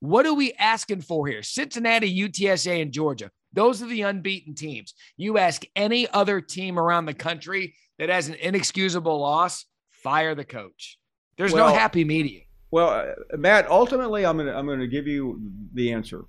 What 0.00 0.26
are 0.26 0.34
we 0.34 0.52
asking 0.54 1.02
for 1.02 1.26
here? 1.26 1.42
Cincinnati, 1.42 2.12
UTSA, 2.28 2.82
and 2.82 2.92
Georgia. 2.92 3.30
Those 3.52 3.82
are 3.82 3.86
the 3.86 4.02
unbeaten 4.02 4.54
teams. 4.54 4.94
You 5.16 5.38
ask 5.38 5.64
any 5.76 6.08
other 6.08 6.40
team 6.40 6.78
around 6.78 7.06
the 7.06 7.14
country 7.14 7.74
that 7.98 8.08
has 8.08 8.28
an 8.28 8.34
inexcusable 8.34 9.20
loss, 9.20 9.64
fire 9.90 10.34
the 10.34 10.44
coach. 10.44 10.98
There's 11.38 11.52
Well- 11.52 11.68
no 11.68 11.74
happy 11.74 12.04
medium. 12.04 12.42
Well, 12.70 12.88
uh, 12.88 13.36
Matt, 13.36 13.68
ultimately, 13.70 14.24
I'm 14.24 14.38
gonna 14.38 14.54
I'm 14.54 14.66
gonna 14.66 14.86
give 14.86 15.06
you 15.06 15.40
the 15.74 15.92
answer 15.92 16.24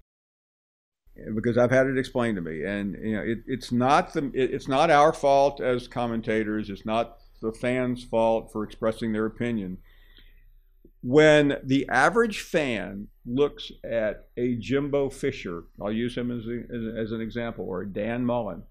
because 1.36 1.58
I've 1.58 1.72
had 1.72 1.88
it 1.88 1.98
explained 1.98 2.36
to 2.38 2.42
me, 2.42 2.64
and 2.64 2.98
you 3.02 3.16
know, 3.16 3.22
it, 3.22 3.40
it's 3.48 3.72
not 3.72 4.14
the 4.14 4.32
it, 4.34 4.54
it's 4.54 4.68
not 4.68 4.90
our 4.90 5.14
fault 5.14 5.62
as 5.62 5.88
commentators. 5.88 6.70
It's 6.70 6.86
not 6.86 7.18
the 7.42 7.52
fans' 7.52 8.04
fault 8.04 8.52
for 8.52 8.64
expressing 8.64 9.12
their 9.12 9.26
opinion. 9.26 9.78
When 11.02 11.58
the 11.64 11.88
average 11.90 12.42
fan 12.42 13.10
looks 13.26 13.72
at 13.84 14.30
a 14.38 14.56
Jimbo 14.56 15.10
Fisher, 15.10 15.66
I'll 15.82 15.92
use 15.92 16.16
him 16.16 16.32
as, 16.32 16.46
a, 16.48 17.00
as 17.00 17.12
an 17.12 17.20
example, 17.20 17.66
or 17.66 17.84
Dan 17.84 18.26
Mullen, 18.26 18.64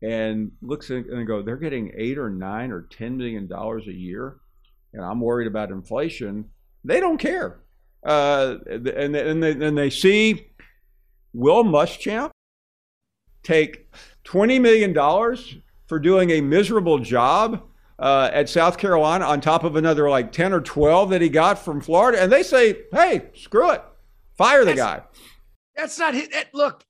and 0.00 0.52
looks 0.62 0.90
at, 0.90 1.04
and 1.06 1.26
go, 1.26 1.42
they're 1.42 1.56
getting 1.56 1.92
eight 1.96 2.18
or 2.18 2.30
nine 2.30 2.72
or 2.72 2.82
ten 2.82 3.18
million 3.18 3.46
dollars 3.46 3.86
a 3.86 3.92
year, 3.92 4.38
and 4.92 5.04
I'm 5.04 5.20
worried 5.20 5.46
about 5.46 5.70
inflation. 5.70 6.46
They 6.84 6.98
don't 6.98 7.18
care, 7.18 7.60
uh, 8.02 8.56
and 8.66 9.14
and 9.14 9.42
they, 9.42 9.52
and 9.52 9.76
they 9.76 9.90
see 9.90 10.47
Will 11.32 11.64
Muschamp 11.64 12.30
take 13.42 13.88
twenty 14.24 14.58
million 14.58 14.92
dollars 14.92 15.56
for 15.86 15.98
doing 15.98 16.30
a 16.30 16.40
miserable 16.40 16.98
job 16.98 17.62
uh, 17.98 18.30
at 18.32 18.48
South 18.48 18.78
Carolina 18.78 19.24
on 19.24 19.40
top 19.40 19.64
of 19.64 19.76
another 19.76 20.08
like 20.08 20.32
ten 20.32 20.52
or 20.52 20.60
twelve 20.60 21.10
that 21.10 21.20
he 21.22 21.28
got 21.28 21.58
from 21.58 21.80
Florida, 21.80 22.20
and 22.22 22.30
they 22.32 22.42
say, 22.42 22.82
"Hey, 22.92 23.30
screw 23.34 23.70
it, 23.72 23.82
fire 24.36 24.60
the 24.60 24.74
That's- 24.74 25.00
guy." 25.00 25.02
That's 25.76 25.98
not 25.98 26.14
hit. 26.14 26.32
that- 26.32 26.52
Look, 26.52 26.84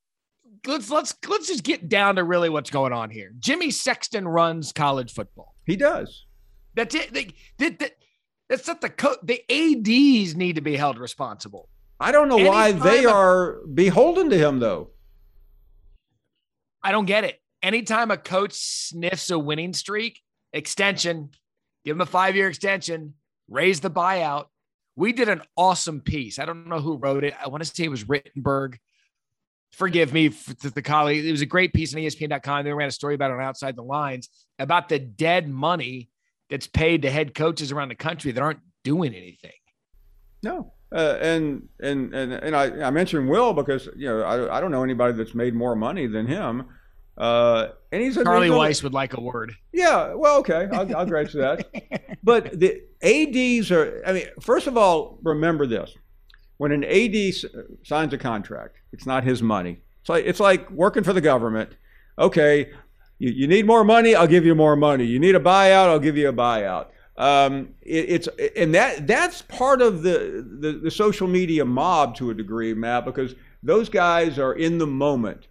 let's 0.66 0.88
let's 0.90 1.14
let's 1.28 1.46
just 1.46 1.62
get 1.62 1.88
down 1.88 2.16
to 2.16 2.24
really 2.24 2.48
what's 2.48 2.70
going 2.70 2.92
on 2.92 3.10
here. 3.10 3.32
Jimmy 3.38 3.70
Sexton 3.70 4.26
runs 4.26 4.72
college 4.72 5.12
football. 5.12 5.54
He 5.66 5.76
does. 5.76 6.24
That's 6.74 6.94
it. 6.94 7.12
They, 7.12 7.28
that, 7.58 7.78
that, 7.80 7.92
that's 8.48 8.66
not 8.66 8.80
the 8.80 8.88
co- 8.88 9.16
the 9.22 9.42
ads 9.50 10.36
need 10.36 10.54
to 10.54 10.62
be 10.62 10.76
held 10.76 10.96
responsible. 10.98 11.68
I 12.00 12.12
don't 12.12 12.28
know 12.28 12.36
why 12.36 12.72
they 12.72 13.04
a- 13.04 13.10
are 13.10 13.58
beholden 13.66 14.30
to 14.30 14.38
him, 14.38 14.60
though. 14.60 14.90
I 16.82 16.92
don't 16.92 17.06
get 17.06 17.24
it. 17.24 17.40
Anytime 17.62 18.10
a 18.10 18.16
coach 18.16 18.52
sniffs 18.54 19.30
a 19.30 19.38
winning 19.38 19.72
streak, 19.72 20.20
extension, 20.52 21.30
give 21.84 21.96
him 21.96 22.00
a 22.00 22.06
five 22.06 22.36
year 22.36 22.48
extension, 22.48 23.14
raise 23.48 23.80
the 23.80 23.90
buyout. 23.90 24.46
We 24.94 25.12
did 25.12 25.28
an 25.28 25.42
awesome 25.56 26.00
piece. 26.00 26.38
I 26.38 26.44
don't 26.44 26.68
know 26.68 26.80
who 26.80 26.96
wrote 26.96 27.24
it. 27.24 27.34
I 27.42 27.48
want 27.48 27.62
to 27.64 27.68
say 27.68 27.84
it 27.84 27.90
was 27.90 28.04
Rittenberg. 28.04 28.76
Forgive 29.72 30.12
me 30.12 30.30
for 30.30 30.54
the, 30.54 30.70
the 30.70 30.82
colleague. 30.82 31.24
It 31.24 31.30
was 31.30 31.42
a 31.42 31.46
great 31.46 31.72
piece 31.72 31.94
on 31.94 32.00
ESPN.com. 32.00 32.64
They 32.64 32.72
ran 32.72 32.88
a 32.88 32.92
story 32.92 33.14
about 33.14 33.30
it 33.30 33.34
on 33.34 33.42
Outside 33.42 33.76
the 33.76 33.82
Lines 33.82 34.28
about 34.58 34.88
the 34.88 34.98
dead 34.98 35.48
money 35.48 36.10
that's 36.48 36.66
paid 36.66 37.02
to 37.02 37.10
head 37.10 37.34
coaches 37.34 37.70
around 37.70 37.88
the 37.88 37.94
country 37.94 38.32
that 38.32 38.42
aren't 38.42 38.60
doing 38.82 39.14
anything. 39.14 39.52
No. 40.42 40.72
Uh, 40.90 41.18
and 41.20 41.68
and 41.80 42.14
and 42.14 42.32
and 42.32 42.56
I, 42.56 42.86
I 42.86 42.90
mentioned 42.90 43.28
Will 43.28 43.52
because 43.52 43.88
you 43.94 44.08
know 44.08 44.22
I, 44.22 44.56
I 44.56 44.60
don't 44.60 44.70
know 44.70 44.82
anybody 44.82 45.12
that's 45.12 45.34
made 45.34 45.54
more 45.54 45.76
money 45.76 46.06
than 46.06 46.26
him. 46.26 46.66
Uh, 47.18 47.68
and 47.90 48.00
he's 48.00 48.16
a 48.16 48.24
Charlie 48.24 48.48
Weis 48.48 48.82
would 48.82 48.94
like 48.94 49.14
a 49.16 49.20
word. 49.20 49.52
Yeah, 49.72 50.14
well, 50.14 50.38
okay, 50.38 50.68
I'll, 50.72 50.96
I'll 50.96 51.06
grant 51.06 51.34
you 51.34 51.40
that. 51.40 51.66
But 52.22 52.58
the 52.58 52.82
ads 53.02 53.70
are. 53.70 54.02
I 54.06 54.12
mean, 54.12 54.26
first 54.40 54.66
of 54.66 54.76
all, 54.76 55.18
remember 55.22 55.66
this: 55.66 55.94
when 56.58 56.72
an 56.72 56.84
AD 56.84 57.14
s- 57.14 57.44
signs 57.84 58.12
a 58.12 58.18
contract, 58.18 58.76
it's 58.92 59.06
not 59.06 59.24
his 59.24 59.42
money. 59.42 59.78
It's 60.00 60.08
like 60.08 60.24
it's 60.26 60.40
like 60.40 60.70
working 60.70 61.04
for 61.04 61.12
the 61.12 61.20
government. 61.20 61.70
Okay, 62.18 62.70
you, 63.18 63.30
you 63.30 63.46
need 63.46 63.66
more 63.66 63.84
money, 63.84 64.14
I'll 64.14 64.26
give 64.26 64.44
you 64.44 64.54
more 64.54 64.76
money. 64.76 65.04
You 65.04 65.18
need 65.18 65.34
a 65.34 65.40
buyout, 65.40 65.88
I'll 65.88 65.98
give 65.98 66.16
you 66.16 66.28
a 66.28 66.32
buyout. 66.32 66.86
Um, 67.18 67.74
it, 67.82 68.06
it's 68.08 68.28
and 68.56 68.74
that 68.74 69.06
that's 69.06 69.42
part 69.42 69.82
of 69.82 70.02
the, 70.02 70.46
the 70.60 70.72
the 70.72 70.90
social 70.90 71.26
media 71.26 71.64
mob 71.64 72.14
to 72.16 72.30
a 72.30 72.34
degree, 72.34 72.72
Matt, 72.74 73.04
because 73.04 73.34
those 73.62 73.88
guys 73.88 74.38
are 74.38 74.54
in 74.54 74.78
the 74.78 74.86
moment. 74.86 75.48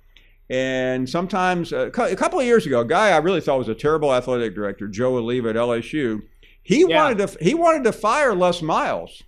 And 0.49 1.09
sometimes, 1.09 1.73
uh, 1.73 1.87
a 1.87 2.15
couple 2.15 2.39
of 2.39 2.45
years 2.45 2.65
ago, 2.65 2.79
a 2.79 2.85
guy 2.85 3.09
I 3.09 3.17
really 3.17 3.41
thought 3.41 3.57
was 3.57 3.67
a 3.67 3.75
terrible 3.75 4.13
athletic 4.13 4.55
director, 4.55 4.87
Joe 4.87 5.13
Alleva 5.21 5.49
at 5.49 5.55
LSU, 5.57 6.21
he 6.63 6.85
Yeah. 6.87 7.03
wanted 7.03 7.27
to 7.27 7.43
he 7.43 7.53
wanted 7.53 7.83
to 7.83 7.91
fire 7.91 8.33
Les 8.33 8.61
Miles 8.61 9.23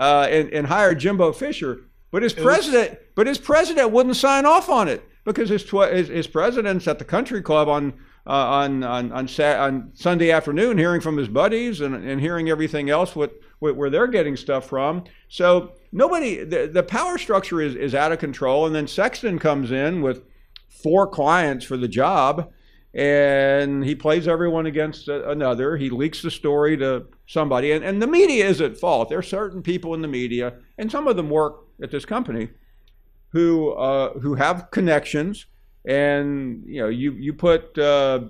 uh, 0.00 0.26
and 0.28 0.50
and 0.50 0.66
hire 0.66 0.92
Jimbo 0.92 1.30
Fisher, 1.32 1.82
but 2.10 2.24
his 2.24 2.32
president 2.32 2.98
but 3.14 3.28
his 3.28 3.38
president 3.38 3.92
wouldn't 3.92 4.16
sign 4.16 4.44
off 4.44 4.68
on 4.68 4.88
it 4.88 5.04
because 5.24 5.48
his 5.48 5.62
tw- 5.64 5.88
his, 5.92 6.08
his 6.08 6.26
president's 6.26 6.88
at 6.88 6.98
the 6.98 7.04
country 7.04 7.42
club 7.42 7.68
on 7.68 7.92
uh, 8.26 8.30
on 8.30 8.82
on 8.82 9.12
on, 9.12 9.28
on 9.40 9.90
Sunday 9.94 10.30
afternoon, 10.30 10.78
hearing 10.78 11.00
from 11.00 11.16
his 11.16 11.28
buddies 11.28 11.80
and, 11.80 11.94
and 11.94 12.20
hearing 12.20 12.48
everything 12.48 12.90
else 12.90 13.14
what, 13.14 13.34
what 13.58 13.76
where 13.76 13.90
they're 13.90 14.06
getting 14.06 14.36
stuff 14.36 14.68
from. 14.68 15.04
So 15.28 15.72
nobody 15.92 16.44
the, 16.44 16.70
the 16.72 16.82
power 16.82 17.18
structure 17.18 17.60
is 17.60 17.74
is 17.74 17.94
out 17.94 18.12
of 18.12 18.18
control, 18.18 18.66
and 18.66 18.74
then 18.74 18.86
Sexton 18.86 19.38
comes 19.38 19.70
in 19.70 20.02
with 20.02 20.22
four 20.68 21.06
clients 21.06 21.64
for 21.64 21.76
the 21.76 21.88
job 21.88 22.52
and 22.96 23.84
he 23.84 23.94
plays 23.94 24.26
everyone 24.26 24.64
against 24.64 25.08
another. 25.08 25.76
He 25.76 25.90
leaks 25.90 26.22
the 26.22 26.30
story 26.30 26.78
to 26.78 27.04
somebody, 27.26 27.72
and, 27.72 27.84
and 27.84 28.00
the 28.00 28.06
media 28.06 28.46
is 28.46 28.62
at 28.62 28.78
fault. 28.78 29.10
There 29.10 29.18
are 29.18 29.22
certain 29.22 29.62
people 29.62 29.92
in 29.92 30.00
the 30.00 30.08
media, 30.08 30.54
and 30.78 30.90
some 30.90 31.06
of 31.06 31.14
them 31.16 31.28
work 31.28 31.66
at 31.82 31.90
this 31.90 32.06
company, 32.06 32.48
who 33.28 33.72
uh, 33.72 34.18
who 34.20 34.36
have 34.36 34.70
connections, 34.70 35.44
and 35.86 36.64
you 36.66 36.82
know, 36.82 36.88
you 36.88 37.12
you 37.12 37.32
put. 37.32 37.76
Uh, 37.78 38.20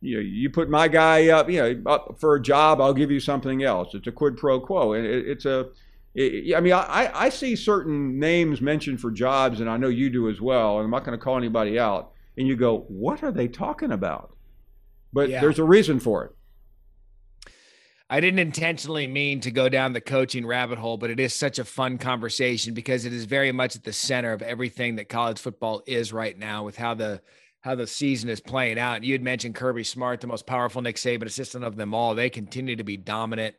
you 0.00 0.14
know, 0.14 0.20
you 0.20 0.48
put 0.48 0.70
my 0.70 0.86
guy 0.86 1.26
up, 1.30 1.50
you 1.50 1.58
know, 1.60 1.90
up 1.90 2.20
for 2.20 2.36
a 2.36 2.40
job, 2.40 2.80
I'll 2.80 2.94
give 2.94 3.10
you 3.10 3.18
something 3.18 3.64
else. 3.64 3.94
It's 3.94 4.06
a 4.06 4.12
quid 4.12 4.36
pro 4.36 4.60
quo, 4.60 4.92
and 4.92 5.04
it, 5.04 5.26
it's 5.26 5.44
a. 5.44 5.70
It, 6.14 6.54
I 6.54 6.60
mean, 6.60 6.72
I, 6.72 7.10
I 7.12 7.28
see 7.30 7.56
certain 7.56 8.16
names 8.16 8.60
mentioned 8.60 9.00
for 9.00 9.10
jobs, 9.10 9.58
and 9.60 9.68
I 9.68 9.76
know 9.76 9.88
you 9.88 10.08
do 10.08 10.30
as 10.30 10.40
well. 10.40 10.76
And 10.76 10.84
I'm 10.84 10.90
not 10.92 11.04
going 11.04 11.18
to 11.18 11.22
call 11.22 11.36
anybody 11.36 11.80
out 11.80 12.12
and 12.38 12.46
you 12.46 12.56
go, 12.56 12.84
what 12.88 13.22
are 13.22 13.32
they 13.32 13.48
talking 13.48 13.90
about? 13.90 14.34
But 15.12 15.28
yeah. 15.28 15.40
there's 15.40 15.58
a 15.58 15.64
reason 15.64 15.98
for 15.98 16.24
it. 16.24 16.34
I 18.10 18.20
didn't 18.20 18.38
intentionally 18.38 19.06
mean 19.06 19.40
to 19.40 19.50
go 19.50 19.68
down 19.68 19.92
the 19.92 20.00
coaching 20.00 20.46
rabbit 20.46 20.78
hole, 20.78 20.96
but 20.96 21.10
it 21.10 21.20
is 21.20 21.34
such 21.34 21.58
a 21.58 21.64
fun 21.64 21.98
conversation 21.98 22.72
because 22.72 23.04
it 23.04 23.12
is 23.12 23.26
very 23.26 23.52
much 23.52 23.76
at 23.76 23.84
the 23.84 23.92
center 23.92 24.32
of 24.32 24.40
everything 24.40 24.96
that 24.96 25.10
college 25.10 25.38
football 25.38 25.82
is 25.86 26.12
right 26.12 26.38
now 26.38 26.64
with 26.64 26.76
how 26.76 26.94
the 26.94 27.20
how 27.60 27.74
the 27.74 27.86
season 27.86 28.30
is 28.30 28.40
playing 28.40 28.78
out. 28.78 29.02
You 29.02 29.12
had 29.12 29.22
mentioned 29.22 29.56
Kirby 29.56 29.84
Smart, 29.84 30.20
the 30.20 30.26
most 30.28 30.46
powerful 30.46 30.80
Nick 30.80 30.96
Saban 30.96 31.24
assistant 31.24 31.64
of 31.64 31.76
them 31.76 31.92
all. 31.92 32.14
They 32.14 32.30
continue 32.30 32.76
to 32.76 32.84
be 32.84 32.96
dominant. 32.96 33.56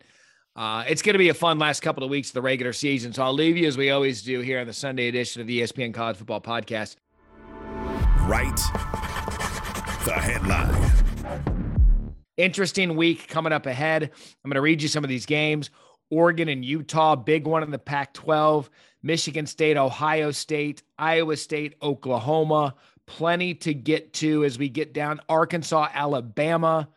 Uh, 0.55 0.85
it's 0.87 1.01
going 1.01 1.13
to 1.13 1.19
be 1.19 1.29
a 1.29 1.33
fun 1.33 1.59
last 1.59 1.81
couple 1.81 2.03
of 2.03 2.09
weeks 2.09 2.29
of 2.29 2.33
the 2.33 2.41
regular 2.41 2.73
season. 2.73 3.13
So 3.13 3.23
I'll 3.23 3.33
leave 3.33 3.57
you 3.57 3.67
as 3.67 3.77
we 3.77 3.91
always 3.91 4.21
do 4.21 4.39
here 4.39 4.59
on 4.61 4.67
the 4.67 4.73
Sunday 4.73 5.09
edition 5.09 5.41
of 5.41 5.47
the 5.47 5.61
ESPN 5.61 5.93
College 5.93 6.17
Football 6.17 6.41
Podcast 6.41 6.95
right 8.29 8.55
the 10.05 10.13
headline. 10.13 11.08
Interesting 12.39 12.95
week 12.95 13.27
coming 13.27 13.51
up 13.51 13.65
ahead. 13.65 14.01
I'm 14.03 14.49
going 14.49 14.55
to 14.55 14.61
read 14.61 14.81
you 14.81 14.87
some 14.87 15.03
of 15.03 15.09
these 15.09 15.25
games. 15.25 15.71
Oregon 16.09 16.47
and 16.47 16.63
Utah, 16.63 17.17
big 17.17 17.45
one 17.45 17.63
in 17.63 17.69
the 17.69 17.77
Pac 17.77 18.13
12. 18.13 18.69
Michigan 19.03 19.45
State, 19.45 19.75
Ohio 19.75 20.31
State, 20.31 20.81
Iowa 20.97 21.35
State, 21.35 21.75
Oklahoma. 21.81 22.75
Plenty 23.07 23.55
to 23.55 23.73
get 23.73 24.13
to 24.13 24.45
as 24.45 24.57
we 24.57 24.69
get 24.69 24.93
down. 24.93 25.19
Arkansas, 25.27 25.89
Alabama, 25.93 26.87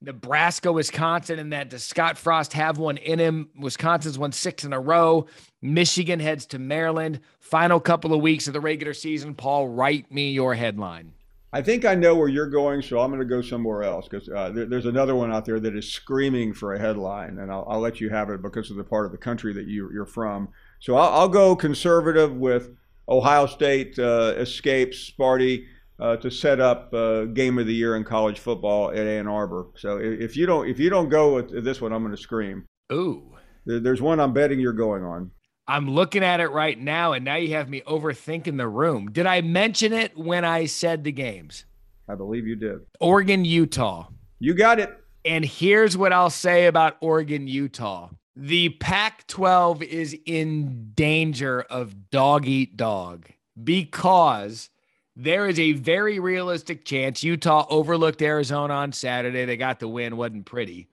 Nebraska, 0.00 0.72
Wisconsin, 0.72 1.38
and 1.38 1.52
that 1.52 1.68
does 1.68 1.84
Scott 1.84 2.16
Frost 2.16 2.54
have 2.54 2.78
one 2.78 2.96
in 2.96 3.18
him? 3.18 3.50
Wisconsin's 3.58 4.18
won 4.18 4.32
six 4.32 4.64
in 4.64 4.72
a 4.72 4.80
row. 4.80 5.26
Michigan 5.60 6.18
heads 6.18 6.46
to 6.46 6.58
Maryland. 6.58 7.20
Final 7.40 7.78
couple 7.78 8.14
of 8.14 8.22
weeks 8.22 8.46
of 8.46 8.54
the 8.54 8.60
regular 8.60 8.94
season. 8.94 9.34
Paul, 9.34 9.68
write 9.68 10.10
me 10.10 10.30
your 10.30 10.54
headline. 10.54 11.12
I 11.54 11.60
think 11.60 11.84
I 11.84 11.94
know 11.94 12.14
where 12.14 12.28
you're 12.28 12.48
going, 12.48 12.80
so 12.80 12.98
I'm 12.98 13.10
going 13.10 13.20
to 13.20 13.26
go 13.26 13.42
somewhere 13.42 13.82
else 13.82 14.08
because 14.08 14.26
uh, 14.28 14.50
there, 14.50 14.64
there's 14.64 14.86
another 14.86 15.14
one 15.14 15.30
out 15.30 15.44
there 15.44 15.60
that 15.60 15.76
is 15.76 15.92
screaming 15.92 16.54
for 16.54 16.72
a 16.72 16.78
headline, 16.78 17.38
and 17.38 17.52
I'll, 17.52 17.66
I'll, 17.68 17.80
let 17.80 18.00
you 18.00 18.08
have 18.08 18.30
it 18.30 18.40
because 18.40 18.70
of 18.70 18.78
the 18.78 18.84
part 18.84 19.04
of 19.04 19.12
the 19.12 19.18
country 19.18 19.52
that 19.52 19.66
you, 19.66 20.00
are 20.00 20.06
from. 20.06 20.48
So 20.80 20.96
I'll, 20.96 21.20
I'll, 21.20 21.28
go 21.28 21.54
conservative 21.54 22.34
with 22.34 22.70
Ohio 23.06 23.44
State 23.46 23.98
uh, 23.98 24.32
escapes 24.38 25.10
Sparty 25.10 25.66
uh, 26.00 26.16
to 26.16 26.30
set 26.30 26.58
up 26.58 26.92
uh, 26.94 27.26
game 27.26 27.58
of 27.58 27.66
the 27.66 27.74
year 27.74 27.96
in 27.96 28.04
college 28.04 28.38
football 28.38 28.90
at 28.90 29.06
Ann 29.06 29.28
Arbor. 29.28 29.66
So 29.76 29.98
if 29.98 30.36
you 30.36 30.46
don't 30.46 30.68
if 30.68 30.78
you 30.78 30.88
don't 30.88 31.10
go 31.10 31.34
with 31.34 31.64
this 31.64 31.82
one, 31.82 31.92
I'm 31.92 32.02
going 32.02 32.16
to 32.16 32.20
scream. 32.20 32.64
Ooh, 32.92 33.36
there's 33.66 34.00
one 34.00 34.20
I'm 34.20 34.32
betting 34.32 34.58
you're 34.58 34.72
going 34.72 35.04
on. 35.04 35.30
I'm 35.66 35.88
looking 35.88 36.24
at 36.24 36.40
it 36.40 36.48
right 36.48 36.78
now, 36.78 37.12
and 37.12 37.24
now 37.24 37.36
you 37.36 37.54
have 37.54 37.68
me 37.68 37.82
overthinking 37.82 38.56
the 38.56 38.68
room. 38.68 39.10
Did 39.12 39.26
I 39.26 39.40
mention 39.42 39.92
it 39.92 40.16
when 40.16 40.44
I 40.44 40.66
said 40.66 41.04
the 41.04 41.12
games? 41.12 41.64
I 42.08 42.14
believe 42.14 42.46
you 42.46 42.56
did. 42.56 42.80
Oregon, 43.00 43.44
Utah. 43.44 44.08
You 44.40 44.54
got 44.54 44.80
it. 44.80 44.98
And 45.24 45.44
here's 45.44 45.96
what 45.96 46.12
I'll 46.12 46.30
say 46.30 46.66
about 46.66 46.96
Oregon, 47.00 47.46
Utah. 47.46 48.10
The 48.34 48.70
Pac 48.70 49.26
12 49.28 49.82
is 49.82 50.18
in 50.26 50.92
danger 50.94 51.60
of 51.62 52.10
dog 52.10 52.46
eat 52.46 52.76
dog 52.76 53.28
because 53.62 54.70
there 55.14 55.46
is 55.46 55.60
a 55.60 55.72
very 55.72 56.18
realistic 56.18 56.84
chance 56.84 57.22
Utah 57.22 57.66
overlooked 57.68 58.22
Arizona 58.22 58.74
on 58.74 58.92
Saturday. 58.92 59.44
They 59.44 59.56
got 59.56 59.78
the 59.78 59.88
win, 59.88 60.16
wasn't 60.16 60.46
pretty. 60.46 60.88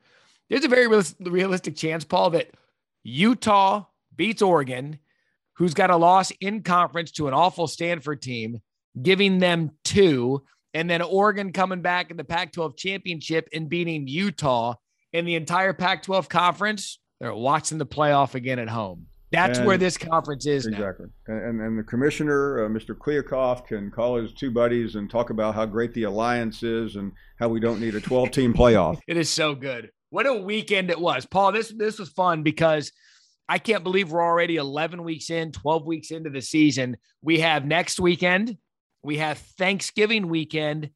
There's 0.50 0.66
a 0.66 0.70
very 0.70 0.88
realistic 1.20 1.76
chance, 1.76 2.04
Paul, 2.04 2.32
that 2.32 2.52
Utah 3.04 3.86
beats 4.20 4.42
Oregon, 4.42 5.00
who's 5.54 5.74
got 5.74 5.90
a 5.90 5.96
loss 5.96 6.32
in 6.42 6.62
conference 6.62 7.12
to 7.14 7.30
an 7.30 7.34
awful 7.34 7.68
Stanford 7.68 8.22
team, 8.22 8.60
giving 9.02 9.40
them 9.40 9.72
two, 9.86 10.44
and 10.74 10.90
then 10.90 11.02
Oregon 11.02 11.54
coming 11.54 11.82
back 11.82 12.12
in 12.12 12.18
the 12.18 12.26
Pac 12.26 12.52
12 12.52 12.76
championship 12.76 13.48
and 13.54 13.70
beating 13.70 14.08
Utah 14.08 14.76
in 15.14 15.24
the 15.24 15.36
entire 15.36 15.72
Pac 15.72 16.04
12 16.04 16.28
conference. 16.28 17.00
They're 17.22 17.34
watching 17.34 17.78
the 17.78 17.86
playoff 17.86 18.36
again 18.36 18.60
at 18.60 18.68
home. 18.68 19.08
That's 19.32 19.60
and, 19.60 19.68
where 19.68 19.78
this 19.78 19.98
conference 19.98 20.46
is 20.46 20.66
exactly. 20.66 21.06
Now. 21.28 21.36
And, 21.36 21.62
and 21.62 21.80
the 21.80 21.84
commissioner, 21.84 22.66
uh, 22.66 22.70
Mr. 22.70 22.98
Kliavkoff, 22.98 23.68
can 23.68 23.90
call 23.90 24.18
his 24.18 24.34
two 24.34 24.52
buddies 24.52 24.96
and 24.96 25.10
talk 25.10 25.30
about 25.30 25.56
how 25.56 25.66
great 25.66 25.94
the 25.94 26.04
alliance 26.04 26.62
is 26.62 26.98
and 26.98 27.14
how 27.38 27.48
we 27.48 27.62
don't 27.62 27.80
need 27.80 27.96
a 27.96 28.02
12 28.02 28.32
team 28.32 28.54
playoff. 28.54 29.00
it 29.08 29.16
is 29.16 29.30
so 29.30 29.56
good. 29.56 29.92
What 30.10 30.28
a 30.28 30.34
weekend 30.34 30.90
it 30.90 31.00
was, 31.00 31.26
Paul. 31.26 31.54
This 31.54 31.70
this 31.70 32.00
was 32.00 32.10
fun 32.10 32.44
because 32.44 32.92
I 33.50 33.58
can't 33.58 33.84
believe 33.84 34.12
we're 34.12 34.24
already 34.24 34.58
11 34.58 35.04
weeks 35.04 35.32
in, 35.32 35.52
12 35.52 35.88
weeks 35.88 36.12
into 36.12 36.30
the 36.30 36.40
season. 36.40 36.98
We 37.24 37.40
have 37.40 37.66
next 37.66 38.00
weekend, 38.00 38.56
we 39.02 39.18
have 39.18 39.40
Thanksgiving 39.40 40.30
weekend, 40.30 40.92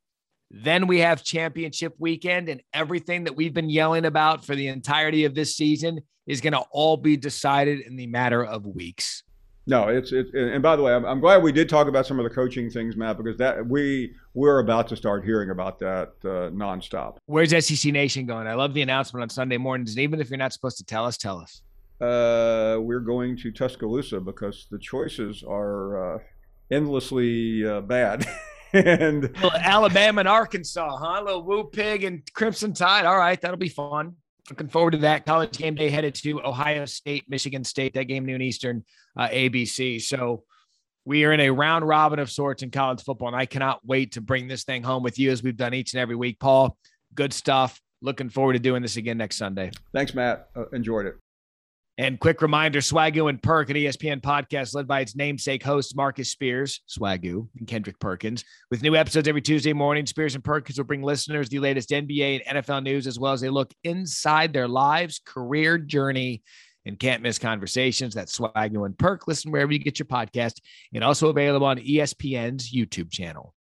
then 0.51 0.85
we 0.85 0.99
have 0.99 1.23
championship 1.23 1.95
weekend, 1.97 2.49
and 2.49 2.61
everything 2.71 3.23
that 3.23 3.35
we've 3.35 3.55
been 3.55 3.71
yelling 3.71 4.05
about 4.05 4.45
for 4.45 4.53
the 4.53 4.67
entirety 4.67 5.25
of 5.25 5.33
this 5.33 5.55
season 5.55 5.99
is 6.27 6.41
going 6.41 6.53
to 6.53 6.63
all 6.69 6.95
be 6.95 7.17
decided 7.17 7.79
in 7.79 7.95
the 7.95 8.05
matter 8.05 8.45
of 8.45 8.67
weeks. 8.67 9.23
No, 9.65 9.87
it's 9.87 10.11
it. 10.11 10.27
And 10.35 10.61
by 10.61 10.75
the 10.75 10.83
way, 10.83 10.93
I'm, 10.93 11.05
I'm, 11.05 11.21
glad 11.21 11.41
we 11.41 11.53
did 11.53 11.69
talk 11.69 11.87
about 11.87 12.05
some 12.05 12.19
of 12.19 12.23
the 12.23 12.29
coaching 12.29 12.69
things, 12.69 12.95
Matt, 12.95 13.17
because 13.17 13.37
that 13.37 13.65
we 13.65 14.13
we're 14.35 14.59
about 14.59 14.89
to 14.89 14.95
start 14.95 15.25
hearing 15.25 15.49
about 15.49 15.79
that 15.79 16.09
uh, 16.23 16.51
nonstop. 16.51 17.17
Where's 17.25 17.49
SEC 17.65 17.91
Nation 17.91 18.27
going? 18.27 18.45
I 18.45 18.53
love 18.53 18.73
the 18.75 18.81
announcement 18.83 19.23
on 19.23 19.29
Sunday 19.29 19.57
mornings, 19.57 19.91
and 19.91 19.99
even 19.99 20.19
if 20.21 20.29
you're 20.29 20.37
not 20.37 20.53
supposed 20.53 20.77
to 20.77 20.83
tell 20.83 21.05
us, 21.05 21.17
tell 21.17 21.39
us 21.39 21.63
uh, 22.03 22.79
we're 22.79 22.99
going 22.99 23.37
to 23.37 23.51
Tuscaloosa 23.51 24.19
because 24.19 24.67
the 24.69 24.79
choices 24.79 25.43
are 25.47 26.15
uh, 26.15 26.19
endlessly 26.69 27.65
uh, 27.65 27.81
bad. 27.81 28.25
and 28.73 29.33
Alabama 29.41 30.19
and 30.19 30.27
Arkansas, 30.27 30.97
huh? 30.97 31.21
A 31.21 31.23
little 31.23 31.43
Woo 31.43 31.63
Pig 31.65 32.03
and 32.03 32.21
Crimson 32.33 32.73
Tide. 32.73 33.05
All 33.05 33.17
right, 33.17 33.39
that'll 33.39 33.57
be 33.57 33.69
fun. 33.69 34.15
Looking 34.49 34.67
forward 34.67 34.91
to 34.91 34.97
that. 34.99 35.25
College 35.25 35.57
game 35.57 35.75
day 35.75 35.89
headed 35.89 36.15
to 36.15 36.41
Ohio 36.41 36.83
State, 36.85 37.23
Michigan 37.29 37.63
State. 37.63 37.93
That 37.93 38.05
game 38.05 38.25
noon 38.25 38.41
Eastern, 38.41 38.83
uh, 39.17 39.29
ABC. 39.29 40.01
So 40.01 40.43
we 41.05 41.23
are 41.23 41.31
in 41.31 41.39
a 41.39 41.49
round 41.51 41.87
robin 41.87 42.19
of 42.19 42.29
sorts 42.29 42.63
in 42.63 42.71
college 42.71 43.01
football, 43.01 43.29
and 43.29 43.37
I 43.37 43.45
cannot 43.45 43.79
wait 43.85 44.13
to 44.13 44.21
bring 44.21 44.49
this 44.49 44.65
thing 44.65 44.83
home 44.83 45.03
with 45.03 45.17
you 45.17 45.31
as 45.31 45.41
we've 45.41 45.55
done 45.55 45.73
each 45.73 45.93
and 45.93 46.01
every 46.01 46.15
week. 46.17 46.39
Paul, 46.39 46.77
good 47.15 47.31
stuff. 47.31 47.79
Looking 48.01 48.27
forward 48.27 48.53
to 48.53 48.59
doing 48.59 48.81
this 48.81 48.97
again 48.97 49.17
next 49.17 49.37
Sunday. 49.37 49.71
Thanks, 49.93 50.13
Matt. 50.13 50.49
Uh, 50.57 50.67
enjoyed 50.73 51.05
it. 51.05 51.15
And 51.99 52.19
quick 52.19 52.41
reminder 52.41 52.79
Swagu 52.79 53.29
and 53.29 53.41
Perk, 53.41 53.69
an 53.69 53.75
ESPN 53.75 54.19
podcast 54.19 54.73
led 54.73 54.87
by 54.87 55.01
its 55.01 55.15
namesake 55.15 55.61
hosts, 55.61 55.93
Marcus 55.93 56.31
Spears, 56.31 56.81
Swagu, 56.89 57.47
and 57.59 57.67
Kendrick 57.67 57.99
Perkins. 57.99 58.43
With 58.71 58.81
new 58.81 58.95
episodes 58.95 59.27
every 59.27 59.43
Tuesday 59.43 59.73
morning, 59.73 60.07
Spears 60.07 60.33
and 60.33 60.43
Perkins 60.43 60.79
will 60.79 60.85
bring 60.85 61.03
listeners 61.03 61.49
the 61.49 61.59
latest 61.59 61.91
NBA 61.91 62.41
and 62.47 62.57
NFL 62.57 62.81
news, 62.81 63.05
as 63.05 63.19
well 63.19 63.33
as 63.33 63.43
a 63.43 63.51
look 63.51 63.71
inside 63.83 64.53
their 64.53 64.67
lives, 64.67 65.21
career 65.23 65.77
journey, 65.77 66.41
and 66.87 66.97
can't 66.97 67.21
miss 67.21 67.37
conversations. 67.37 68.15
That's 68.15 68.39
Swagu 68.39 68.87
and 68.87 68.97
Perk. 68.97 69.27
Listen 69.27 69.51
wherever 69.51 69.71
you 69.71 69.77
get 69.77 69.99
your 69.99 70.07
podcast, 70.07 70.61
and 70.95 71.03
also 71.03 71.29
available 71.29 71.67
on 71.67 71.77
ESPN's 71.77 72.73
YouTube 72.73 73.11
channel. 73.11 73.53